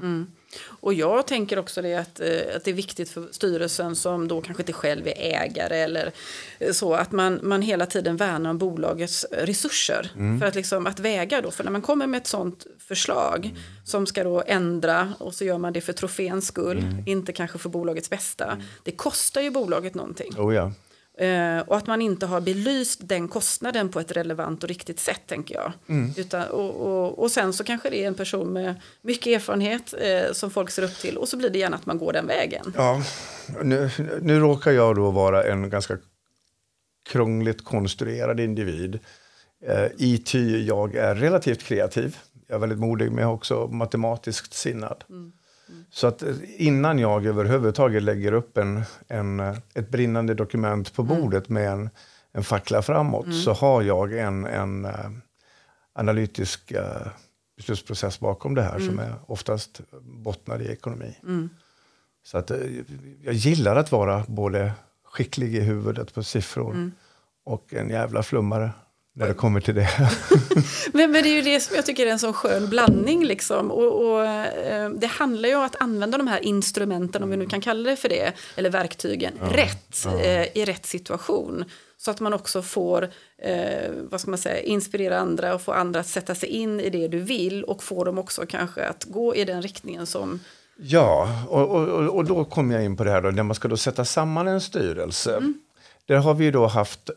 Och 0.64 0.94
jag 0.94 1.26
tänker 1.26 1.58
också 1.58 1.82
det 1.82 1.94
att, 1.94 2.20
eh, 2.20 2.26
att 2.56 2.64
det 2.64 2.70
är 2.70 2.74
viktigt 2.74 3.10
för 3.10 3.28
styrelsen 3.30 3.96
som 3.96 4.28
då 4.28 4.40
kanske 4.40 4.62
inte 4.62 4.72
själv 4.72 5.06
är 5.06 5.12
ägare 5.16 5.76
eller 5.78 6.12
eh, 6.58 6.72
så 6.72 6.94
att 6.94 7.12
man, 7.12 7.40
man 7.42 7.62
hela 7.62 7.86
tiden 7.86 8.16
värnar 8.16 8.50
om 8.50 8.58
bolagets 8.58 9.26
resurser. 9.30 10.10
Mm. 10.16 10.40
För 10.40 10.46
att, 10.46 10.54
liksom, 10.54 10.86
att 10.86 11.00
väga 11.00 11.40
då, 11.40 11.50
för 11.50 11.64
när 11.64 11.70
man 11.70 11.82
kommer 11.82 12.06
med 12.06 12.18
ett 12.18 12.26
sånt 12.26 12.66
förslag 12.78 13.44
Mm. 13.46 13.56
som 13.84 14.06
ska 14.06 14.24
då 14.24 14.42
ändra 14.46 15.14
och 15.18 15.34
så 15.34 15.44
gör 15.44 15.58
man 15.58 15.72
det 15.72 15.80
för 15.80 15.92
troféns 15.92 16.46
skull, 16.46 16.78
Mm. 16.78 17.02
inte 17.06 17.32
kanske 17.32 17.58
för 17.58 17.68
bolagets 17.68 18.10
bästa. 18.10 18.62
Det 18.82 18.90
kostar 18.92 19.40
ju 19.40 19.50
bolaget 19.50 19.94
någonting. 19.94 20.32
Oh 20.38 20.54
ja. 20.54 20.72
Eh, 21.18 21.58
och 21.58 21.76
att 21.76 21.86
man 21.86 22.02
inte 22.02 22.26
har 22.26 22.40
belyst 22.40 23.00
den 23.02 23.28
kostnaden 23.28 23.88
på 23.88 24.00
ett 24.00 24.12
relevant 24.12 24.62
och 24.62 24.68
riktigt 24.68 25.00
sätt, 25.00 25.20
tänker 25.26 25.54
jag. 25.54 25.72
Utan, 26.16 26.48
och, 26.48 26.74
och, 26.76 27.18
och 27.18 27.30
sen 27.30 27.52
så 27.52 27.64
kanske 27.64 27.90
det 27.90 28.02
är 28.02 28.06
en 28.06 28.14
person 28.14 28.52
med 28.52 28.74
mycket 29.02 29.26
erfarenhet 29.26 29.94
eh, 29.98 30.32
som 30.32 30.50
folk 30.50 30.70
ser 30.70 30.82
upp 30.82 30.98
till 30.98 31.16
och 31.16 31.28
så 31.28 31.36
blir 31.36 31.50
det 31.50 31.58
gärna 31.58 31.76
att 31.76 31.86
man 31.86 31.98
går 31.98 32.12
den 32.12 32.26
vägen. 32.26 32.72
Ja, 32.76 33.02
nu, 33.62 33.90
nu 34.22 34.38
råkar 34.38 34.70
jag 34.70 34.96
då 34.96 35.10
vara 35.10 35.44
en 35.44 35.70
ganska 35.70 35.98
krångligt 37.10 37.64
konstruerad 37.64 38.40
individ. 38.40 38.98
Eh, 39.66 39.86
I 39.96 40.18
ty 40.18 40.66
jag 40.66 40.94
är 40.94 41.14
relativt 41.14 41.62
kreativ. 41.62 42.16
Jag 42.46 42.54
är 42.54 42.60
väldigt 42.60 42.78
modig 42.78 43.12
men 43.12 43.26
också 43.26 43.66
matematiskt 43.66 44.54
sinnad. 44.54 45.04
Så 45.90 46.06
att 46.06 46.22
eh, 46.22 46.34
innan 46.56 46.98
jag 46.98 47.26
överhuvudtaget 47.26 48.02
lägger 48.02 48.32
upp 48.32 48.58
en, 48.58 48.82
en, 49.08 49.40
eh, 49.40 49.56
ett 49.74 49.90
brinnande 49.90 50.34
dokument 50.34 50.94
på 50.94 51.02
bordet 51.02 51.48
med 51.48 51.72
en, 51.72 51.90
en 52.32 52.44
fackla 52.44 52.82
framåt 52.82 53.34
så 53.44 53.52
har 53.52 53.82
jag 53.82 54.18
en, 54.18 54.46
en 54.46 54.84
eh, 54.84 55.10
analytisk 55.92 56.70
eh, 56.70 57.06
beslutsprocess 57.56 58.20
bakom 58.20 58.54
det 58.54 58.62
här 58.62 58.78
som 58.78 58.98
är 58.98 59.14
oftast 59.26 59.80
bottnar 60.02 60.62
i 60.62 60.66
ekonomi. 60.66 61.16
Så 62.24 62.38
att, 62.38 62.50
jag 63.22 63.34
gillar 63.34 63.76
att 63.76 63.92
vara 63.92 64.24
både 64.28 64.72
skicklig 65.04 65.54
i 65.54 65.60
huvudet 65.60 66.14
på 66.14 66.22
siffror 66.22 66.90
och 67.44 67.74
en 67.74 67.88
jävla 67.88 68.22
flummare 68.22 68.70
när 69.14 69.28
det 69.28 69.34
kommer 69.34 69.60
till 69.60 69.74
det. 69.74 69.88
Men, 70.92 71.10
men 71.10 71.22
det 71.22 71.28
är 71.28 71.34
ju 71.34 71.42
det 71.42 71.60
som 71.60 71.76
jag 71.76 71.86
tycker 71.86 72.06
är 72.06 72.10
en 72.10 72.18
sån 72.18 72.32
skön 72.32 72.68
blandning. 72.68 73.24
Liksom. 73.24 73.70
Och, 73.70 74.06
och, 74.06 74.24
eh, 74.24 74.90
det 74.90 75.06
handlar 75.06 75.48
ju 75.48 75.56
om 75.56 75.62
att 75.62 75.82
använda 75.82 76.18
de 76.18 76.26
här 76.26 76.44
instrumenten, 76.44 77.22
om 77.22 77.30
vi 77.30 77.36
nu 77.36 77.46
kan 77.46 77.60
kalla 77.60 77.90
det 77.90 77.96
för 77.96 78.08
det, 78.08 78.32
eller 78.56 78.70
verktygen, 78.70 79.32
rätt 79.40 80.06
eh, 80.06 80.56
i 80.58 80.64
rätt 80.64 80.86
situation. 80.86 81.64
Så 81.96 82.10
att 82.10 82.20
man 82.20 82.32
också 82.32 82.62
får 82.62 83.10
eh, 83.38 83.90
vad 84.10 84.20
ska 84.20 84.30
man 84.30 84.38
säga, 84.38 84.60
inspirera 84.60 85.18
andra 85.18 85.54
och 85.54 85.62
få 85.62 85.72
andra 85.72 86.00
att 86.00 86.06
sätta 86.06 86.34
sig 86.34 86.48
in 86.48 86.80
i 86.80 86.90
det 86.90 87.08
du 87.08 87.18
vill 87.18 87.64
och 87.64 87.82
få 87.82 88.04
dem 88.04 88.18
också 88.18 88.46
kanske 88.48 88.86
att 88.86 89.04
gå 89.04 89.36
i 89.36 89.44
den 89.44 89.62
riktningen 89.62 90.06
som... 90.06 90.40
Ja, 90.76 91.44
och, 91.48 91.70
och, 91.70 92.16
och 92.16 92.24
då 92.24 92.44
kommer 92.44 92.74
jag 92.74 92.84
in 92.84 92.96
på 92.96 93.04
det 93.04 93.10
här 93.10 93.22
då, 93.22 93.30
när 93.30 93.42
man 93.42 93.54
ska 93.54 93.68
då 93.68 93.76
sätta 93.76 94.04
samman 94.04 94.48
en 94.48 94.60
styrelse. 94.60 95.42
Där 96.06 96.16
har 96.16 96.34
vi 96.34 96.44
ju 96.44 96.50
då 96.50 96.66
haft 96.66 97.10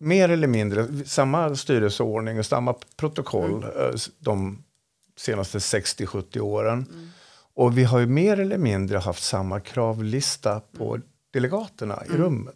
mer 0.00 0.28
eller 0.28 0.46
mindre 0.46 0.88
samma 1.06 1.56
styrelseordning 1.56 2.38
och 2.38 2.46
samma 2.46 2.74
protokoll 2.96 3.64
eh, 3.64 3.94
de 4.18 4.64
senaste 5.16 5.58
60-70 5.58 6.40
åren. 6.40 6.86
Och 7.54 7.78
vi 7.78 7.84
har 7.84 7.98
ju 7.98 8.06
mer 8.06 8.40
eller 8.40 8.58
mindre 8.58 8.98
haft 8.98 9.22
samma 9.22 9.60
kravlista 9.60 10.60
på 10.60 10.98
delegaterna 11.32 12.02
i 12.06 12.12
rummet. 12.16 12.54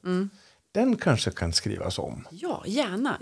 Den 0.73 0.97
kanske 0.97 1.31
kan 1.31 1.53
skrivas 1.53 1.99
om. 1.99 2.27
Ja, 2.31 2.63
gärna. 2.67 3.19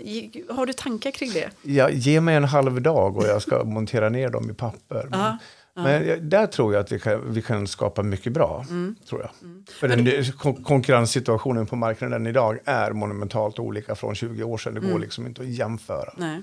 Har 0.49 0.65
du 0.65 0.73
tankar 0.73 1.11
kring 1.11 1.31
det? 1.31 1.49
Ja, 1.61 1.89
ge 1.89 2.21
mig 2.21 2.35
en 2.35 2.43
halv 2.43 2.81
dag 2.81 3.17
och 3.17 3.23
jag 3.23 3.41
ska 3.41 3.63
montera 3.63 4.09
ner 4.09 4.29
dem 4.29 4.49
i 4.49 4.53
papper. 4.53 5.39
Men, 5.83 6.29
där 6.29 6.47
tror 6.47 6.73
jag 6.73 6.79
att 6.81 6.91
vi 6.91 6.99
kan, 6.99 7.33
vi 7.33 7.41
kan 7.41 7.67
skapa 7.67 8.03
mycket 8.03 8.33
bra. 8.33 8.65
Mm. 8.69 8.95
Tror 9.09 9.21
jag. 9.21 9.29
För 9.73 9.87
den, 9.87 10.23
kon- 10.37 10.63
konkurrenssituationen 10.63 11.65
på 11.65 11.75
marknaden 11.75 12.27
idag 12.27 12.59
är 12.65 12.91
monumentalt 12.91 13.59
olika 13.59 13.95
från 13.95 14.15
20 14.15 14.43
år 14.43 14.57
sedan. 14.57 14.73
Det 14.73 14.79
Mm. 14.79 14.91
går 14.91 14.99
liksom 14.99 15.27
inte 15.27 15.41
att 15.41 15.47
jämföra. 15.47 16.13
Nej. 16.17 16.41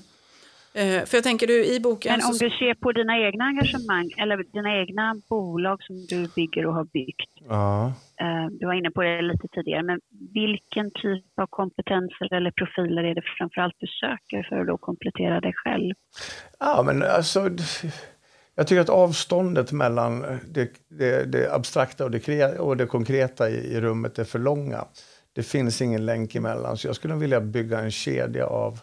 Eh, 0.76 1.05
för 1.05 1.16
jag 1.16 1.24
tänker 1.24 1.47
du 1.47 1.64
i 1.66 1.80
boken... 1.80 2.12
Men 2.12 2.26
om 2.28 2.35
så- 2.35 2.45
du 2.45 2.51
ser 2.51 2.74
på 2.74 2.93
dina 2.93 3.18
egna 3.18 3.45
engagemang, 3.45 4.11
eller 4.18 4.37
dina 4.53 4.76
egna 4.80 5.14
bolag 5.28 5.82
som 5.82 6.07
du 6.09 6.28
bygger 6.37 6.66
och 6.66 6.74
har 6.74 6.85
byggt. 6.85 7.30
Ja. 7.49 7.87
eh, 8.20 8.47
Du 8.51 8.66
var 8.66 8.74
inne 8.74 8.91
på 8.91 9.03
det 9.03 9.22
lite 9.22 9.49
tidigare, 9.49 9.82
men 9.82 10.01
vilken 10.35 10.91
typ 10.91 11.39
av 11.43 11.47
kompetenser 11.51 12.35
eller 12.35 12.51
profiler 12.51 13.05
är 13.05 13.14
det 13.14 13.22
framförallt 13.39 13.74
du 13.78 13.87
söker 13.87 14.47
för 14.49 14.61
att 14.61 14.66
då 14.66 14.76
komplettera 14.78 15.41
dig 15.41 15.53
själv? 15.57 15.95
Ja, 16.61 16.82
men 16.87 17.03
alltså, 17.03 17.41
jag 18.55 18.66
tycker 18.66 18.80
att 18.80 18.88
avståndet 18.88 19.72
mellan 19.72 20.20
det, 20.48 20.70
det, 20.88 21.24
det 21.24 21.52
abstrakta 21.55 22.05
och 22.05 22.11
det, 22.11 22.59
och 22.59 22.76
det 22.76 22.86
konkreta 22.86 23.50
i, 23.50 23.55
i 23.55 23.80
rummet 23.80 24.18
är 24.18 24.24
för 24.24 24.38
långa. 24.38 24.84
Det 25.32 25.42
finns 25.42 25.82
ingen 25.82 26.07
länk 26.07 26.34
emellan, 26.34 26.76
så 26.76 26.86
jag 26.86 26.96
skulle 26.96 27.14
vilja 27.14 27.40
bygga 27.40 27.80
en 27.80 27.90
kedja 27.90 28.46
av, 28.46 28.80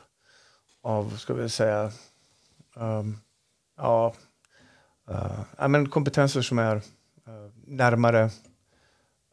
av 0.81 1.09
ska 1.17 1.33
vi 1.33 1.49
säga, 1.49 1.91
ehm, 2.75 3.17
ja, 3.77 4.13
eh, 5.09 5.39
ja, 5.57 5.67
men 5.67 5.89
kompetenser 5.89 6.41
som 6.41 6.59
är 6.59 6.75
eh, 6.75 7.51
närmare 7.67 8.29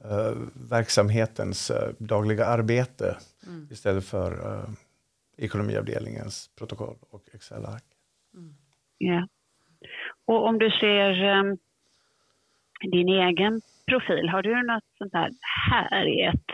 eh, 0.05 0.33
verksamhetens 0.55 1.71
eh, 1.71 1.93
dagliga 1.99 2.47
arbete 2.47 3.17
istället 3.71 4.05
för 4.05 4.55
eh, 4.55 4.71
ekonomiavdelningens 5.37 6.51
protokoll 6.57 6.97
och 7.11 7.29
Excel-ark. 7.33 7.85
Ja. 8.99 9.29
Och 10.29 10.45
om 10.49 10.59
du 10.59 10.71
ser 10.71 11.23
em, 11.25 11.59
din 12.91 13.09
egen 13.09 13.61
profil, 13.87 14.29
har 14.29 14.43
du 14.43 14.63
något 14.63 14.85
sånt 14.99 15.13
här, 15.13 15.31
här 15.71 16.07
är 16.07 16.29
ett, 16.29 16.51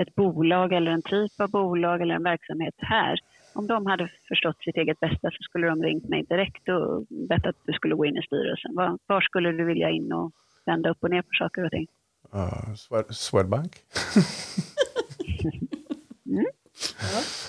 ett 0.00 0.14
bolag 0.14 0.72
eller 0.72 0.90
en 0.90 1.02
typ 1.02 1.40
av 1.40 1.50
bolag 1.50 2.02
eller 2.02 2.14
en 2.14 2.22
verksamhet 2.22 2.74
här. 2.78 3.18
Om 3.54 3.66
de 3.66 3.86
hade 3.86 4.08
förstått 4.28 4.58
sitt 4.62 4.76
eget 4.76 5.00
bästa 5.00 5.30
så 5.30 5.42
skulle 5.42 5.66
de 5.66 5.82
ringt 5.82 6.08
mig 6.08 6.22
direkt 6.22 6.68
och 6.68 7.06
bett 7.28 7.46
att 7.46 7.56
du 7.64 7.72
skulle 7.72 7.94
gå 7.94 8.06
in 8.06 8.16
i 8.16 8.22
styrelsen. 8.22 8.74
Var, 8.74 8.98
var 9.06 9.20
skulle 9.20 9.52
du 9.52 9.64
vilja 9.64 9.90
in 9.90 10.12
och 10.12 10.32
vända 10.66 10.90
upp 10.90 10.98
och 11.00 11.10
ner 11.10 11.22
på 11.22 11.32
saker 11.38 11.64
och 11.64 11.70
ting? 11.70 11.86
Uh, 12.34 12.74
Swed- 12.74 13.12
Swedbank. 13.12 13.72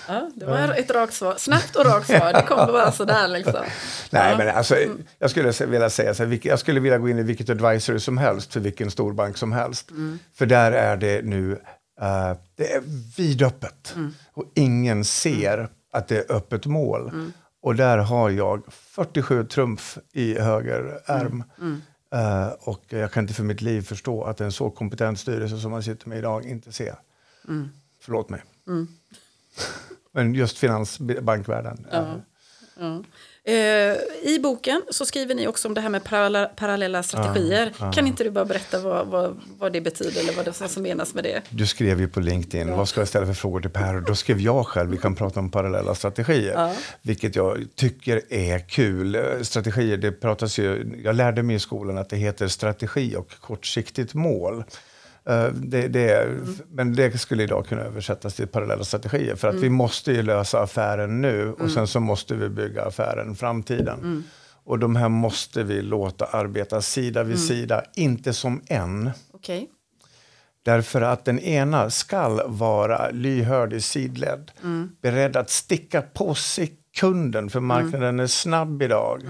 Ja, 0.08 0.30
det 0.34 0.44
var 0.46 0.74
ett 0.78 0.90
rakt 0.90 1.14
svar. 1.14 1.34
Snabbt 1.38 1.76
och 1.76 1.84
rakt 1.84 2.06
svar. 2.06 2.32
Det 2.32 2.42
kommer 2.42 2.66
bara 2.66 2.92
sådär 2.92 3.28
liksom. 3.28 3.64
Nej, 4.10 4.30
Ja. 4.32 4.38
men 4.38 4.48
alltså, 4.56 4.76
jag 5.18 5.30
skulle 5.30 5.52
vilja 5.66 5.90
säga 5.90 6.14
så 6.14 6.24
här, 6.24 6.40
jag 6.42 6.58
skulle 6.58 6.80
vilja 6.80 6.98
gå 6.98 7.08
in 7.08 7.18
i 7.18 7.22
vilket 7.22 7.50
advisory 7.50 7.98
som 8.00 8.18
helst 8.18 8.52
för 8.52 8.60
vilken 8.60 8.90
storbank 8.90 9.36
som 9.36 9.52
helst. 9.52 9.88
För 10.34 10.46
där 10.46 10.72
är 10.72 10.96
det 10.96 11.22
nu, 11.24 11.52
eh, 12.00 12.32
det 12.56 12.72
är 12.72 12.82
vidöppet. 13.16 13.94
Och 14.32 14.44
ingen 14.54 15.04
ser 15.04 15.68
att 15.92 16.08
det 16.08 16.16
är 16.30 16.36
öppet 16.36 16.66
mål. 16.66 17.32
Och 17.62 17.74
där 17.74 17.98
har 17.98 18.30
jag 18.30 18.62
47 18.72 19.44
trumf 19.44 19.98
i 20.12 20.38
höger 20.38 21.00
ärm. 21.06 21.44
Eh, 22.14 22.48
och 22.60 22.84
jag 22.88 23.12
kan 23.12 23.24
inte 23.24 23.34
för 23.34 23.42
mitt 23.42 23.60
liv 23.60 23.82
förstå 23.82 24.24
att 24.24 24.40
en 24.40 24.52
så 24.52 24.70
kompetent 24.70 25.20
styrelse 25.20 25.58
som 25.58 25.70
man 25.70 25.82
sitter 25.82 26.08
med 26.08 26.18
idag 26.18 26.44
inte 26.46 26.72
ser. 26.72 26.94
Förlåt 28.02 28.28
mig. 28.30 28.42
Men 30.12 30.34
just 30.34 30.58
finansbankvärlden. 30.58 31.86
eh, 31.92 31.98
Ja. 32.80 33.02
Eh, 33.44 33.54
I 34.22 34.38
boken 34.42 34.82
så 34.90 35.06
skriver 35.06 35.34
ni 35.34 35.46
också 35.46 35.68
om 35.68 35.74
det 35.74 35.80
här 35.80 35.88
med 35.88 36.04
parallella, 36.04 36.46
parallella 36.48 37.02
strategier. 37.02 37.92
Kan 37.92 38.06
inte 38.06 38.24
du 38.24 38.30
bara 38.30 38.44
berätta 38.44 38.78
vad, 38.80 39.06
vad, 39.06 39.40
vad 39.58 39.72
det 39.72 39.80
betyder 39.80 40.20
eller 40.20 40.32
vad 40.32 40.44
det 40.44 40.52
som 40.52 40.82
menas 40.82 41.14
med 41.14 41.24
det? 41.24 41.42
Du 41.50 41.66
skrev 41.66 42.00
ju 42.00 42.08
på 42.08 42.20
LinkedIn, 42.20 42.70
vad 42.76 42.88
ska 42.88 43.00
jag 43.00 43.08
ställa 43.08 43.26
för 43.26 43.32
frågor 43.34 43.60
till 43.60 43.70
Per? 43.70 44.00
Då 44.00 44.14
skrev 44.14 44.40
jag 44.40 44.66
själv, 44.66 44.90
vi 44.90 44.96
kan 44.96 45.14
prata 45.14 45.40
om 45.40 45.50
parallella 45.50 45.94
strategier. 45.94 46.52
Ja. 46.52 46.74
Vilket 47.02 47.36
jag 47.36 47.66
tycker 47.74 48.22
är 48.32 48.58
kul. 48.58 49.18
Strategier, 49.42 49.96
det 49.96 50.12
pratas 50.12 50.58
ju, 50.58 50.98
jag 51.04 51.14
lärde 51.16 51.42
mig 51.42 51.56
i 51.56 51.58
skolan 51.60 51.98
att 51.98 52.08
det 52.10 52.16
heter 52.16 52.48
strategi 52.48 53.16
och 53.16 53.30
kortsiktigt 53.40 54.14
mål. 54.14 54.64
Eh, 55.28 55.46
Det, 55.52 55.88
det, 55.88 56.10
är- 56.10 56.38
Men 56.70 56.94
det 56.94 57.18
skulle 57.20 57.42
idag 57.42 57.66
kunna 57.66 57.82
översättas 57.82 58.34
till 58.34 58.46
parallella 58.46 58.84
strategier. 58.84 59.34
För 59.36 59.48
att 59.48 59.54
vi 59.54 59.70
måste 59.70 60.12
ju 60.12 60.22
lösa 60.22 60.60
affären 60.60 61.20
nu 61.20 61.52
och 61.52 61.70
sen 61.70 61.86
så 61.86 62.00
måste 62.00 62.34
vi 62.34 62.48
bygga 62.48 62.84
affären 62.84 63.34
framtiden. 63.36 64.24
Och 64.64 64.78
de 64.78 64.96
här 64.96 65.08
måste 65.08 65.62
vi 65.62 65.82
låta 65.82 66.24
arbeta 66.24 66.80
sida 66.82 67.22
vid 67.22 67.38
sida, 67.38 67.82
inte 67.94 68.32
som 68.32 68.62
en. 68.66 69.10
Okej. 69.32 69.68
Därför 70.62 71.00
att 71.02 71.24
den 71.24 71.38
ena 71.38 71.90
skall 71.90 72.40
vara 72.46 73.10
lyhörd 73.10 73.72
i 73.72 73.80
sidled. 73.80 74.50
Beredd 75.02 75.36
att 75.36 75.50
sticka 75.50 76.02
på 76.02 76.34
sekunden, 76.34 77.50
för 77.50 77.60
marknaden 77.60 78.20
är 78.20 78.26
snabb 78.26 78.82
idag. 78.82 79.22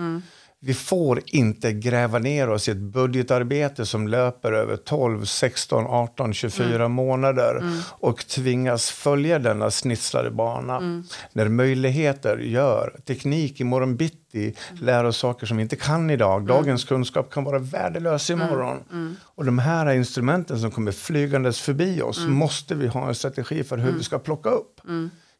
Vi 0.60 0.74
får 0.74 1.20
inte 1.26 1.72
gräva 1.72 2.18
ner 2.18 2.50
oss 2.50 2.68
i 2.68 2.70
ett 2.70 2.76
budgetarbete 2.76 3.86
som 3.86 4.08
löper 4.08 4.52
över 4.52 4.76
12, 4.76 5.24
16, 5.24 5.86
18, 5.86 6.34
24 6.34 6.74
mm. 6.74 6.92
månader 6.92 7.56
mm. 7.56 7.78
och 7.88 8.26
tvingas 8.26 8.90
följa 8.90 9.38
denna 9.38 9.70
snitslade 9.70 10.30
bana. 10.30 10.76
Mm. 10.76 11.04
När 11.32 11.48
möjligheter 11.48 12.38
gör, 12.38 12.96
teknik 13.04 13.60
imorgon 13.60 13.96
bitti 13.96 14.44
mm. 14.44 14.84
lär 14.84 15.04
oss 15.04 15.16
saker 15.16 15.46
som 15.46 15.56
vi 15.56 15.62
inte 15.62 15.76
kan 15.76 16.10
idag. 16.10 16.36
Mm. 16.36 16.46
Dagens 16.46 16.84
kunskap 16.84 17.30
kan 17.30 17.44
vara 17.44 17.58
värdelös 17.58 18.30
mm. 18.30 18.46
imorgon. 18.46 18.78
Mm. 18.92 19.16
Och 19.22 19.44
de 19.44 19.58
här 19.58 19.92
instrumenten 19.92 20.58
som 20.58 20.70
kommer 20.70 20.92
flygandes 20.92 21.60
förbi 21.60 22.02
oss 22.02 22.26
måste 22.26 22.74
vi 22.74 22.86
ha 22.86 23.08
en 23.08 23.14
strategi 23.14 23.64
för 23.64 23.76
hur 23.76 23.92
vi 23.92 24.02
ska 24.02 24.18
plocka 24.18 24.50
upp. 24.50 24.80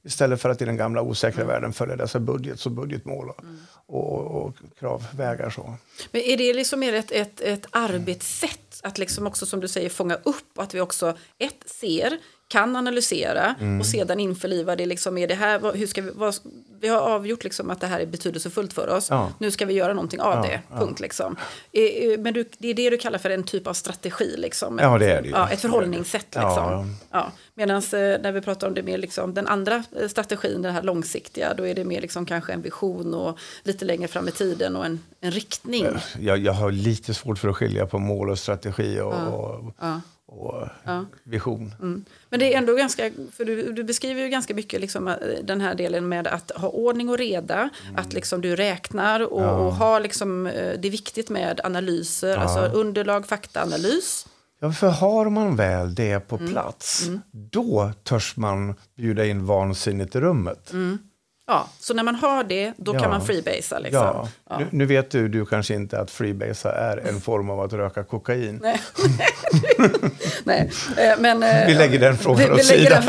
Istället 0.04 0.40
för 0.40 0.50
att 0.50 0.62
i 0.62 0.64
den 0.64 0.76
gamla 0.76 1.02
osäkra 1.02 1.42
mm. 1.42 1.54
världen 1.54 1.72
följa 1.72 1.96
dessa 1.96 2.20
budgets 2.20 2.66
och 2.66 2.72
budgetmål 2.72 3.30
mm 3.42 3.56
och, 3.88 4.42
och 4.42 4.54
kravvägar. 4.78 5.50
Så. 5.50 5.74
Men 6.10 6.22
är 6.22 6.36
det 6.36 6.54
liksom 6.54 6.80
mer 6.80 6.92
ett, 6.92 7.12
ett, 7.12 7.40
ett 7.40 7.66
arbetssätt 7.70 8.80
att 8.82 8.98
liksom 8.98 9.26
också 9.26 9.46
som 9.46 9.60
du 9.60 9.68
säger 9.68 9.88
fånga 9.88 10.14
upp 10.14 10.50
och 10.56 10.62
att 10.62 10.74
vi 10.74 10.80
också 10.80 11.18
ett 11.38 11.62
ser 11.66 12.18
kan 12.48 12.76
analysera 12.76 13.54
mm. 13.60 13.80
och 13.80 13.86
sedan 13.86 14.20
införliva 14.20 14.76
det. 14.76 14.86
Liksom, 14.86 15.18
är 15.18 15.28
det 15.28 15.34
här, 15.34 15.72
hur 15.76 15.86
ska 15.86 16.02
vi, 16.02 16.10
vad, 16.14 16.34
vi 16.80 16.88
har 16.88 17.00
avgjort 17.00 17.44
liksom 17.44 17.70
att 17.70 17.80
det 17.80 17.86
här 17.86 18.00
är 18.00 18.06
betydelsefullt 18.06 18.72
för 18.72 18.88
oss. 18.88 19.10
Ja. 19.10 19.32
Nu 19.38 19.50
ska 19.50 19.66
vi 19.66 19.74
göra 19.74 19.94
någonting 19.94 20.20
av 20.20 20.34
ja, 20.34 20.42
det. 20.42 20.78
Punkt. 20.78 21.00
Ja. 21.00 21.02
Liksom. 21.02 21.36
Men 22.18 22.34
du, 22.34 22.48
det 22.58 22.68
är 22.68 22.74
det 22.74 22.90
du 22.90 22.98
kallar 22.98 23.18
för 23.18 23.30
en 23.30 23.42
typ 23.42 23.66
av 23.66 23.72
strategi? 23.72 24.34
Liksom. 24.36 24.78
Ja, 24.82 24.98
det 24.98 25.12
är 25.12 25.22
det. 25.22 25.28
Ja, 25.28 25.48
ett 25.50 25.60
förhållningssätt. 25.60 26.34
Liksom. 26.34 26.96
Ja. 27.10 27.32
Medan 27.54 27.76
eh, 27.76 27.82
när 27.92 28.32
vi 28.32 28.40
pratar 28.40 28.66
om 28.66 28.74
det 28.74 28.82
mer 28.82 28.98
liksom, 28.98 29.34
den 29.34 29.46
andra 29.46 29.84
eh, 30.00 30.08
strategin, 30.08 30.62
den 30.62 30.74
här 30.74 30.82
långsiktiga, 30.82 31.54
då 31.54 31.66
är 31.66 31.74
det 31.74 31.84
mer 31.84 32.00
liksom 32.00 32.26
kanske 32.26 32.52
en 32.52 32.62
vision 32.62 33.14
och 33.14 33.38
lite 33.62 33.84
längre 33.84 34.08
fram 34.08 34.28
i 34.28 34.30
tiden 34.30 34.76
och 34.76 34.86
en, 34.86 35.00
en 35.20 35.30
riktning. 35.30 35.86
Jag, 36.20 36.38
jag 36.38 36.52
har 36.52 36.70
lite 36.70 37.14
svårt 37.14 37.38
för 37.38 37.48
att 37.48 37.56
skilja 37.56 37.86
på 37.86 37.98
mål 37.98 38.30
och 38.30 38.38
strategi. 38.38 39.00
och, 39.00 39.12
och 39.12 39.74
och 40.28 40.68
ja. 40.84 41.04
vision. 41.22 41.74
Mm. 41.80 42.04
Men 42.30 42.40
det 42.40 42.54
är 42.54 42.58
ändå 42.58 42.74
ganska, 42.74 43.10
för 43.32 43.44
du, 43.44 43.72
du, 43.72 43.84
beskriver 43.84 44.22
ju 44.22 44.28
ganska 44.28 44.54
mycket 44.54 44.80
liksom, 44.80 45.08
eh, 45.08 45.14
den 45.42 45.60
här 45.60 45.74
delen 45.74 46.08
med 46.08 46.26
att 46.26 46.50
ha 46.50 46.68
ordning 46.68 47.08
och 47.08 47.18
reda, 47.18 47.56
mm. 47.58 47.96
att 47.96 48.12
liksom 48.12 48.40
du 48.40 48.56
räknar 48.56 49.20
och, 49.32 49.42
ja. 49.42 49.50
och 49.50 49.74
ha 49.74 49.98
liksom, 49.98 50.46
eh, 50.46 50.52
det 50.52 50.88
är 50.88 50.90
viktigt 50.90 51.30
med 51.30 51.60
analyser, 51.64 52.28
ja. 52.28 52.36
alltså 52.36 52.78
underlag, 52.78 53.26
faktaanalys. 53.26 54.26
Ja, 54.60 54.72
för 54.72 54.88
har 54.88 55.30
man 55.30 55.56
väl 55.56 55.94
det 55.94 56.20
på 56.20 56.36
mm. 56.36 56.52
plats, 56.52 57.06
mm. 57.06 57.20
då 57.30 57.92
törs 58.02 58.36
man 58.36 58.74
bjuda 58.96 59.26
in 59.26 59.46
vansinnet 59.46 60.14
i 60.14 60.20
rummet. 60.20 60.72
Ja, 61.50 61.68
så 61.80 61.94
när 61.94 62.02
man 62.02 62.14
har 62.14 62.44
det, 62.44 62.72
då 62.76 62.94
ja. 62.94 62.98
kan 63.00 63.10
man 63.10 63.26
freebasea. 63.26 63.78
Liksom. 63.78 64.02
Ja. 64.02 64.28
ja. 64.50 64.58
Nu, 64.58 64.66
nu, 64.70 64.86
vet 64.86 65.10
du, 65.10 65.28
du 65.28 65.46
kanske 65.46 65.74
inte 65.74 66.00
att 66.00 66.10
freebasea 66.10 66.72
är 66.72 66.96
en 67.08 67.20
form 67.20 67.50
av 67.50 67.60
att 67.60 67.72
röka 67.72 68.04
kokain. 68.04 68.58
Nej, 68.62 68.80
Nej. 70.44 70.70
Eh, 70.96 71.18
men... 71.18 71.42
Eh, 71.42 71.66
vi 71.66 71.74
lägger 71.74 71.98
den 71.98 72.18
frågan 72.18 72.52
åt 72.52 72.64
sidan. 72.64 73.02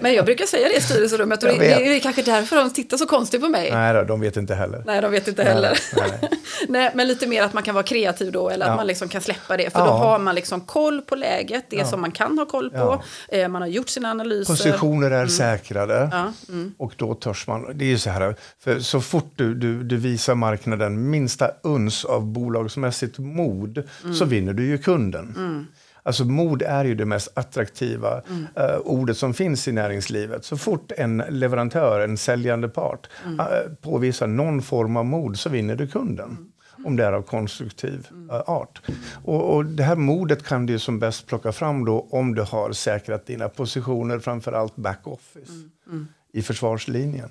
Men 0.00 0.14
jag 0.14 0.24
brukar 0.24 0.46
säga 0.46 0.68
det 0.68 0.76
i 0.76 0.80
styrelserummet 0.80 1.42
och 1.42 1.48
det, 1.48 1.58
det 1.58 1.96
är 1.96 2.00
kanske 2.00 2.22
därför 2.22 2.56
de 2.56 2.70
tittar 2.70 2.96
så 2.96 3.06
konstigt 3.06 3.40
på 3.40 3.48
mig. 3.48 3.70
Nej, 3.72 3.94
då, 3.94 4.02
de 4.02 4.20
vet 4.20 4.36
inte 4.36 4.54
heller. 4.54 4.82
Nej, 4.86 5.02
de 5.02 5.10
vet 5.10 5.28
inte 5.28 5.44
heller. 5.44 5.78
Nej, 5.96 6.06
nej. 6.20 6.30
Nej, 6.68 6.90
men 6.94 7.08
lite 7.08 7.26
mer 7.26 7.42
att 7.42 7.52
man 7.52 7.62
kan 7.62 7.74
vara 7.74 7.84
kreativ 7.84 8.32
då, 8.32 8.50
eller 8.50 8.66
att 8.66 8.76
man 8.76 8.86
liksom 8.86 9.08
kan 9.08 9.20
släppa 9.20 9.56
det. 9.56 9.70
För 9.70 9.78
då 9.78 9.90
har 9.90 10.18
man 10.18 10.34
liksom 10.34 10.60
koll 10.60 11.02
på 11.02 11.14
läget, 11.14 11.64
det 11.68 11.86
som 11.86 12.00
man 12.00 12.10
kan 12.10 12.38
ha 12.38 12.46
koll 12.46 12.70
på. 12.70 13.02
Eh, 13.28 13.48
man 13.48 13.62
har 13.62 13.68
gjort 13.68 13.88
sina 13.88 14.10
analyser. 14.10 14.52
Positioner 14.52 15.10
är 15.10 15.16
mm. 15.16 15.28
säkrade 15.28 16.10
mm. 16.48 16.74
och 16.78 16.92
då 16.96 17.14
törs 17.14 17.46
man 17.46 17.75
det 17.78 17.84
är 17.84 17.88
ju 17.88 17.98
så 17.98 18.10
här, 18.10 18.34
för 18.58 18.80
så 18.80 19.00
fort 19.00 19.32
du, 19.36 19.54
du, 19.54 19.82
du 19.82 19.96
visar 19.96 20.34
marknaden 20.34 21.10
minsta 21.10 21.50
uns 21.62 22.04
av 22.04 22.26
bolagsmässigt 22.26 23.18
mod 23.18 23.78
mm. 24.04 24.14
så 24.14 24.24
vinner 24.24 24.52
du 24.52 24.66
ju 24.66 24.78
kunden. 24.78 25.34
Mm. 25.36 25.66
Alltså 26.06 26.24
mod 26.24 26.62
är 26.62 26.84
ju 26.84 26.94
det 26.94 27.04
mest 27.04 27.38
attraktiva 27.38 28.22
mm. 28.28 28.42
uh, 28.42 28.78
ordet 28.84 29.16
som 29.16 29.34
finns 29.34 29.68
i 29.68 29.72
näringslivet. 29.72 30.44
Så 30.44 30.56
fort 30.56 30.92
en 30.96 31.22
leverantör, 31.28 32.00
en 32.00 32.16
säljande 32.16 32.68
part, 32.68 33.08
mm. 33.24 33.40
uh, 33.40 33.46
påvisar 33.80 34.26
någon 34.26 34.62
form 34.62 34.96
av 34.96 35.04
mod 35.04 35.38
så 35.38 35.48
vinner 35.48 35.76
du 35.76 35.86
kunden. 35.86 36.30
Mm. 36.30 36.86
Om 36.86 36.96
det 36.96 37.04
är 37.04 37.12
av 37.12 37.22
konstruktiv 37.22 38.08
uh, 38.12 38.50
art. 38.50 38.82
Och, 39.24 39.54
och, 39.54 39.64
det 39.64 39.82
här 39.82 39.96
modet 39.96 40.42
kan 40.42 40.66
du 40.66 40.78
som 40.78 40.98
bäst 40.98 41.26
plocka 41.26 41.52
fram 41.52 41.84
då 41.84 42.08
om 42.10 42.34
du 42.34 42.42
har 42.42 42.72
säkrat 42.72 43.26
dina 43.26 43.48
positioner, 43.48 44.18
framförallt 44.18 44.76
backoffice, 44.76 45.50
mm. 45.50 45.70
mm. 45.86 46.08
i 46.32 46.42
försvarslinjen. 46.42 47.30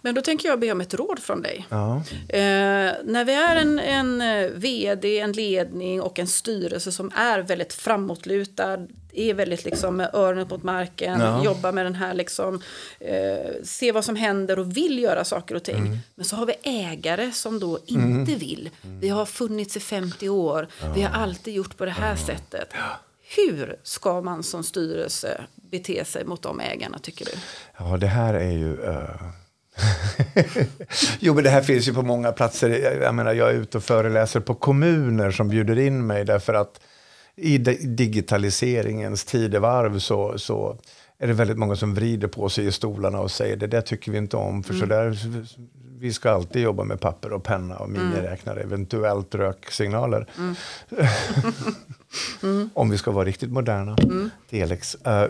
Men 0.00 0.14
då 0.14 0.20
tänker 0.20 0.48
jag 0.48 0.60
be 0.60 0.72
om 0.72 0.80
ett 0.80 0.94
råd 0.94 1.18
från 1.18 1.42
dig. 1.42 1.66
Ja. 1.68 1.96
Eh, 2.28 2.92
när 3.04 3.24
vi 3.24 3.34
är 3.34 3.56
en, 3.56 3.78
en 3.78 4.20
eh, 4.20 4.50
vd, 4.50 5.18
en 5.18 5.32
ledning 5.32 6.02
och 6.02 6.18
en 6.18 6.26
styrelse 6.26 6.92
som 6.92 7.12
är 7.14 7.38
väldigt 7.38 7.72
framåtlutad, 7.72 8.86
är 9.12 9.34
väldigt 9.34 9.64
liksom 9.64 9.96
med 9.96 10.10
öronen 10.14 10.46
mot 10.50 10.62
marken, 10.62 11.20
ja. 11.20 11.44
jobbar 11.44 11.72
med 11.72 11.86
den 11.86 11.94
här 11.94 12.14
liksom, 12.14 12.62
eh, 13.00 13.52
se 13.64 13.92
vad 13.92 14.04
som 14.04 14.16
händer 14.16 14.58
och 14.58 14.76
vill 14.76 14.98
göra 14.98 15.24
saker 15.24 15.54
och 15.54 15.62
ting. 15.62 15.76
Mm. 15.76 15.98
Men 16.14 16.24
så 16.24 16.36
har 16.36 16.46
vi 16.46 16.54
ägare 16.62 17.32
som 17.32 17.60
då 17.60 17.78
inte 17.86 18.02
mm. 18.02 18.24
vill. 18.24 18.70
Vi 18.82 19.08
har 19.08 19.26
funnits 19.26 19.76
i 19.76 19.80
50 19.80 20.28
år, 20.28 20.68
ja. 20.82 20.92
vi 20.92 21.02
har 21.02 21.10
alltid 21.10 21.54
gjort 21.54 21.76
på 21.76 21.84
det 21.84 21.90
här 21.90 22.16
sättet. 22.16 22.68
Hur 23.36 23.76
ska 23.82 24.20
man 24.20 24.42
som 24.42 24.64
styrelse 24.64 25.40
bete 25.54 26.04
sig 26.04 26.24
mot 26.24 26.42
de 26.42 26.60
ägarna 26.60 26.98
tycker 26.98 27.24
du? 27.24 27.32
Ja, 27.78 27.96
det 27.96 28.06
här 28.06 28.34
är 28.34 28.50
ju... 28.50 28.76
Uh 28.76 29.39
jo, 31.20 31.34
men 31.34 31.44
det 31.44 31.50
här 31.50 31.62
finns 31.62 31.88
ju 31.88 31.94
på 31.94 32.02
många 32.02 32.32
platser. 32.32 33.00
Jag, 33.02 33.14
menar, 33.14 33.32
jag 33.32 33.50
är 33.50 33.54
ute 33.54 33.78
och 33.78 33.84
föreläser 33.84 34.40
på 34.40 34.54
kommuner 34.54 35.30
som 35.30 35.48
bjuder 35.48 35.78
in 35.78 36.06
mig 36.06 36.24
därför 36.24 36.54
att 36.54 36.80
i 37.36 37.58
digitaliseringens 37.58 39.24
tidevarv 39.24 39.98
så, 39.98 40.38
så 40.38 40.78
är 41.18 41.26
det 41.26 41.32
väldigt 41.32 41.58
många 41.58 41.76
som 41.76 41.94
vrider 41.94 42.28
på 42.28 42.48
sig 42.48 42.66
i 42.66 42.72
stolarna 42.72 43.20
och 43.20 43.30
säger 43.30 43.56
det 43.56 43.66
där 43.66 43.80
tycker 43.80 44.12
vi 44.12 44.18
inte 44.18 44.36
om. 44.36 44.62
För 44.62 44.74
mm. 44.74 44.80
så 44.80 44.86
där, 44.86 45.16
vi 46.00 46.12
ska 46.12 46.30
alltid 46.30 46.62
jobba 46.62 46.84
med 46.84 47.00
papper 47.00 47.32
och 47.32 47.44
penna 47.44 47.76
och 47.76 47.90
miniräknare, 47.90 48.60
mm. 48.60 48.72
eventuellt 48.72 49.34
röksignaler. 49.34 50.26
Mm. 50.38 50.54
mm. 52.42 52.70
Om 52.74 52.90
vi 52.90 52.98
ska 52.98 53.10
vara 53.10 53.24
riktigt 53.24 53.50
moderna. 53.50 53.96
Mm. 54.02 54.30
Telex. 54.50 54.96
Uh, 55.06 55.24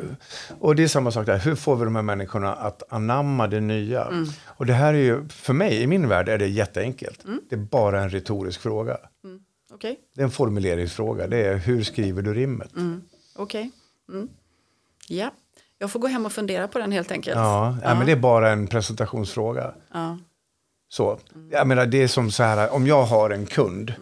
och 0.59 0.77
det 0.77 0.83
är 0.83 0.89
samma 0.89 1.11
sak 1.11 1.27
där, 1.27 1.39
hur 1.39 1.55
får 1.55 1.77
vi 1.77 1.85
de 1.85 1.97
här 1.97 2.03
människorna 2.03 2.55
att 2.55 2.83
anamma 2.93 3.47
det 3.47 3.61
nya? 3.61 4.05
Mm. 4.05 4.27
Och 4.45 4.67
det 4.67 4.73
här 4.73 4.95
är 4.95 4.99
ju, 4.99 5.29
för 5.29 5.53
mig, 5.53 5.83
i 5.83 5.87
min 5.87 6.09
värld, 6.09 6.29
är 6.29 6.39
det 6.39 6.49
jätteenkelt. 6.49 7.25
Mm. 7.25 7.41
Det 7.51 7.55
är 7.55 7.61
bara 7.61 8.03
en 8.03 8.11
retorisk 8.11 8.61
fråga. 8.61 8.99
Mm. 9.25 9.41
Okay. 9.75 9.97
Det 10.15 10.21
är 10.21 10.25
en 10.25 10.31
formuleringsfråga, 10.31 11.27
det 11.27 11.47
är 11.47 11.57
hur 11.57 11.83
skriver 11.83 12.23
du 12.23 12.35
rimmet? 12.35 12.71
Okej. 13.37 13.71
Okay. 14.09 14.27
Ja. 15.09 15.31
Jag 15.79 15.91
får 15.91 16.01
gå 16.01 16.07
hem 16.07 16.27
och 16.27 16.33
fundera 16.33 16.69
på 16.69 16.79
den 16.79 16.93
helt 16.93 17.13
enkelt. 17.13 17.37
Ja. 17.37 17.77
ja 17.83 17.95
men 17.95 18.07
det 18.07 18.13
är 18.13 18.17
bara 18.17 18.51
en 18.51 18.67
presentationsfråga. 18.67 19.75
Ja. 19.93 20.19
Så, 20.91 21.19
jag 21.51 21.67
menar, 21.67 21.87
det 21.87 22.03
är 22.03 22.09
som 22.09 22.31
så 22.31 22.43
här, 22.43 22.73
om 22.73 22.87
jag 22.87 23.03
har 23.03 23.31
en 23.31 23.47
kund 23.47 23.95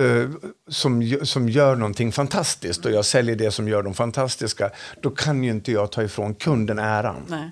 uh, 0.00 0.30
som, 0.68 1.18
som 1.22 1.48
gör 1.48 1.76
någonting 1.76 2.12
fantastiskt 2.12 2.86
och 2.86 2.92
jag 2.92 3.04
säljer 3.04 3.36
det 3.36 3.50
som 3.50 3.68
gör 3.68 3.82
dem 3.82 3.94
fantastiska, 3.94 4.70
då 5.02 5.10
kan 5.10 5.44
ju 5.44 5.50
inte 5.50 5.72
jag 5.72 5.92
ta 5.92 6.02
ifrån 6.02 6.34
kunden 6.34 6.78
äran. 6.78 7.22
Nej. 7.28 7.50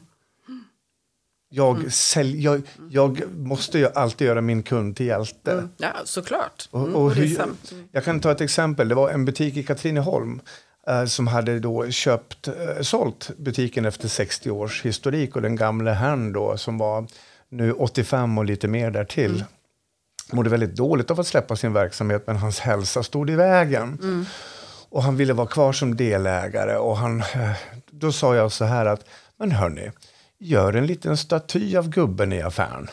Jag, 1.55 1.77
mm. 1.77 1.91
sälj, 1.91 2.45
jag, 2.45 2.62
jag 2.91 3.23
måste 3.37 3.79
ju 3.79 3.89
alltid 3.95 4.27
göra 4.27 4.41
min 4.41 4.62
kund 4.62 4.97
till 4.97 5.07
hjälte. 5.07 5.53
Mm. 5.53 5.68
Ja, 5.77 5.93
såklart. 6.05 6.68
Mm. 6.73 6.95
Och, 6.95 7.03
och 7.03 7.14
hur, 7.14 7.41
jag 7.93 8.05
kan 8.05 8.20
ta 8.20 8.33
ett 8.33 8.41
exempel. 8.41 8.89
Det 8.89 8.95
var 8.95 9.11
en 9.11 9.25
butik 9.25 9.57
i 9.57 9.62
Katrineholm 9.62 10.41
uh, 10.91 11.05
som 11.05 11.27
hade 11.27 11.61
då 11.61 11.91
köpt, 11.91 12.49
uh, 12.49 12.55
sålt 12.83 13.31
butiken 13.37 13.85
efter 13.85 14.09
60 14.09 14.51
års 14.51 14.85
historik 14.85 15.37
och 15.37 15.43
den 15.43 15.57
gamle 15.57 15.91
herrn 15.91 16.33
då 16.33 16.57
som 16.57 16.79
var 16.79 17.07
nu 17.53 17.73
85 17.73 18.39
och 18.39 18.45
lite 18.45 18.69
mer 18.69 18.91
därtill. 18.91 19.35
Mm. 19.35 19.47
Mådde 20.33 20.51
väldigt 20.51 20.77
dåligt 20.77 21.11
av 21.11 21.21
att 21.21 21.27
släppa 21.27 21.57
sin 21.57 21.73
verksamhet 21.73 22.27
men 22.27 22.37
hans 22.37 22.61
hälsa 22.61 23.03
stod 23.03 23.31
i 23.31 23.35
vägen. 23.35 23.99
Mm. 24.03 24.25
Och 24.89 25.03
han 25.03 25.17
ville 25.17 25.33
vara 25.33 25.47
kvar 25.47 25.73
som 25.73 25.97
delägare 25.97 26.77
och 26.77 26.97
han, 26.97 27.21
eh, 27.21 27.53
då 27.91 28.13
sa 28.13 28.37
jag 28.37 28.53
så 28.53 28.65
här 28.65 28.87
att, 28.87 29.05
men 29.37 29.53
hörni, 29.53 29.91
gör 30.39 30.73
en 30.73 30.87
liten 30.87 31.17
staty 31.17 31.77
av 31.77 31.89
gubben 31.89 32.33
i 32.33 32.43
affären. 32.43 32.89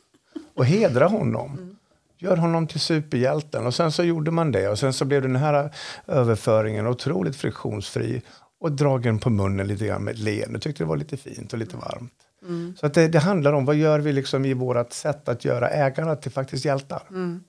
och 0.54 0.66
hedra 0.66 1.06
honom. 1.06 1.52
Mm. 1.52 1.76
Gör 2.18 2.36
honom 2.36 2.66
till 2.66 2.80
superhjälten. 2.80 3.66
Och 3.66 3.74
sen 3.74 3.92
så 3.92 4.04
gjorde 4.04 4.30
man 4.30 4.52
det. 4.52 4.68
Och 4.68 4.78
sen 4.78 4.92
så 4.92 5.04
blev 5.04 5.22
den 5.22 5.36
här 5.36 5.70
överföringen 6.06 6.86
otroligt 6.86 7.36
friktionsfri. 7.36 8.22
Och 8.60 8.72
dragen 8.72 9.18
på 9.18 9.30
munnen 9.30 9.66
lite 9.66 9.86
grann 9.86 10.04
med 10.04 10.14
ett 10.14 10.20
leende. 10.20 10.60
Tyckte 10.60 10.82
det 10.82 10.88
var 10.88 10.96
lite 10.96 11.16
fint 11.16 11.52
och 11.52 11.58
lite 11.58 11.76
varmt. 11.76 12.12
Mm. 12.42 12.76
Så 12.76 12.86
att 12.86 12.94
det, 12.94 13.08
det, 13.08 13.18
handlar 13.18 13.52
om 13.52 13.64
vad 13.64 13.76
gör 13.76 14.00
vi 14.00 14.12
liksom 14.12 14.44
i 14.44 14.54
vårt 14.54 14.92
sätt 14.92 15.28
att 15.28 15.44
göra 15.44 15.68
ägarna 15.68 16.16
till 16.16 16.30
faktiskt 16.30 16.64
hjältar. 16.64 17.02
Mm. 17.10 17.40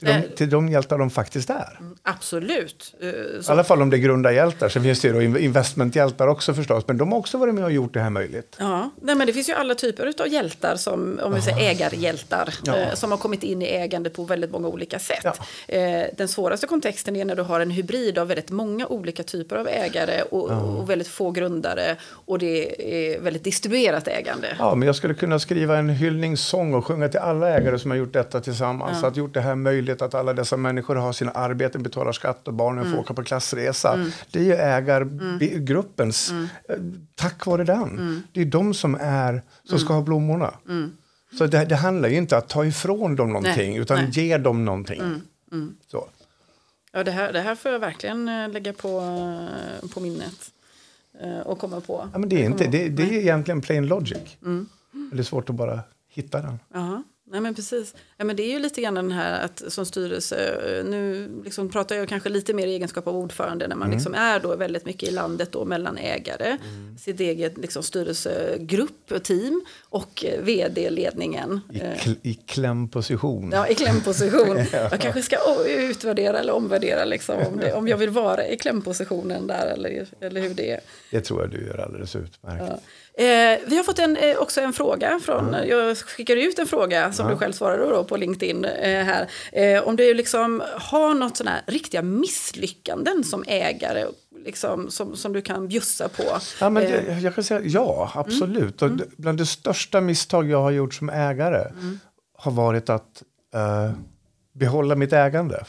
Till, 0.00 0.08
de, 0.08 0.36
till 0.36 0.50
de 0.50 0.68
hjältar 0.68 0.98
de 0.98 1.10
faktiskt 1.10 1.50
är. 1.50 1.78
Absolut. 2.02 2.94
Eh, 3.00 3.08
I 3.08 3.40
alla 3.48 3.64
fall 3.64 3.82
om 3.82 3.90
det 3.90 3.96
är 3.96 3.98
grundarhjältar. 3.98 4.68
Sen 4.68 4.82
finns 4.82 5.00
det 5.00 5.08
ju 5.08 5.14
då 5.30 5.38
investmenthjältar 5.38 6.26
också 6.28 6.54
förstås. 6.54 6.84
Men 6.86 6.96
de 6.98 7.12
har 7.12 7.18
också 7.18 7.38
varit 7.38 7.54
med 7.54 7.64
och 7.64 7.72
gjort 7.72 7.94
det 7.94 8.00
här 8.00 8.10
möjligt. 8.10 8.56
Ja, 8.58 8.90
nej, 9.02 9.14
men 9.14 9.26
det 9.26 9.32
finns 9.32 9.48
ju 9.48 9.52
alla 9.52 9.74
typer 9.74 10.14
av 10.20 10.28
hjältar, 10.28 10.76
som, 10.76 11.20
om 11.22 11.34
vi 11.34 11.40
säger 11.42 11.70
ägarhjältar, 11.70 12.54
Ja. 12.64 12.76
eh, 12.76 12.94
som 12.94 13.10
har 13.10 13.18
kommit 13.18 13.42
in 13.42 13.62
i 13.62 13.66
ägande 13.66 14.10
på 14.10 14.24
väldigt 14.24 14.50
många 14.50 14.68
olika 14.68 14.98
sätt. 14.98 15.24
Ja. 15.24 15.34
Eh, 15.76 16.06
den 16.16 16.28
svåraste 16.28 16.66
kontexten 16.66 17.16
är 17.16 17.24
när 17.24 17.36
du 17.36 17.42
har 17.42 17.60
en 17.60 17.70
hybrid 17.70 18.18
av 18.18 18.28
väldigt 18.28 18.50
många 18.50 18.86
olika 18.86 19.22
typer 19.22 19.56
av 19.56 19.68
ägare 19.68 20.22
och, 20.22 20.50
och 20.50 20.90
väldigt 20.90 21.08
få 21.08 21.30
grundare 21.30 21.96
och 22.06 22.38
det 22.38 22.82
är 23.14 23.20
väldigt 23.20 23.44
distribuerat 23.44 24.08
ägande. 24.08 24.56
Ja, 24.58 24.74
men 24.74 24.86
jag 24.86 24.96
skulle 24.96 25.14
kunna 25.14 25.38
skriva 25.38 25.76
en 25.78 25.88
hyllningssång 25.88 26.74
och 26.74 26.86
sjunga 26.86 27.08
till 27.08 27.20
alla 27.20 27.48
ägare 27.48 27.78
som 27.78 27.90
har 27.90 27.98
gjort 27.98 28.12
detta 28.12 28.40
tillsammans. 28.40 29.04
Att 29.04 29.16
gjort 29.16 29.34
det 29.34 29.40
här 29.40 29.54
möjligt 29.54 29.89
att 29.92 30.14
alla 30.14 30.32
dessa 30.32 30.56
människor 30.56 30.96
har 30.96 31.12
sina 31.12 31.30
arbeten, 31.30 31.82
betalar 31.82 32.12
skatt 32.12 32.48
och 32.48 32.54
barnen 32.54 32.92
får 32.92 32.98
åka 32.98 33.14
på 33.14 33.22
klassresa. 33.24 34.10
Det 34.30 34.38
är 34.38 34.44
ju 34.44 34.54
ägargruppens, 34.54 36.32
eh, 36.32 36.76
tack 37.14 37.46
vare 37.46 37.64
den. 37.64 38.22
Det 38.32 38.40
är 38.40 38.44
de 38.44 38.74
som 38.74 38.94
är, 39.00 39.42
som 39.64 39.78
ska 39.78 39.92
ha 39.92 40.02
blommorna. 40.02 40.54
Så 41.38 41.46
det, 41.46 41.64
det 41.64 41.76
handlar 41.76 42.08
ju 42.08 42.16
inte 42.16 42.36
att 42.36 42.48
ta 42.48 42.64
ifrån 42.64 43.16
dem 43.16 43.32
någonting, 43.32 43.76
utan 43.76 43.98
nej. 43.98 44.10
ge 44.10 44.38
dem 44.38 44.64
någonting. 44.64 45.22
Så. 45.86 46.08
Ja, 46.92 47.04
det, 47.04 47.10
här, 47.10 47.32
det 47.32 47.40
här 47.40 47.54
får 47.54 47.70
jag 47.70 47.78
verkligen 47.78 48.28
eh, 48.28 48.48
lägga 48.48 48.72
på, 48.72 49.00
eh, 49.82 49.88
på 49.88 50.00
minnet 50.00 50.52
och 51.44 51.58
komma 51.58 51.80
på. 51.80 52.08
Ja, 52.12 52.18
men 52.18 52.28
det, 52.28 52.42
är 52.42 52.46
inte, 52.46 52.66
det, 52.66 52.88
det 52.88 53.02
är 53.02 53.12
egentligen 53.12 53.60
plain 53.60 53.86
logic. 53.86 54.36
Det 55.12 55.18
är 55.18 55.22
svårt 55.22 55.50
att 55.50 55.54
bara 55.54 55.80
hitta 56.08 56.42
den. 56.42 56.58
Ja, 56.74 57.02
nej 57.30 57.40
men 57.40 57.54
precis. 57.54 57.94
Ja, 58.16 58.24
men 58.24 58.36
det 58.36 58.42
är 58.42 58.50
ju 58.52 58.58
lite 58.58 58.80
grann 58.80 58.94
den 58.94 59.12
här 59.12 59.44
att 59.44 59.62
som 59.68 59.86
styrelse, 59.86 60.36
eh, 60.78 60.84
nu 60.84 61.28
liksom 61.44 61.68
pratar 61.70 61.96
jag 61.96 62.08
kanske 62.08 62.28
lite 62.28 62.54
mer 62.54 62.66
i 62.66 62.74
egenskap 62.74 63.06
av 63.06 63.16
ordförande 63.16 63.68
när 63.68 63.76
man 63.76 63.86
Mm. 63.86 63.96
liksom 63.98 64.14
är 64.14 64.40
då 64.40 64.56
väldigt 64.56 64.86
mycket 64.86 65.08
i 65.08 65.12
landet 65.12 65.52
då 65.52 65.64
mellan 65.64 65.98
ägare, 65.98 66.56
sitt 67.00 67.20
eget 67.20 67.58
liksom 67.58 67.82
styrelsegrupp 67.82 69.12
och 69.12 69.22
team 69.22 69.64
och 69.88 70.24
eh, 70.24 70.40
vd-ledningen. 70.42 71.60
I, 71.72 71.98
kl, 72.00 72.10
i 72.22 72.34
klämposition. 72.34 73.50
Ja, 73.52 73.68
i 73.68 73.74
klämposition. 73.74 74.56
Jag 74.72 75.00
kanske 75.00 75.22
ska 75.22 75.36
utvärdera 75.66 76.38
eller 76.38 76.52
omvärdera 76.52 77.04
liksom, 77.04 77.34
om, 77.46 77.58
det, 77.58 77.72
om 77.72 77.88
jag 77.88 77.96
vill 77.96 78.10
vara 78.10 78.46
i 78.48 78.56
klämpositionen 78.56 79.46
där 79.46 79.66
eller, 79.66 80.06
eller 80.20 80.40
hur 80.40 80.54
det 80.54 80.70
är. 80.70 80.80
Det 81.10 81.20
tror 81.20 81.40
jag 81.40 81.50
du 81.50 81.66
gör 81.66 81.78
alldeles 81.78 82.16
utmärkt. 82.16 82.82
Eh, 83.14 83.58
vi 83.66 83.76
har 83.76 83.82
fått 83.82 83.98
en, 83.98 84.16
eh, 84.16 84.36
också 84.38 84.60
en 84.60 84.72
fråga 84.72 85.20
från, 85.22 85.56
jag 85.68 85.96
skickade 85.98 86.42
ut 86.42 86.58
en 86.58 86.66
fråga 86.66 87.12
som 87.12 87.26
du 87.30 87.36
själv 87.36 87.52
svarade 87.52 87.86
då 87.86 88.04
på 88.04 88.16
LinkedIn 88.16 88.64
eh, 88.64 89.04
här. 89.04 89.30
Eh, 89.52 89.82
om 89.88 89.96
du 89.96 90.14
liksom 90.14 90.62
har 90.76 91.14
något 91.14 91.36
sådana 91.36 91.50
här 91.56 91.62
riktiga 91.66 92.02
misslyckanden 92.02 93.24
som 93.24 93.44
ägare 93.46 94.04
liksom, 94.44 94.90
som, 94.90 95.16
som 95.16 95.32
du 95.32 95.42
kan 95.42 95.68
bjussa 95.68 96.08
på. 96.08 96.22
Ja, 96.60 96.70
men 96.70 96.82
Eh, 96.82 97.08
jag, 97.08 97.20
jag 97.20 97.34
kan 97.34 97.44
säga 97.44 97.60
ja, 97.64 98.10
absolut. 98.14 98.82
Och 98.82 98.90
d- 98.90 99.04
bland 99.16 99.38
det 99.38 99.46
största 99.46 100.00
misstag 100.00 100.50
jag 100.50 100.62
har 100.62 100.70
gjort 100.70 100.94
som 100.94 101.08
ägare 101.10 101.64
har 102.38 102.52
varit 102.52 102.90
att 102.90 103.22
eh, 103.54 103.92
behålla 104.52 104.94
mitt 104.96 105.12
ägande. 105.12 105.64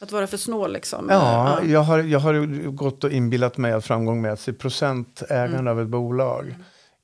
Att 0.00 0.12
vara 0.12 0.26
för 0.26 0.36
snål 0.36 0.72
liksom. 0.72 1.06
Ja, 1.10 1.62
Jag, 1.64 1.80
har, 1.80 1.98
jag 1.98 2.20
har 2.20 2.70
gått 2.70 3.04
och 3.04 3.10
inbillat 3.10 3.56
mig 3.56 3.72
att 3.72 3.84
framgång 3.84 4.20
mäts 4.22 4.48
i 4.48 4.52
procent 4.52 5.22
ägande 5.28 5.70
av 5.70 5.80
ett 5.80 5.88
bolag. 5.88 6.54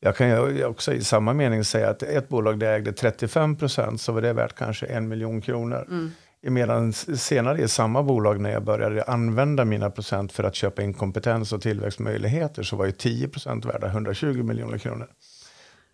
Jag 0.00 0.16
kan 0.16 0.28
ju 0.28 0.64
också 0.64 0.92
i 0.92 1.04
samma 1.04 1.32
mening 1.32 1.64
säga 1.64 1.90
att 1.90 2.02
ett 2.02 2.28
bolag 2.28 2.58
där 2.58 2.66
jag 2.66 2.76
ägde 2.76 2.92
35 2.92 3.56
procent 3.56 4.00
så 4.00 4.12
var 4.12 4.22
det 4.22 4.32
värt 4.32 4.54
kanske 4.54 4.86
en 4.86 5.08
miljon 5.08 5.40
kronor. 5.40 6.10
Medan 6.42 6.92
senare 6.92 7.62
i 7.62 7.68
samma 7.68 8.02
bolag 8.02 8.40
när 8.40 8.50
jag 8.50 8.64
började 8.64 9.02
använda 9.02 9.64
mina 9.64 9.90
procent 9.90 10.32
för 10.32 10.44
att 10.44 10.54
köpa 10.54 10.82
in 10.82 10.94
kompetens 10.94 11.52
och 11.52 11.62
tillväxtmöjligheter 11.62 12.62
så 12.62 12.76
var 12.76 12.86
ju 12.86 12.92
10 12.92 13.28
procent 13.28 13.64
värda 13.64 13.86
120 13.86 14.42
miljoner 14.42 14.78
kronor. 14.78 15.06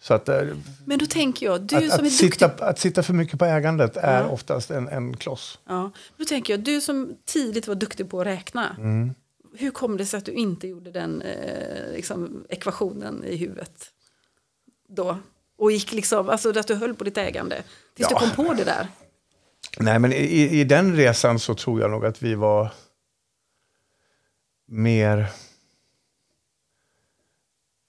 Så 0.02 0.14
att, 0.14 0.28
eh, 0.28 0.42
Men 0.84 0.98
då 0.98 1.06
tänker 1.06 1.46
jag, 1.46 1.60
du 1.60 1.76
att, 1.76 1.82
som 1.82 1.90
att, 1.92 1.98
är 2.00 2.02
duktig 2.04 2.32
sitta, 2.32 2.46
att 2.46 2.78
sitta 2.78 3.02
för 3.02 3.12
mycket 3.14 3.38
på 3.38 3.44
ägandet 3.44 3.96
är 3.96 4.30
oftast 4.30 4.70
en, 4.70 4.88
en 4.88 5.16
kloss. 5.16 5.58
Ja, 5.66 5.90
då 6.16 6.24
tänker 6.24 6.52
jag, 6.52 6.60
du 6.60 6.80
som 6.80 7.16
tidigt 7.24 7.66
var 7.68 7.74
duktig 7.74 8.10
på 8.10 8.20
att 8.20 8.26
räkna. 8.26 8.76
Hur 9.54 9.70
kom 9.70 9.96
det 9.96 10.06
sig 10.06 10.18
att 10.18 10.24
du 10.24 10.32
inte 10.32 10.68
gjorde 10.68 10.90
den 10.90 11.22
eh, 11.22 11.92
liksom, 11.92 12.44
ekvationen 12.48 13.24
i 13.24 13.36
huvudet 13.36 13.86
då? 14.88 15.18
Och 15.58 15.72
gick 15.72 15.92
liksom, 15.92 16.28
alltså 16.28 16.58
att 16.58 16.66
du 16.66 16.74
höll 16.74 16.94
på 16.94 17.04
ditt 17.04 17.18
ägande. 17.18 17.62
Tills 17.96 18.08
Ja. 18.10 18.20
du 18.20 18.26
kom 18.34 18.46
på 18.46 18.54
det 18.54 18.64
där. 18.64 18.88
Nej, 19.78 19.98
men 19.98 20.12
i, 20.12 20.60
i 20.60 20.64
den 20.64 20.96
resan 20.96 21.38
så 21.38 21.54
tror 21.54 21.80
jag 21.80 21.90
nog 21.90 22.06
att 22.06 22.22
vi 22.22 22.34
var 22.34 22.70
mer... 24.66 25.26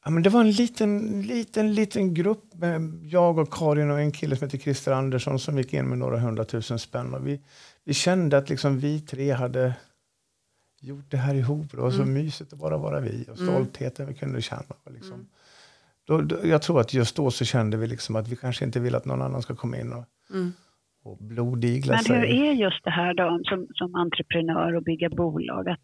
Ja, 0.06 0.12
men 0.12 0.24
det 0.24 0.30
var 0.30 0.42
en 0.42 0.52
liten, 0.52 1.22
liten, 1.22 1.74
liten 1.74 2.14
grupp 2.14 2.54
med 2.54 3.00
jag 3.04 3.38
och 3.38 3.54
Karin 3.54 3.92
och 3.92 4.00
en 4.00 4.12
kille 4.12 4.36
som 4.36 4.46
heter 4.46 4.58
Christer 4.58 4.92
Andersson 4.92 5.40
som 5.40 5.58
gick 5.58 5.74
in 5.74 5.86
med 5.86 5.98
några 5.98 6.20
hundratusen 6.20 6.80
spänn. 6.80 7.14
Och 7.14 7.28
vi, 7.28 7.42
vi 7.84 7.94
kände 7.94 8.38
att 8.38 8.50
liksom 8.50 8.80
vi 8.80 9.02
tre 9.02 9.32
hade 9.32 9.74
gjort 10.82 11.12
det 11.12 11.18
här 11.18 11.36
ihop. 11.36 11.72
Det 11.72 11.78
var 11.78 11.92
så 11.92 12.06
mysigt 12.06 12.54
att 12.54 12.60
bara 12.60 12.78
vara 12.78 13.00
vi 13.00 13.26
och 13.32 13.38
stoltheten 13.38 14.08
vi 14.08 14.14
kunde 14.14 14.42
känna. 14.42 14.76
Liksom. 14.90 15.28
Då, 16.08 16.22
då, 16.22 16.38
jag 16.44 16.62
tror 16.62 16.80
att 16.82 16.94
just 16.94 17.16
då 17.16 17.32
så 17.32 17.46
kände 17.46 17.78
vi 17.78 17.88
liksom 17.88 18.16
att 18.16 18.28
vi 18.28 18.36
kanske 18.36 18.66
inte 18.66 18.80
vill 18.80 18.96
att 18.96 19.06
någon 19.06 19.22
annan 19.22 19.42
ska 19.42 19.56
komma 19.56 19.78
in 19.78 19.94
och, 19.94 20.06
och 21.04 21.18
blodigla 21.18 21.94
Men 21.94 22.04
sig. 22.04 22.16
hur 22.16 22.26
är 22.26 22.52
just 22.52 22.84
det 22.84 22.92
här 22.92 23.14
då 23.14 23.42
som, 23.44 23.68
som 23.74 23.96
entreprenör 23.96 24.76
och 24.76 24.84
bygga 24.84 25.10
bolag? 25.10 25.70
Att 25.70 25.80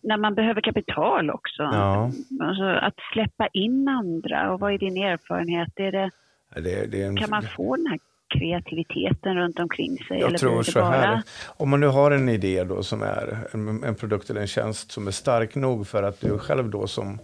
när 0.00 0.16
man 0.16 0.34
behöver 0.34 0.60
kapital 0.60 1.30
också. 1.30 1.62
Ja. 1.62 2.10
Alltså 2.40 2.64
att 2.64 2.94
släppa 3.12 3.46
in 3.46 3.88
andra 3.88 4.52
och 4.52 4.60
vad 4.60 4.72
är 4.72 4.78
din 4.78 4.96
erfarenhet? 4.96 5.72
Är 5.76 5.92
det, 5.92 6.10
Det, 6.54 6.86
det 6.86 7.02
är 7.02 7.06
en, 7.06 7.16
kan 7.16 7.30
man 7.30 7.42
få 7.42 7.76
den 7.76 7.86
här 7.86 7.98
kreativiteten 8.34 9.36
runt 9.36 9.58
omkring 9.58 9.98
sig? 9.98 10.18
jag 10.20 10.28
eller 10.28 10.38
tror 10.38 10.62
så 10.62 10.80
här. 10.80 11.08
bara... 11.08 11.22
Om 11.46 11.70
man 11.70 11.80
nu 11.80 11.86
har 11.86 12.10
en 12.10 12.28
idé 12.28 12.64
då 12.64 12.82
som 12.82 13.02
är 13.02 13.38
en, 13.52 13.84
en 13.84 13.94
produkt 13.94 14.30
eller 14.30 14.40
en 14.40 14.46
tjänst 14.46 14.92
som 14.92 15.06
är 15.06 15.10
stark 15.10 15.54
nog 15.54 15.86
för 15.86 16.02
att 16.02 16.20
du 16.20 16.38
själv 16.38 16.70
då 16.70 16.86
som, 16.86 17.18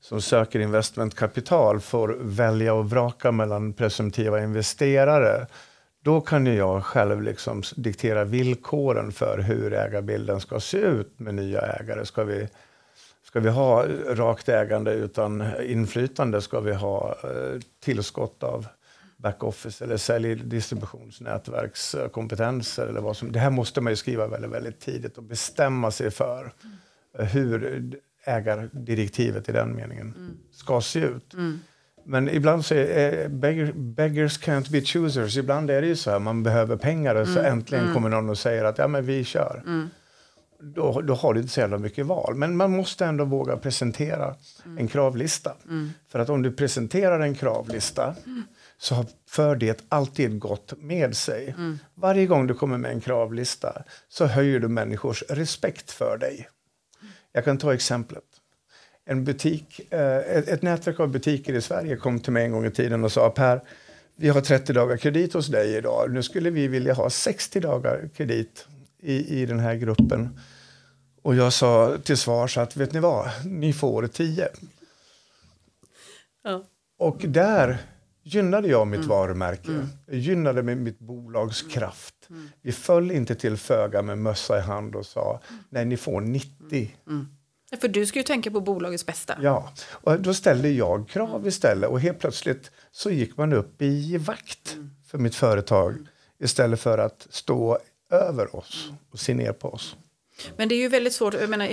som 0.00 0.20
söker 0.20 0.60
investmentkapital 0.60 1.80
får 1.80 2.16
välja 2.20 2.74
och 2.74 2.90
vraka 2.90 3.32
mellan 3.32 3.72
presumtiva 3.72 4.42
investerare. 4.42 5.46
Då 6.08 6.20
kan 6.20 6.46
ju 6.46 6.54
jag 6.54 6.84
själv 6.84 7.22
liksom 7.22 7.62
diktera 7.76 8.24
villkoren 8.24 9.12
för 9.12 9.38
hur 9.38 9.72
ägarbilden 9.72 10.40
ska 10.40 10.60
se 10.60 10.78
ut 10.78 11.18
med 11.18 11.34
nya 11.34 11.60
ägare. 11.60 12.06
Ska 12.06 12.24
vi, 12.24 12.48
ska 13.22 13.40
vi 13.40 13.48
ha 13.48 13.86
rakt 14.06 14.48
ägande 14.48 14.92
utan 14.92 15.44
inflytande? 15.62 16.42
Ska 16.42 16.60
vi 16.60 16.74
ha 16.74 17.16
eh, 17.24 17.60
tillskott 17.80 18.42
av 18.42 18.66
backoffice 19.16 19.84
eller 19.84 19.96
sälj 19.96 20.34
distributionsnätverkskompetenser 20.34 22.86
eller 22.86 23.00
vad 23.00 23.16
som. 23.16 23.32
Det 23.32 23.38
här 23.38 23.50
måste 23.50 23.80
man 23.80 23.92
ju 23.92 23.96
skriva 23.96 24.26
väldigt, 24.26 24.50
väldigt 24.50 24.80
tidigt 24.80 25.18
och 25.18 25.24
bestämma 25.24 25.90
sig 25.90 26.10
för 26.10 26.52
eh, 27.18 27.24
hur 27.24 27.82
ägardirektivet 28.24 29.48
i 29.48 29.52
den 29.52 29.76
meningen 29.76 30.38
ska 30.52 30.80
se 30.80 31.00
ut. 31.00 31.34
Men 32.10 32.28
ibland 32.28 32.64
så 32.64 32.74
är 32.74 33.28
beggar, 33.28 33.72
beggars 33.74 34.38
can't 34.40 34.70
be 34.70 34.80
choosers. 34.80 35.36
Ibland 35.36 35.70
är 35.70 35.80
det 35.80 35.86
ju 35.88 35.96
så 35.96 36.10
här, 36.10 36.18
man 36.18 36.42
behöver 36.42 36.76
pengar 36.76 37.14
och 37.14 37.28
så 37.28 37.38
äntligen 37.40 37.94
kommer 37.94 38.08
någon 38.08 38.30
och 38.30 38.38
säger 38.38 38.64
att 38.64 38.78
ja 38.78 38.88
men 38.88 39.04
vi 39.04 39.24
kör. 39.24 39.62
Då, 40.60 41.00
då 41.00 41.14
har 41.14 41.34
du 41.34 41.40
inte 41.40 41.52
så 41.52 41.60
jävla 41.60 41.78
mycket 41.78 42.06
val. 42.06 42.34
Men 42.34 42.56
man 42.56 42.70
måste 42.70 43.06
ändå 43.06 43.24
våga 43.24 43.56
presentera 43.56 44.34
en 44.78 44.88
kravlista. 44.88 45.52
För 46.08 46.18
att 46.18 46.28
om 46.30 46.42
du 46.42 46.52
presenterar 46.52 47.20
en 47.20 47.34
kravlista 47.34 48.14
så 48.78 48.94
har- 48.94 49.06
för 49.28 49.56
det 49.56 49.84
alltid 49.88 50.38
gott 50.38 50.72
med 50.78 51.16
sig. 51.16 51.54
Varje 51.94 52.26
gång 52.26 52.46
du 52.46 52.54
kommer 52.54 52.78
med 52.78 52.90
en 52.90 53.00
kravlista 53.00 53.82
så 54.08 54.26
höjer 54.26 54.60
du 54.60 54.68
människors 54.68 55.22
respekt 55.28 55.90
för 55.90 56.18
dig. 56.18 56.48
Jag 57.32 57.44
kan 57.44 57.58
ta 57.58 57.74
exemplet. 57.74 58.24
En 59.10 59.24
butik, 59.24 59.80
eh, 59.90 60.16
ett, 60.16 60.48
ett 60.48 60.62
nätverk 60.62 61.00
av 61.00 61.08
butiker 61.08 61.54
i 61.54 61.60
Sverige 61.60 61.96
kom 61.96 62.20
till 62.20 62.32
mig 62.32 62.44
en 62.44 62.52
gång 62.52 62.66
i 62.66 62.70
tiden 62.70 63.04
och 63.04 63.12
sa 63.12 63.30
Per, 63.30 63.60
vi 64.16 64.28
har 64.28 64.40
30 64.40 64.72
dagar 64.72 64.96
kredit 64.96 65.32
hos 65.32 65.46
dig 65.46 65.76
idag. 65.76 66.10
Nu 66.10 66.22
skulle 66.22 66.50
vi 66.50 66.68
vilja 66.68 66.94
ha 66.94 67.10
60 67.10 67.60
dagar 67.60 68.08
kredit 68.16 68.66
i, 68.98 69.42
i 69.42 69.46
den 69.46 69.58
här 69.58 69.74
gruppen. 69.74 70.38
Och 71.22 71.34
jag 71.34 71.52
sa 71.52 71.98
till 72.04 72.16
svars 72.16 72.58
att 72.58 72.76
vet 72.76 72.92
ni 72.92 73.00
vad, 73.00 73.30
ni 73.44 73.72
får 73.72 74.06
10. 74.06 74.48
Ja. 76.44 76.64
Och 76.98 77.24
där 77.28 77.78
gynnade 78.22 78.68
jag 78.68 78.86
mitt 78.86 79.04
varumärke. 79.04 79.86
Jag 80.06 80.16
gynnade 80.16 80.62
med 80.62 80.76
mitt 80.76 80.98
bolags 80.98 81.62
kraft. 81.62 82.14
Vi 82.62 82.72
föll 82.72 83.10
inte 83.10 83.34
till 83.34 83.56
föga 83.56 84.02
med 84.02 84.18
mössa 84.18 84.58
i 84.58 84.60
hand 84.60 84.96
och 84.96 85.06
sa 85.06 85.40
nej, 85.68 85.84
ni 85.84 85.96
får 85.96 86.20
90. 86.20 86.96
Ja, 87.04 87.12
För 87.80 87.88
du 87.88 88.06
ska 88.06 88.18
ju 88.18 88.22
tänka 88.22 88.50
på 88.50 88.60
bolagets 88.60 89.06
bästa. 89.06 89.38
Ja, 89.42 89.72
och 89.90 90.20
då 90.20 90.34
ställde 90.34 90.68
jag 90.68 91.08
krav 91.08 91.46
istället 91.46 91.90
och 91.90 92.00
helt 92.00 92.18
plötsligt 92.18 92.70
så 92.92 93.10
gick 93.10 93.36
man 93.36 93.52
upp 93.52 93.82
i 93.82 94.16
vakt 94.16 94.76
för 95.06 95.18
mitt 95.18 95.34
företag 95.34 95.94
istället 96.38 96.80
för 96.80 96.98
att 96.98 97.26
stå 97.30 97.78
över 98.10 98.56
oss 98.56 98.90
och 99.12 99.20
se 99.20 99.34
ner 99.34 99.52
på 99.52 99.68
oss. 99.68 99.96
Men 100.56 100.68
det 100.68 100.74
är 100.74 100.78
ju 100.78 100.88
väldigt 100.88 101.12
svårt, 101.12 101.34
jag 101.34 101.50
menar, 101.50 101.68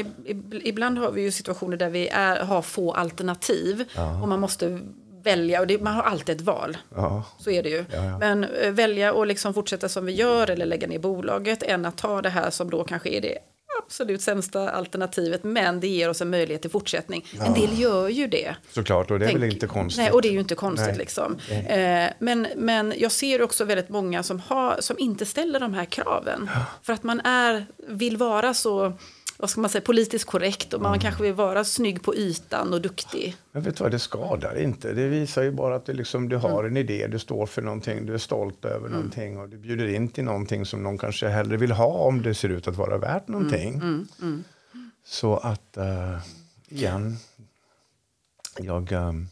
ibland 0.64 0.98
har 0.98 1.12
vi 1.12 1.22
ju 1.22 1.32
situationer 1.32 1.78
där 1.78 1.90
vi 1.90 2.08
är, 2.08 2.40
har 2.40 2.62
få 2.62 2.94
alternativ 2.94 3.84
ja. 3.96 4.22
och 4.22 4.28
man 4.28 4.40
måste 4.40 4.80
välja, 5.24 5.60
och 5.62 5.68
det, 5.68 5.82
man 5.82 5.96
har 5.96 6.04
alltid 6.04 6.36
ett 6.36 6.42
val. 6.42 6.78
Ja. 6.96 7.24
Så 7.40 7.52
är 7.52 7.64
det 7.64 7.70
ju. 7.70 7.86
Ja, 7.92 8.18
Men 8.18 8.44
äh, 8.44 8.72
välja 8.72 9.14
och 9.14 9.28
liksom 9.28 9.54
fortsätta 9.54 9.90
som 9.90 10.06
vi 10.06 10.14
gör 10.14 10.50
eller 10.50 10.66
lägga 10.66 10.88
ner 10.88 11.00
bolaget 11.00 11.64
än 11.64 11.86
att 11.86 11.98
ta 11.98 12.22
det 12.22 12.30
här 12.30 12.50
som 12.50 12.70
då 12.70 12.84
kanske 12.84 13.10
är 13.10 13.22
det 13.22 13.38
absolut 13.84 14.22
sämsta 14.22 14.70
alternativet 14.70 15.44
men 15.44 15.80
det 15.80 15.88
ger 15.88 16.10
oss 16.10 16.22
en 16.22 16.30
möjlighet 16.30 16.62
till 16.62 16.72
fortsättning. 16.72 17.26
Ja. 17.38 17.46
En 17.46 17.54
del 17.54 17.80
gör 17.80 18.10
ju 18.10 18.28
det. 18.28 18.56
Såklart, 18.72 19.12
och 19.12 19.20
det 19.20 19.26
är 19.26 19.28
Tänk, 19.28 19.42
väl 19.42 19.54
inte 19.54 19.68
konstigt. 19.68 20.04
Nej, 20.04 20.12
och 20.12 20.22
det 20.22 20.28
är 20.28 20.34
ju 20.34 20.40
inte 20.40 20.56
konstigt 20.56 20.88
nej. 20.88 20.98
liksom. 20.98 21.38
Eh, 21.50 22.10
men, 22.20 22.48
men 22.56 22.94
jag 22.98 23.12
ser 23.12 23.42
också 23.42 23.66
väldigt 23.66 23.90
många 23.90 24.24
som, 24.24 24.40
har, 24.40 24.78
som 24.80 25.00
inte 25.00 25.26
ställer 25.26 25.60
de 25.60 25.74
här 25.74 25.86
kraven. 25.86 26.50
Ja. 26.54 26.66
För 26.84 26.94
att 26.94 27.04
man 27.04 27.20
är, 27.20 27.66
vill 27.88 28.18
vara 28.18 28.54
så 28.54 28.94
vad 29.38 29.50
ska 29.50 29.62
man 29.62 29.70
säga, 29.70 29.82
politiskt 29.82 30.26
korrekt 30.26 30.74
och 30.74 30.82
man 30.82 30.92
mm. 30.92 31.00
kanske 31.00 31.24
vill 31.24 31.34
vara 31.34 31.64
snygg 31.64 32.04
på 32.04 32.16
ytan 32.16 32.74
och 32.74 32.82
duktig. 32.82 33.36
Men 33.52 33.64
vet 33.64 33.78
du 33.78 33.84
vad, 33.84 33.92
det 33.92 34.00
skadar 34.00 34.60
inte. 34.60 34.94
Det 34.94 35.08
visar 35.08 35.44
ju 35.44 35.52
bara 35.52 35.76
att 35.76 35.86
du, 35.86 35.94
liksom, 35.94 36.30
du 36.30 36.38
har 36.38 36.60
mm. 36.60 36.72
en 36.72 36.78
idé, 36.78 37.08
du 37.08 37.20
står 37.20 37.46
för 37.46 37.62
någonting, 37.62 38.06
du 38.06 38.14
är 38.14 38.18
stolt 38.18 38.66
över 38.66 38.88
mm. 38.88 38.92
någonting 38.92 39.40
och 39.40 39.50
du 39.50 39.58
bjuder 39.58 39.88
in 39.88 40.08
till 40.08 40.24
någonting 40.24 40.66
som 40.66 40.84
någon 40.84 40.98
kanske 40.98 41.28
hellre 41.28 41.58
vill 41.58 41.72
ha 41.72 41.88
om 41.88 42.22
det 42.22 42.34
ser 42.34 42.50
ut 42.50 42.68
att 42.68 42.76
vara 42.76 42.98
värt 42.98 43.28
någonting. 43.28 43.74
Mm. 43.74 43.84
mm, 43.84 44.08
mm. 44.22 44.44
Så 45.06 45.38
att, 45.38 45.78
uh, 45.78 46.18
igen, 46.68 47.18
jag... 48.60 48.92
Um, 48.92 49.28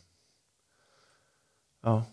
ja. 1.84 2.04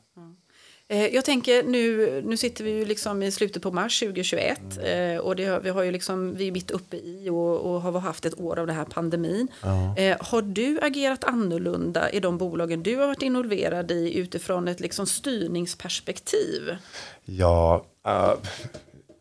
Eh, 0.91 1.07
jag 1.07 1.25
tänker 1.25 1.63
nu, 1.63 2.23
nu 2.25 2.37
sitter 2.37 2.65
vi 2.65 2.71
ju 2.71 2.85
liksom 2.85 3.23
i 3.23 3.31
slutet 3.31 3.63
på 3.63 3.71
mars 3.71 4.01
2021 4.01 4.61
mm. 4.79 5.17
Eh, 5.17 5.21
och 5.21 5.37
det, 5.37 5.61
vi, 5.63 5.71
har 5.71 5.83
ju 5.83 5.91
liksom, 5.91 6.35
vi 6.35 6.49
är 6.49 6.53
mitt 6.53 6.71
uppe 6.71 6.97
i 6.97 7.29
och, 7.31 7.61
och 7.61 7.83
har 7.83 8.01
haft 8.01 8.27
ett 8.27 8.41
år 8.41 8.59
av 8.59 8.67
den 8.67 8.77
här 8.77 8.85
pandemin. 8.85 9.49
Eh, 9.97 10.17
har 10.21 10.43
du 10.43 10.81
agerat 10.83 11.25
annorlunda 11.25 12.11
i 12.11 12.21
de 12.21 12.39
bolagen 12.39 12.83
du 12.83 12.97
har 12.97 13.07
varit 13.07 13.23
involverad 13.23 13.91
i 13.91 14.19
utifrån 14.19 14.69
ett 14.69 14.81
liksom 14.81 15.07
styrningsperspektiv? 15.07 16.77
Ja, 17.25 17.85
uh, 18.09 18.35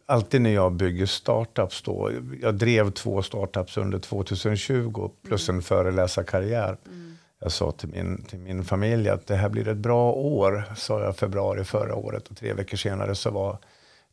alltid 0.05 0.41
när 0.41 0.53
jag 0.53 0.73
bygger 0.73 1.05
startups 1.05 1.81
då, 1.81 2.11
jag 2.41 2.55
drev 2.55 2.91
två 2.91 3.21
startups 3.21 3.77
under 3.77 3.99
2020 3.99 5.11
plus 5.27 5.49
en 5.49 5.61
föreläsarkarriär. 5.61 6.77
Mm. 6.85 7.17
Jag 7.41 7.51
sa 7.51 7.71
till 7.71 7.89
min, 7.89 8.23
till 8.23 8.39
min 8.39 8.63
familj 8.63 9.09
att 9.09 9.27
det 9.27 9.35
här 9.35 9.49
blir 9.49 9.67
ett 9.67 9.77
bra 9.77 10.11
år, 10.11 10.63
sa 10.75 11.03
jag 11.03 11.15
februari 11.15 11.63
förra 11.63 11.95
året. 11.95 12.27
Och 12.27 12.37
tre 12.37 12.53
veckor 12.53 12.77
senare 12.77 13.15
så 13.15 13.31
var 13.31 13.57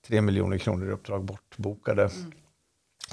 tre 0.06 0.20
miljoner 0.20 0.58
kronor 0.58 0.88
i 0.88 0.92
uppdrag 0.92 1.24
bortbokade. 1.24 2.02
Mm. 2.02 2.32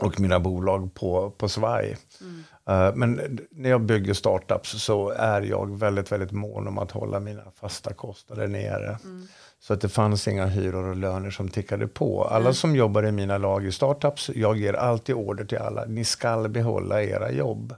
Och 0.02 0.20
mina 0.20 0.40
bolag 0.40 0.94
på, 0.94 1.30
på 1.38 1.50
svaj. 1.50 1.98
Mm. 2.22 2.44
Uh, 2.70 2.96
men 2.96 3.40
när 3.50 3.70
jag 3.70 3.82
bygger 3.82 4.14
startups 4.14 4.84
så 4.84 5.10
är 5.10 5.42
jag 5.42 5.80
väldigt, 5.80 6.12
väldigt 6.12 6.32
mån 6.32 6.68
om 6.68 6.78
att 6.78 6.92
hålla 6.92 7.20
mina 7.20 7.44
fasta 7.56 7.94
kostnader 7.94 8.48
nere. 8.48 8.98
Mm. 9.04 9.28
Så 9.60 9.74
att 9.74 9.82
det 9.82 9.90
fanns 9.90 10.28
inga 10.28 10.46
hyror 10.46 10.88
och 10.88 10.96
löner 10.96 11.32
som 11.32 11.50
tickade 11.50 11.88
på. 11.88 12.24
Alla 12.24 12.40
mm. 12.40 12.54
som 12.54 12.76
jobbar 12.76 13.06
i 13.06 13.12
mina 13.12 13.38
lag 13.38 13.66
i 13.66 13.72
startups, 13.72 14.30
jag 14.36 14.58
ger 14.58 14.74
alltid 14.74 15.16
order 15.16 15.46
till 15.46 15.58
alla. 15.58 15.86
Ni 15.86 16.06
skall 16.06 16.50
behålla 16.50 17.04
era 17.04 17.32
jobb. 17.32 17.76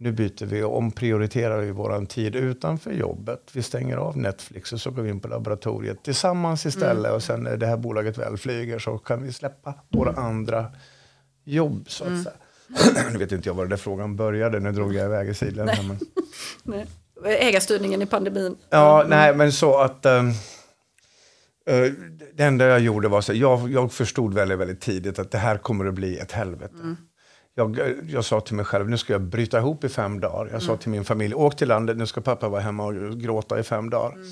Mm. 0.00 0.10
Nu 0.10 0.12
byter 0.12 0.46
vi 0.46 0.62
och 0.62 0.76
omprioriterar 0.76 1.60
vi 1.60 1.70
vår 1.70 2.06
tid 2.06 2.36
utanför 2.36 2.92
jobbet. 2.92 3.50
Vi 3.52 3.62
stänger 3.62 3.96
av 3.96 4.16
Netflix 4.16 4.72
och 4.72 4.80
så 4.80 4.90
går 4.90 5.02
vi 5.02 5.10
in 5.10 5.20
på 5.20 5.28
laboratoriet 5.28 6.02
tillsammans 6.02 6.66
istället. 6.66 7.04
Mm. 7.04 7.14
Och 7.14 7.22
sen 7.22 7.42
när 7.42 7.56
det 7.56 7.66
här 7.66 7.76
bolaget 7.76 8.18
väl 8.18 8.36
flyger 8.36 8.78
så 8.78 8.98
kan 8.98 9.22
vi 9.22 9.32
släppa 9.32 9.74
våra 9.88 10.12
andra 10.12 10.66
jobb 11.44 11.84
så 11.88 12.04
att 12.04 12.10
mm. 12.10 12.24
säga. 12.24 12.36
nu 13.12 13.18
vet 13.18 13.32
inte 13.32 13.48
jag 13.48 13.54
var 13.54 13.64
den 13.64 13.70
där 13.70 13.76
frågan 13.76 14.16
började, 14.16 14.60
nu 14.60 14.72
drog 14.72 14.94
jag 14.94 15.04
iväg 15.04 15.28
i 15.28 15.34
sidleden. 15.34 15.98
Men... 16.64 16.86
Ägarstyrningen 17.24 18.02
i 18.02 18.06
pandemin. 18.06 18.56
Ja, 18.70 18.98
mm. 19.00 19.10
nej 19.10 19.34
men 19.34 19.52
så 19.52 19.78
att 19.78 20.06
um, 20.06 20.28
uh, 21.70 21.92
det 22.34 22.44
enda 22.44 22.66
jag 22.66 22.80
gjorde 22.80 23.08
var 23.08 23.20
så 23.20 23.34
jag, 23.34 23.70
jag 23.70 23.92
förstod 23.92 24.34
väldigt, 24.34 24.58
väldigt 24.58 24.80
tidigt 24.80 25.18
att 25.18 25.30
det 25.30 25.38
här 25.38 25.58
kommer 25.58 25.86
att 25.86 25.94
bli 25.94 26.18
ett 26.18 26.32
helvete. 26.32 26.96
Mm. 27.66 27.78
Jag, 27.78 28.10
jag 28.10 28.24
sa 28.24 28.40
till 28.40 28.54
mig 28.54 28.64
själv, 28.64 28.90
nu 28.90 28.96
ska 28.96 29.12
jag 29.12 29.22
bryta 29.22 29.58
ihop 29.58 29.84
i 29.84 29.88
fem 29.88 30.20
dagar. 30.20 30.38
Jag 30.38 30.48
mm. 30.48 30.60
sa 30.60 30.76
till 30.76 30.90
min 30.90 31.04
familj, 31.04 31.34
åk 31.34 31.56
till 31.56 31.68
landet, 31.68 31.96
nu 31.96 32.06
ska 32.06 32.20
pappa 32.20 32.48
vara 32.48 32.60
hemma 32.60 32.84
och 32.84 33.20
gråta 33.20 33.58
i 33.58 33.62
fem 33.62 33.90
dagar. 33.90 34.14
Mm. 34.14 34.26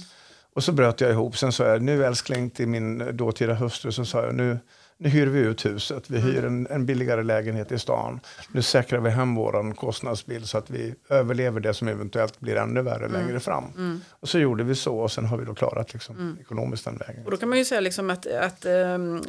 Och 0.56 0.64
så 0.64 0.72
bröt 0.72 1.00
jag 1.00 1.10
ihop. 1.10 1.36
Sen 1.36 1.52
sa 1.52 1.64
jag, 1.64 1.82
nu 1.82 2.04
älskling 2.04 2.50
till 2.50 2.68
min 2.68 3.16
dåtida 3.16 3.54
hustru, 3.54 3.92
så 3.92 4.04
sa 4.04 4.24
jag, 4.24 4.34
nu, 4.34 4.58
nu 4.98 5.08
hyr 5.08 5.26
vi 5.26 5.38
ut 5.38 5.64
huset. 5.64 6.10
Vi 6.10 6.18
hyr 6.18 6.44
en, 6.44 6.66
en 6.66 6.86
billigare 6.86 7.22
lägenhet 7.22 7.72
i 7.72 7.78
stan. 7.78 8.20
Nu 8.52 8.62
säkrar 8.62 9.00
vi 9.00 9.10
hem 9.10 9.34
vår 9.34 9.74
kostnadsbild 9.74 10.46
så 10.46 10.58
att 10.58 10.70
vi 10.70 10.94
överlever 11.08 11.60
det 11.60 11.74
som 11.74 11.88
eventuellt 11.88 12.40
blir 12.40 12.56
ännu 12.56 12.82
värre 12.82 13.06
mm. 13.06 13.12
längre 13.12 13.40
fram. 13.40 13.64
Mm. 13.76 14.00
Och 14.10 14.28
så 14.28 14.38
gjorde 14.38 14.64
vi 14.64 14.74
så 14.74 14.98
och 14.98 15.12
sen 15.12 15.24
har 15.24 15.36
vi 15.36 15.44
då 15.44 15.54
klarat 15.54 15.92
liksom, 15.92 16.16
mm. 16.16 16.38
ekonomiskt 16.40 16.84
den 16.84 16.96
vägen. 16.96 17.24
Och 17.24 17.30
då 17.30 17.36
kan 17.36 17.48
man 17.48 17.58
ju 17.58 17.64
säga 17.64 17.80
liksom 17.80 18.10
att, 18.10 18.26
att 18.26 18.64
ähm, 18.64 19.22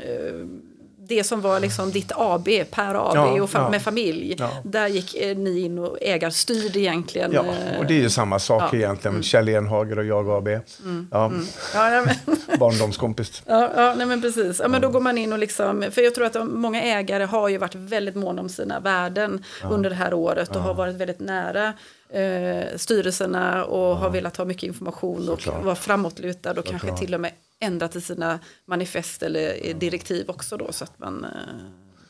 det 1.07 1.23
som 1.23 1.41
var 1.41 1.59
liksom 1.59 1.91
ditt 1.91 2.11
AB, 2.15 2.49
Per 2.71 3.09
AB 3.09 3.15
ja, 3.15 3.43
och 3.43 3.49
ja, 3.53 3.69
med 3.69 3.81
familj. 3.81 4.35
Ja. 4.37 4.49
Där 4.63 4.87
gick 4.87 5.15
eh, 5.15 5.37
ni 5.37 5.59
in 5.59 5.79
och 5.79 5.97
ägarstyrde 6.01 6.79
egentligen. 6.79 7.31
Ja, 7.31 7.45
och 7.79 7.85
det 7.85 7.93
är 7.93 8.01
ju 8.01 8.09
samma 8.09 8.39
sak 8.39 8.63
ja. 8.71 8.77
egentligen. 8.77 9.13
Mm. 9.13 9.23
Kjell 9.23 9.49
Enhager 9.49 9.99
och 9.99 10.05
jag 10.05 10.29
AB. 10.29 10.47
Mm. 10.47 11.07
Ja. 11.11 11.25
Mm. 11.25 11.45
Ja. 11.73 12.05
Barndomskompis. 12.59 13.43
Ja, 13.45 13.71
ja 13.75 13.93
nej, 13.97 14.07
men 14.07 14.21
precis. 14.21 14.59
Ja, 14.59 14.67
men 14.67 14.81
då 14.81 14.89
går 14.89 14.99
man 14.99 15.17
in 15.17 15.33
och 15.33 15.39
liksom, 15.39 15.85
för 15.91 16.01
jag 16.01 16.15
tror 16.15 16.25
att 16.25 16.47
många 16.49 16.81
ägare 16.81 17.23
har 17.23 17.49
ju 17.49 17.57
varit 17.57 17.75
väldigt 17.75 18.15
måna 18.15 18.41
om 18.41 18.49
sina 18.49 18.79
värden 18.79 19.43
under 19.71 19.89
det 19.89 19.95
här 19.95 20.13
året 20.13 20.55
och 20.55 20.61
har 20.61 20.73
varit 20.73 20.95
väldigt 20.95 21.19
nära 21.19 21.73
eh, 22.09 22.77
styrelserna 22.77 23.65
och 23.65 23.97
har 23.97 24.09
velat 24.09 24.37
ha 24.37 24.45
mycket 24.45 24.63
information 24.63 25.29
och 25.29 25.47
vara 25.47 25.75
framåtlutad 25.75 26.51
och 26.51 26.65
Så 26.65 26.71
kanske 26.71 26.97
till 26.97 27.13
och 27.13 27.21
med 27.21 27.31
ändrat 27.59 27.95
i 27.95 28.01
sina 28.01 28.39
manifest 28.65 29.23
eller 29.23 29.73
direktiv 29.73 30.29
också 30.29 30.57
då 30.57 30.71
så 30.71 30.83
att 30.83 30.99
man 30.99 31.23
eh, 31.23 31.31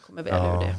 kommer 0.05 0.23
väl 0.23 0.33
ja. 0.33 0.63
ur 0.63 0.67
det. 0.67 0.75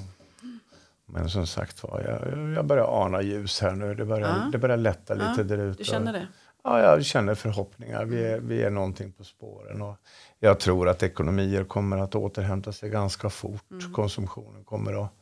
Men 1.06 1.30
som 1.30 1.46
sagt 1.46 1.82
var, 1.82 2.00
jag, 2.00 2.52
jag 2.54 2.64
börjar 2.64 3.04
ana 3.04 3.22
ljus 3.22 3.60
här 3.60 3.72
nu. 3.72 3.94
Det 3.94 4.04
börjar, 4.04 4.28
ja. 4.28 4.50
det 4.52 4.58
börjar 4.58 4.76
lätta 4.76 5.14
lite 5.14 5.34
ja, 5.36 5.42
där 5.42 5.58
ute. 5.58 5.78
Du 5.78 5.84
känner 5.84 6.12
det? 6.12 6.26
Ja, 6.64 6.80
jag 6.80 7.04
känner 7.04 7.34
förhoppningar. 7.34 8.04
Vi 8.04 8.24
är, 8.24 8.40
vi 8.40 8.62
är 8.62 8.70
någonting 8.70 9.12
på 9.12 9.24
spåren. 9.24 9.82
Och 9.82 9.96
jag 10.38 10.60
tror 10.60 10.88
att 10.88 11.02
ekonomier 11.02 11.64
kommer 11.64 11.98
att 11.98 12.14
återhämta 12.14 12.72
sig 12.72 12.90
ganska 12.90 13.30
fort. 13.30 13.70
Mm. 13.70 13.92
Konsumtionen 13.92 14.64
kommer 14.64 15.04
att 15.04 15.12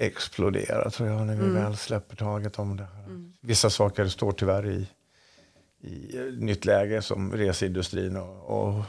explodera 0.00 0.90
tror 0.90 1.08
jag 1.08 1.26
när 1.26 1.36
vi 1.36 1.44
mm. 1.44 1.54
väl 1.54 1.76
släpper 1.76 2.16
taget 2.16 2.58
om 2.58 2.76
det 2.76 2.88
här. 2.94 3.04
Mm. 3.04 3.32
Vissa 3.40 3.70
saker 3.70 4.08
står 4.08 4.32
tyvärr 4.32 4.66
i 4.66 4.86
i 5.82 6.16
nytt 6.38 6.64
läge 6.64 7.02
som 7.02 7.32
reseindustrin 7.32 8.16
och, 8.16 8.44
och 8.44 8.84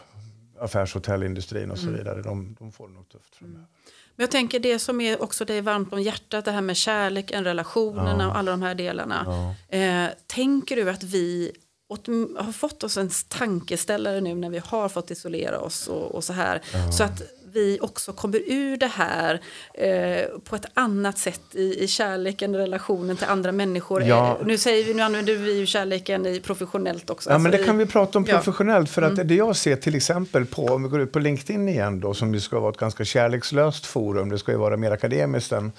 affärshotellindustrin 0.59 1.71
och 1.71 1.77
så 1.77 1.87
mm. 1.87 1.97
vidare. 1.97 2.21
De, 2.21 2.55
de 2.59 2.71
får 2.71 2.87
det 2.87 2.93
nog 2.93 3.09
tufft 3.09 3.35
framöver. 3.35 3.59
Mm. 3.59 3.69
Men 4.15 4.23
jag 4.23 4.31
tänker 4.31 4.59
det 4.59 4.79
som 4.79 5.01
är 5.01 5.23
också 5.23 5.45
dig 5.45 5.61
varmt 5.61 5.93
om 5.93 6.01
hjärtat, 6.01 6.45
det 6.45 6.51
här 6.51 6.61
med 6.61 6.77
kärleken, 6.77 7.43
relationerna 7.43 8.23
ja. 8.23 8.29
och 8.29 8.37
alla 8.37 8.51
de 8.51 8.61
här 8.61 8.75
delarna. 8.75 9.23
Ja. 9.69 9.77
Eh, 9.77 10.09
tänker 10.27 10.75
du 10.75 10.89
att 10.89 11.03
vi 11.03 11.51
åt, 11.87 12.07
har 12.37 12.51
fått 12.51 12.83
oss 12.83 12.97
en 12.97 13.09
tankeställare 13.27 14.21
nu 14.21 14.35
när 14.35 14.49
vi 14.49 14.61
har 14.65 14.89
fått 14.89 15.11
isolera 15.11 15.59
oss 15.59 15.87
och, 15.87 16.15
och 16.15 16.23
så 16.23 16.33
här. 16.33 16.61
Ja. 16.73 16.91
Så 16.91 17.03
att 17.03 17.21
vi 17.53 17.77
också 17.81 18.13
kommer 18.13 18.41
ur 18.47 18.77
det 18.77 18.87
här 18.87 19.41
eh, 19.73 20.39
på 20.43 20.55
ett 20.55 20.65
annat 20.73 21.17
sätt 21.17 21.41
i, 21.51 21.83
i 21.83 21.87
kärleken, 21.87 22.55
relationen 22.55 23.17
till 23.17 23.27
andra 23.27 23.51
människor. 23.51 24.03
Ja. 24.03 24.37
Eh, 24.39 24.45
nu, 24.45 24.57
säger 24.57 24.85
vi, 24.85 24.93
nu 24.93 25.01
använder 25.01 25.35
vi 25.35 25.59
ju 25.59 25.65
kärleken 25.65 26.25
i 26.25 26.39
professionellt 26.39 27.09
också. 27.09 27.29
Ja, 27.29 27.33
alltså 27.33 27.43
men 27.43 27.51
det 27.51 27.63
i, 27.63 27.65
kan 27.65 27.77
vi 27.77 27.85
prata 27.85 28.17
om 28.17 28.25
professionellt. 28.25 28.89
Ja. 28.89 28.93
För 28.93 29.01
att 29.01 29.13
mm. 29.13 29.27
det 29.27 29.35
jag 29.35 29.55
ser 29.55 29.75
till 29.75 29.95
exempel 29.95 30.45
på, 30.45 30.65
om 30.65 30.83
vi 30.83 30.89
går 30.89 31.01
ut 31.01 31.11
på 31.11 31.19
LinkedIn 31.19 31.69
igen 31.69 31.99
då, 31.99 32.13
som 32.13 32.33
ju 32.33 32.39
ska 32.39 32.59
vara 32.59 32.71
ett 32.71 32.77
ganska 32.77 33.05
kärlekslöst 33.05 33.85
forum, 33.85 34.29
det 34.29 34.39
ska 34.39 34.51
ju 34.51 34.57
vara 34.57 34.77
mer 34.77 34.91
akademiskt 34.91 35.51
än 35.51 35.71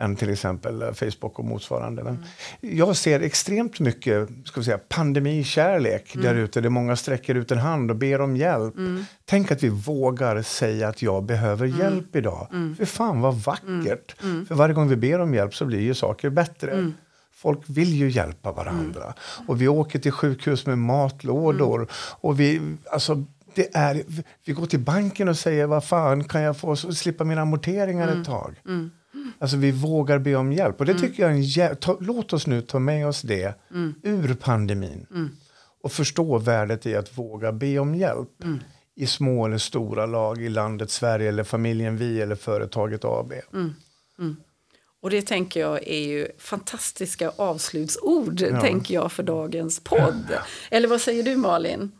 än 0.00 0.16
till 0.16 0.30
exempel 0.30 0.82
eh, 0.82 0.92
Facebook 0.92 1.38
och 1.38 1.44
motsvarande. 1.44 2.02
Men 2.04 2.14
mm. 2.14 2.78
Jag 2.78 2.96
ser 2.96 3.20
extremt 3.20 3.80
mycket 3.80 4.28
ska 4.44 4.60
vi 4.60 4.64
säga, 4.64 4.78
pandemikärlek 4.78 6.14
mm. 6.14 6.26
där 6.26 6.34
ute. 6.34 6.60
Där 6.60 6.68
många 6.68 6.96
sträcker 6.96 7.34
ut 7.34 7.50
en 7.50 7.58
hand 7.58 7.90
och 7.90 7.96
ber 7.96 8.20
om 8.20 8.36
hjälp. 8.36 8.76
Mm. 8.76 9.04
Tänk 9.24 9.52
att 9.52 9.62
vi 9.62 9.68
vågar 9.68 10.42
säga 10.42 10.88
att 10.88 11.02
jag 11.02 11.24
behöver 11.24 11.66
mm. 11.66 11.78
hjälp 11.78 12.16
idag. 12.16 12.48
Mm. 12.52 12.76
För 12.76 12.84
fan 12.84 13.20
vad 13.20 13.34
vackert! 13.34 14.22
Mm. 14.22 14.34
Mm. 14.34 14.46
För 14.46 14.54
varje 14.54 14.74
gång 14.74 14.88
vi 14.88 14.96
ber 14.96 15.18
om 15.18 15.34
hjälp 15.34 15.54
så 15.54 15.64
blir 15.64 15.80
ju 15.80 15.94
saker 15.94 16.30
bättre. 16.30 16.92
Folk 17.32 17.60
vill 17.66 17.94
ju 17.94 18.10
hjälpa 18.10 18.52
varandra. 18.52 19.14
Och 19.46 19.60
vi 19.60 19.68
åker 19.68 19.98
till 19.98 20.12
sjukhus 20.12 20.66
med 20.66 20.78
matlådor. 20.78 21.88
Och 22.20 22.40
vi, 22.40 22.76
alltså, 22.92 23.24
det 23.54 23.76
är, 23.76 24.02
vi 24.44 24.52
går 24.52 24.66
till 24.66 24.80
banken 24.80 25.28
och 25.28 25.36
säger 25.36 25.66
vad 25.66 25.84
fan 25.84 26.24
kan 26.24 26.42
jag 26.42 26.56
få 26.56 26.76
slippa 26.76 27.24
mina 27.24 27.42
amorteringar 27.42 28.08
ett 28.08 28.26
tag. 28.26 28.60
Alltså 29.38 29.56
vi 29.56 29.70
vågar 29.70 30.18
be 30.18 30.34
om 30.34 30.52
hjälp. 30.52 30.80
Och 30.80 30.86
det 30.86 30.92
mm. 30.92 31.02
tycker 31.02 31.22
jag 31.22 31.32
är 31.32 31.70
en 31.70 31.76
ta, 31.76 31.96
Låt 32.00 32.32
oss 32.32 32.46
nu 32.46 32.62
ta 32.62 32.78
med 32.78 33.06
oss 33.06 33.22
det 33.22 33.54
mm. 33.70 33.94
ur 34.02 34.34
pandemin. 34.34 35.06
Mm. 35.10 35.30
Och 35.82 35.92
förstå 35.92 36.38
värdet 36.38 36.86
i 36.86 36.94
att 36.96 37.18
våga 37.18 37.52
be 37.52 37.78
om 37.78 37.94
hjälp. 37.94 38.44
Mm. 38.44 38.58
i 38.94 39.06
små 39.06 39.46
eller 39.46 39.58
stora 39.58 40.06
lag 40.06 40.42
i 40.42 40.48
landet 40.48 40.90
Sverige 40.90 41.28
eller 41.28 41.44
familjen 41.44 41.96
Vi 41.96 42.20
eller 42.20 42.34
företaget 42.34 43.04
AB. 43.04 43.32
Mm. 43.52 43.74
Mm. 44.18 44.36
Och 45.02 45.10
det 45.10 45.22
tänker 45.22 45.60
jag 45.60 45.88
är 45.88 46.08
ju 46.08 46.28
fantastiska 46.38 47.32
avslutsord 47.36 48.40
ja. 48.40 48.60
tänker 48.60 48.94
jag 48.94 49.12
för 49.12 49.22
dagens 49.22 49.84
podd. 49.84 50.26
Ja. 50.30 50.38
Eller 50.76 50.88
vad 50.88 51.00
säger 51.00 51.22
du 51.22 51.36
Malin? 51.36 51.92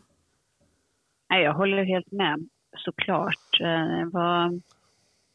Jag 1.27 1.53
håller 1.53 1.83
helt 1.83 2.11
med 2.11 2.49
såklart. 2.77 3.59
Eh, 3.61 3.97
det 3.97 4.09
var, 4.13 4.61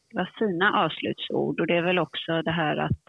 det 0.09 0.17
var 0.17 0.31
fina 0.39 0.83
avslutsord 0.85 1.59
och 1.59 1.67
det 1.67 1.77
är 1.77 1.81
väl 1.81 1.99
också 1.99 2.41
det 2.41 2.51
här 2.51 2.77
att, 2.77 3.01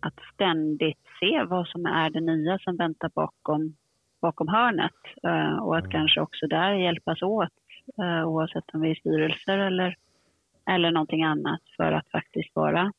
att 0.00 0.20
ständigt 0.34 1.00
se 1.20 1.44
vad 1.44 1.66
som 1.66 1.86
är 1.86 2.10
det 2.10 2.20
nya 2.20 2.58
som 2.58 2.76
väntar 2.76 3.10
bakom, 3.14 3.76
bakom 4.22 4.48
hörnet 4.48 5.00
eh, 5.22 5.56
och 5.56 5.76
att 5.76 5.84
mm. 5.84 5.90
kanske 5.90 6.20
också 6.20 6.46
där 6.46 6.74
hjälpas 6.74 7.22
åt 7.22 7.48
eh, 7.98 8.28
oavsett 8.28 8.70
om 8.72 8.80
vi 8.80 8.90
är 8.90 8.94
styrelser 8.94 9.58
eller, 9.58 9.96
eller 10.70 10.90
någonting 10.90 11.22
annat 11.22 11.62
för 11.76 11.92
att 11.92 12.10
faktiskt 12.10 12.56
vara, 12.56 12.92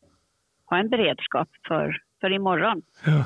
ha 0.65 0.77
en 0.77 0.89
beredskap 0.89 1.49
för, 1.67 1.97
för 2.21 2.33
imorgon. 2.33 2.81
Ja. 3.05 3.25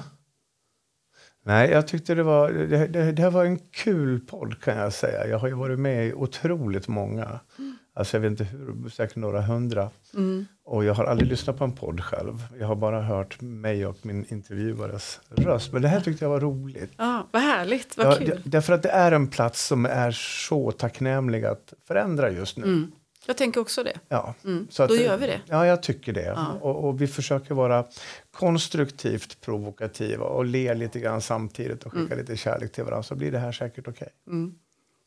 Nej, 1.44 1.70
jag 1.70 1.88
tyckte 1.88 2.16
det 2.16 2.24
var, 2.24 2.52
det, 2.52 2.88
det, 2.88 3.12
det, 3.12 3.30
var 3.30 3.46
en 3.46 3.60
kul 3.60 4.20
podd 4.20 4.62
kan 4.62 4.78
jag 4.78 4.94
säga. 4.94 5.28
Jag 5.28 5.40
har 5.40 5.48
ju 5.48 5.54
varit 5.54 5.80
med 5.80 6.08
i 6.08 6.14
otroligt 6.14 6.88
många. 6.88 7.40
Mm. 7.60 7.78
Alltså 8.00 8.18
jag 8.18 8.22
vet 8.22 8.30
inte 8.30 8.44
hur, 8.44 8.90
säkert 8.90 9.16
några 9.16 9.42
hundra. 9.42 9.90
Mm. 10.14 10.46
Och 10.64 10.86
jag 10.86 10.94
har 10.94 11.06
aldrig 11.06 11.30
lyssnat 11.30 11.58
på 11.58 11.64
en 11.64 11.76
podd 11.76 12.04
själv. 12.04 12.44
Jag 12.60 12.68
har 12.68 12.76
bara 12.76 13.02
hört 13.02 13.42
mig 13.42 13.86
och 13.86 13.98
min 14.02 14.26
intervjuares 14.30 15.20
röst. 15.30 15.74
Men 15.74 15.82
det 15.82 15.88
här 15.88 16.02
tyckte 16.02 16.26
jag 16.26 16.30
var 16.30 16.40
roligt. 16.40 16.92
Ja, 16.98 17.28
vad 17.32 17.42
härligt, 17.42 17.98
vad 17.98 18.08
ja, 18.08 18.16
kul. 18.16 18.42
Därför 18.46 18.74
att 18.74 18.84
det 18.84 18.90
är 18.90 19.12
en 19.12 19.28
plats 19.28 19.68
som 19.68 19.86
är 19.86 20.12
så 20.12 20.72
tacknämlig 20.72 21.46
att 21.46 21.74
förändra 21.88 22.32
just 22.32 22.58
nu. 22.58 22.64
Mm. 22.64 22.92
Jag 23.28 23.38
tänker 23.38 23.62
också 23.62 23.84
det. 23.84 24.00
Ja, 24.08 24.36
mm. 24.44 24.68
så 24.70 24.88
Då 24.88 24.96
gör 24.96 25.18
vi 25.18 25.28
det. 25.28 25.42
Ja, 25.46 25.66
jag 25.66 25.84
tycker 25.84 26.14
det. 26.14 26.26
Ja. 26.26 26.48
Och, 26.62 26.88
och, 26.88 27.02
vi 27.02 27.08
försöker 27.08 27.54
vara 27.54 27.86
konstruktivt 28.32 29.42
provokativa 29.42 30.26
och 30.26 30.46
le 30.46 30.74
lite 30.74 31.00
grann 31.00 31.22
samtidigt 31.22 31.84
och 31.84 31.92
skicka 31.92 32.14
mm. 32.14 32.20
lite 32.20 32.38
kärlek 32.38 32.72
till 32.72 32.84
varandra 32.84 33.04
så 33.04 33.16
blir 33.16 33.32
det 33.32 33.40
här 33.40 33.52
säkert 33.52 33.88
okej. 33.88 34.08
Okay. 34.26 34.50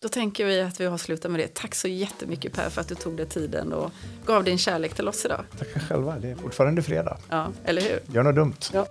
Då 0.03 0.09
tänker 0.09 0.45
vi 0.45 0.61
att 0.61 0.81
vi 0.81 0.87
avslutar 0.87 1.29
med 1.29 1.41
det. 1.41 1.55
Tack 1.55 1.75
så 1.75 1.89
jättemycket 1.89 2.53
Per 2.53 2.71
för 2.71 2.81
att 2.81 2.89
du 2.89 2.95
tog 2.95 3.17
dig 3.17 3.27
tiden 3.27 3.73
och 3.73 3.91
gav 4.27 4.45
din 4.45 4.59
kärlek 4.59 4.95
till 4.95 5.09
oss 5.09 5.25
idag. 5.25 5.45
Tackar 5.59 5.81
själva. 5.81 6.19
Det 6.19 6.31
är 6.31 6.35
fortfarande 6.35 6.83
fredag. 6.83 7.19
Ja, 7.29 7.49
eller 7.65 7.83
hur? 7.83 8.15
Gör 8.15 8.23
något 8.23 8.35
dumt. 8.35 8.57
Ja. 8.73 8.87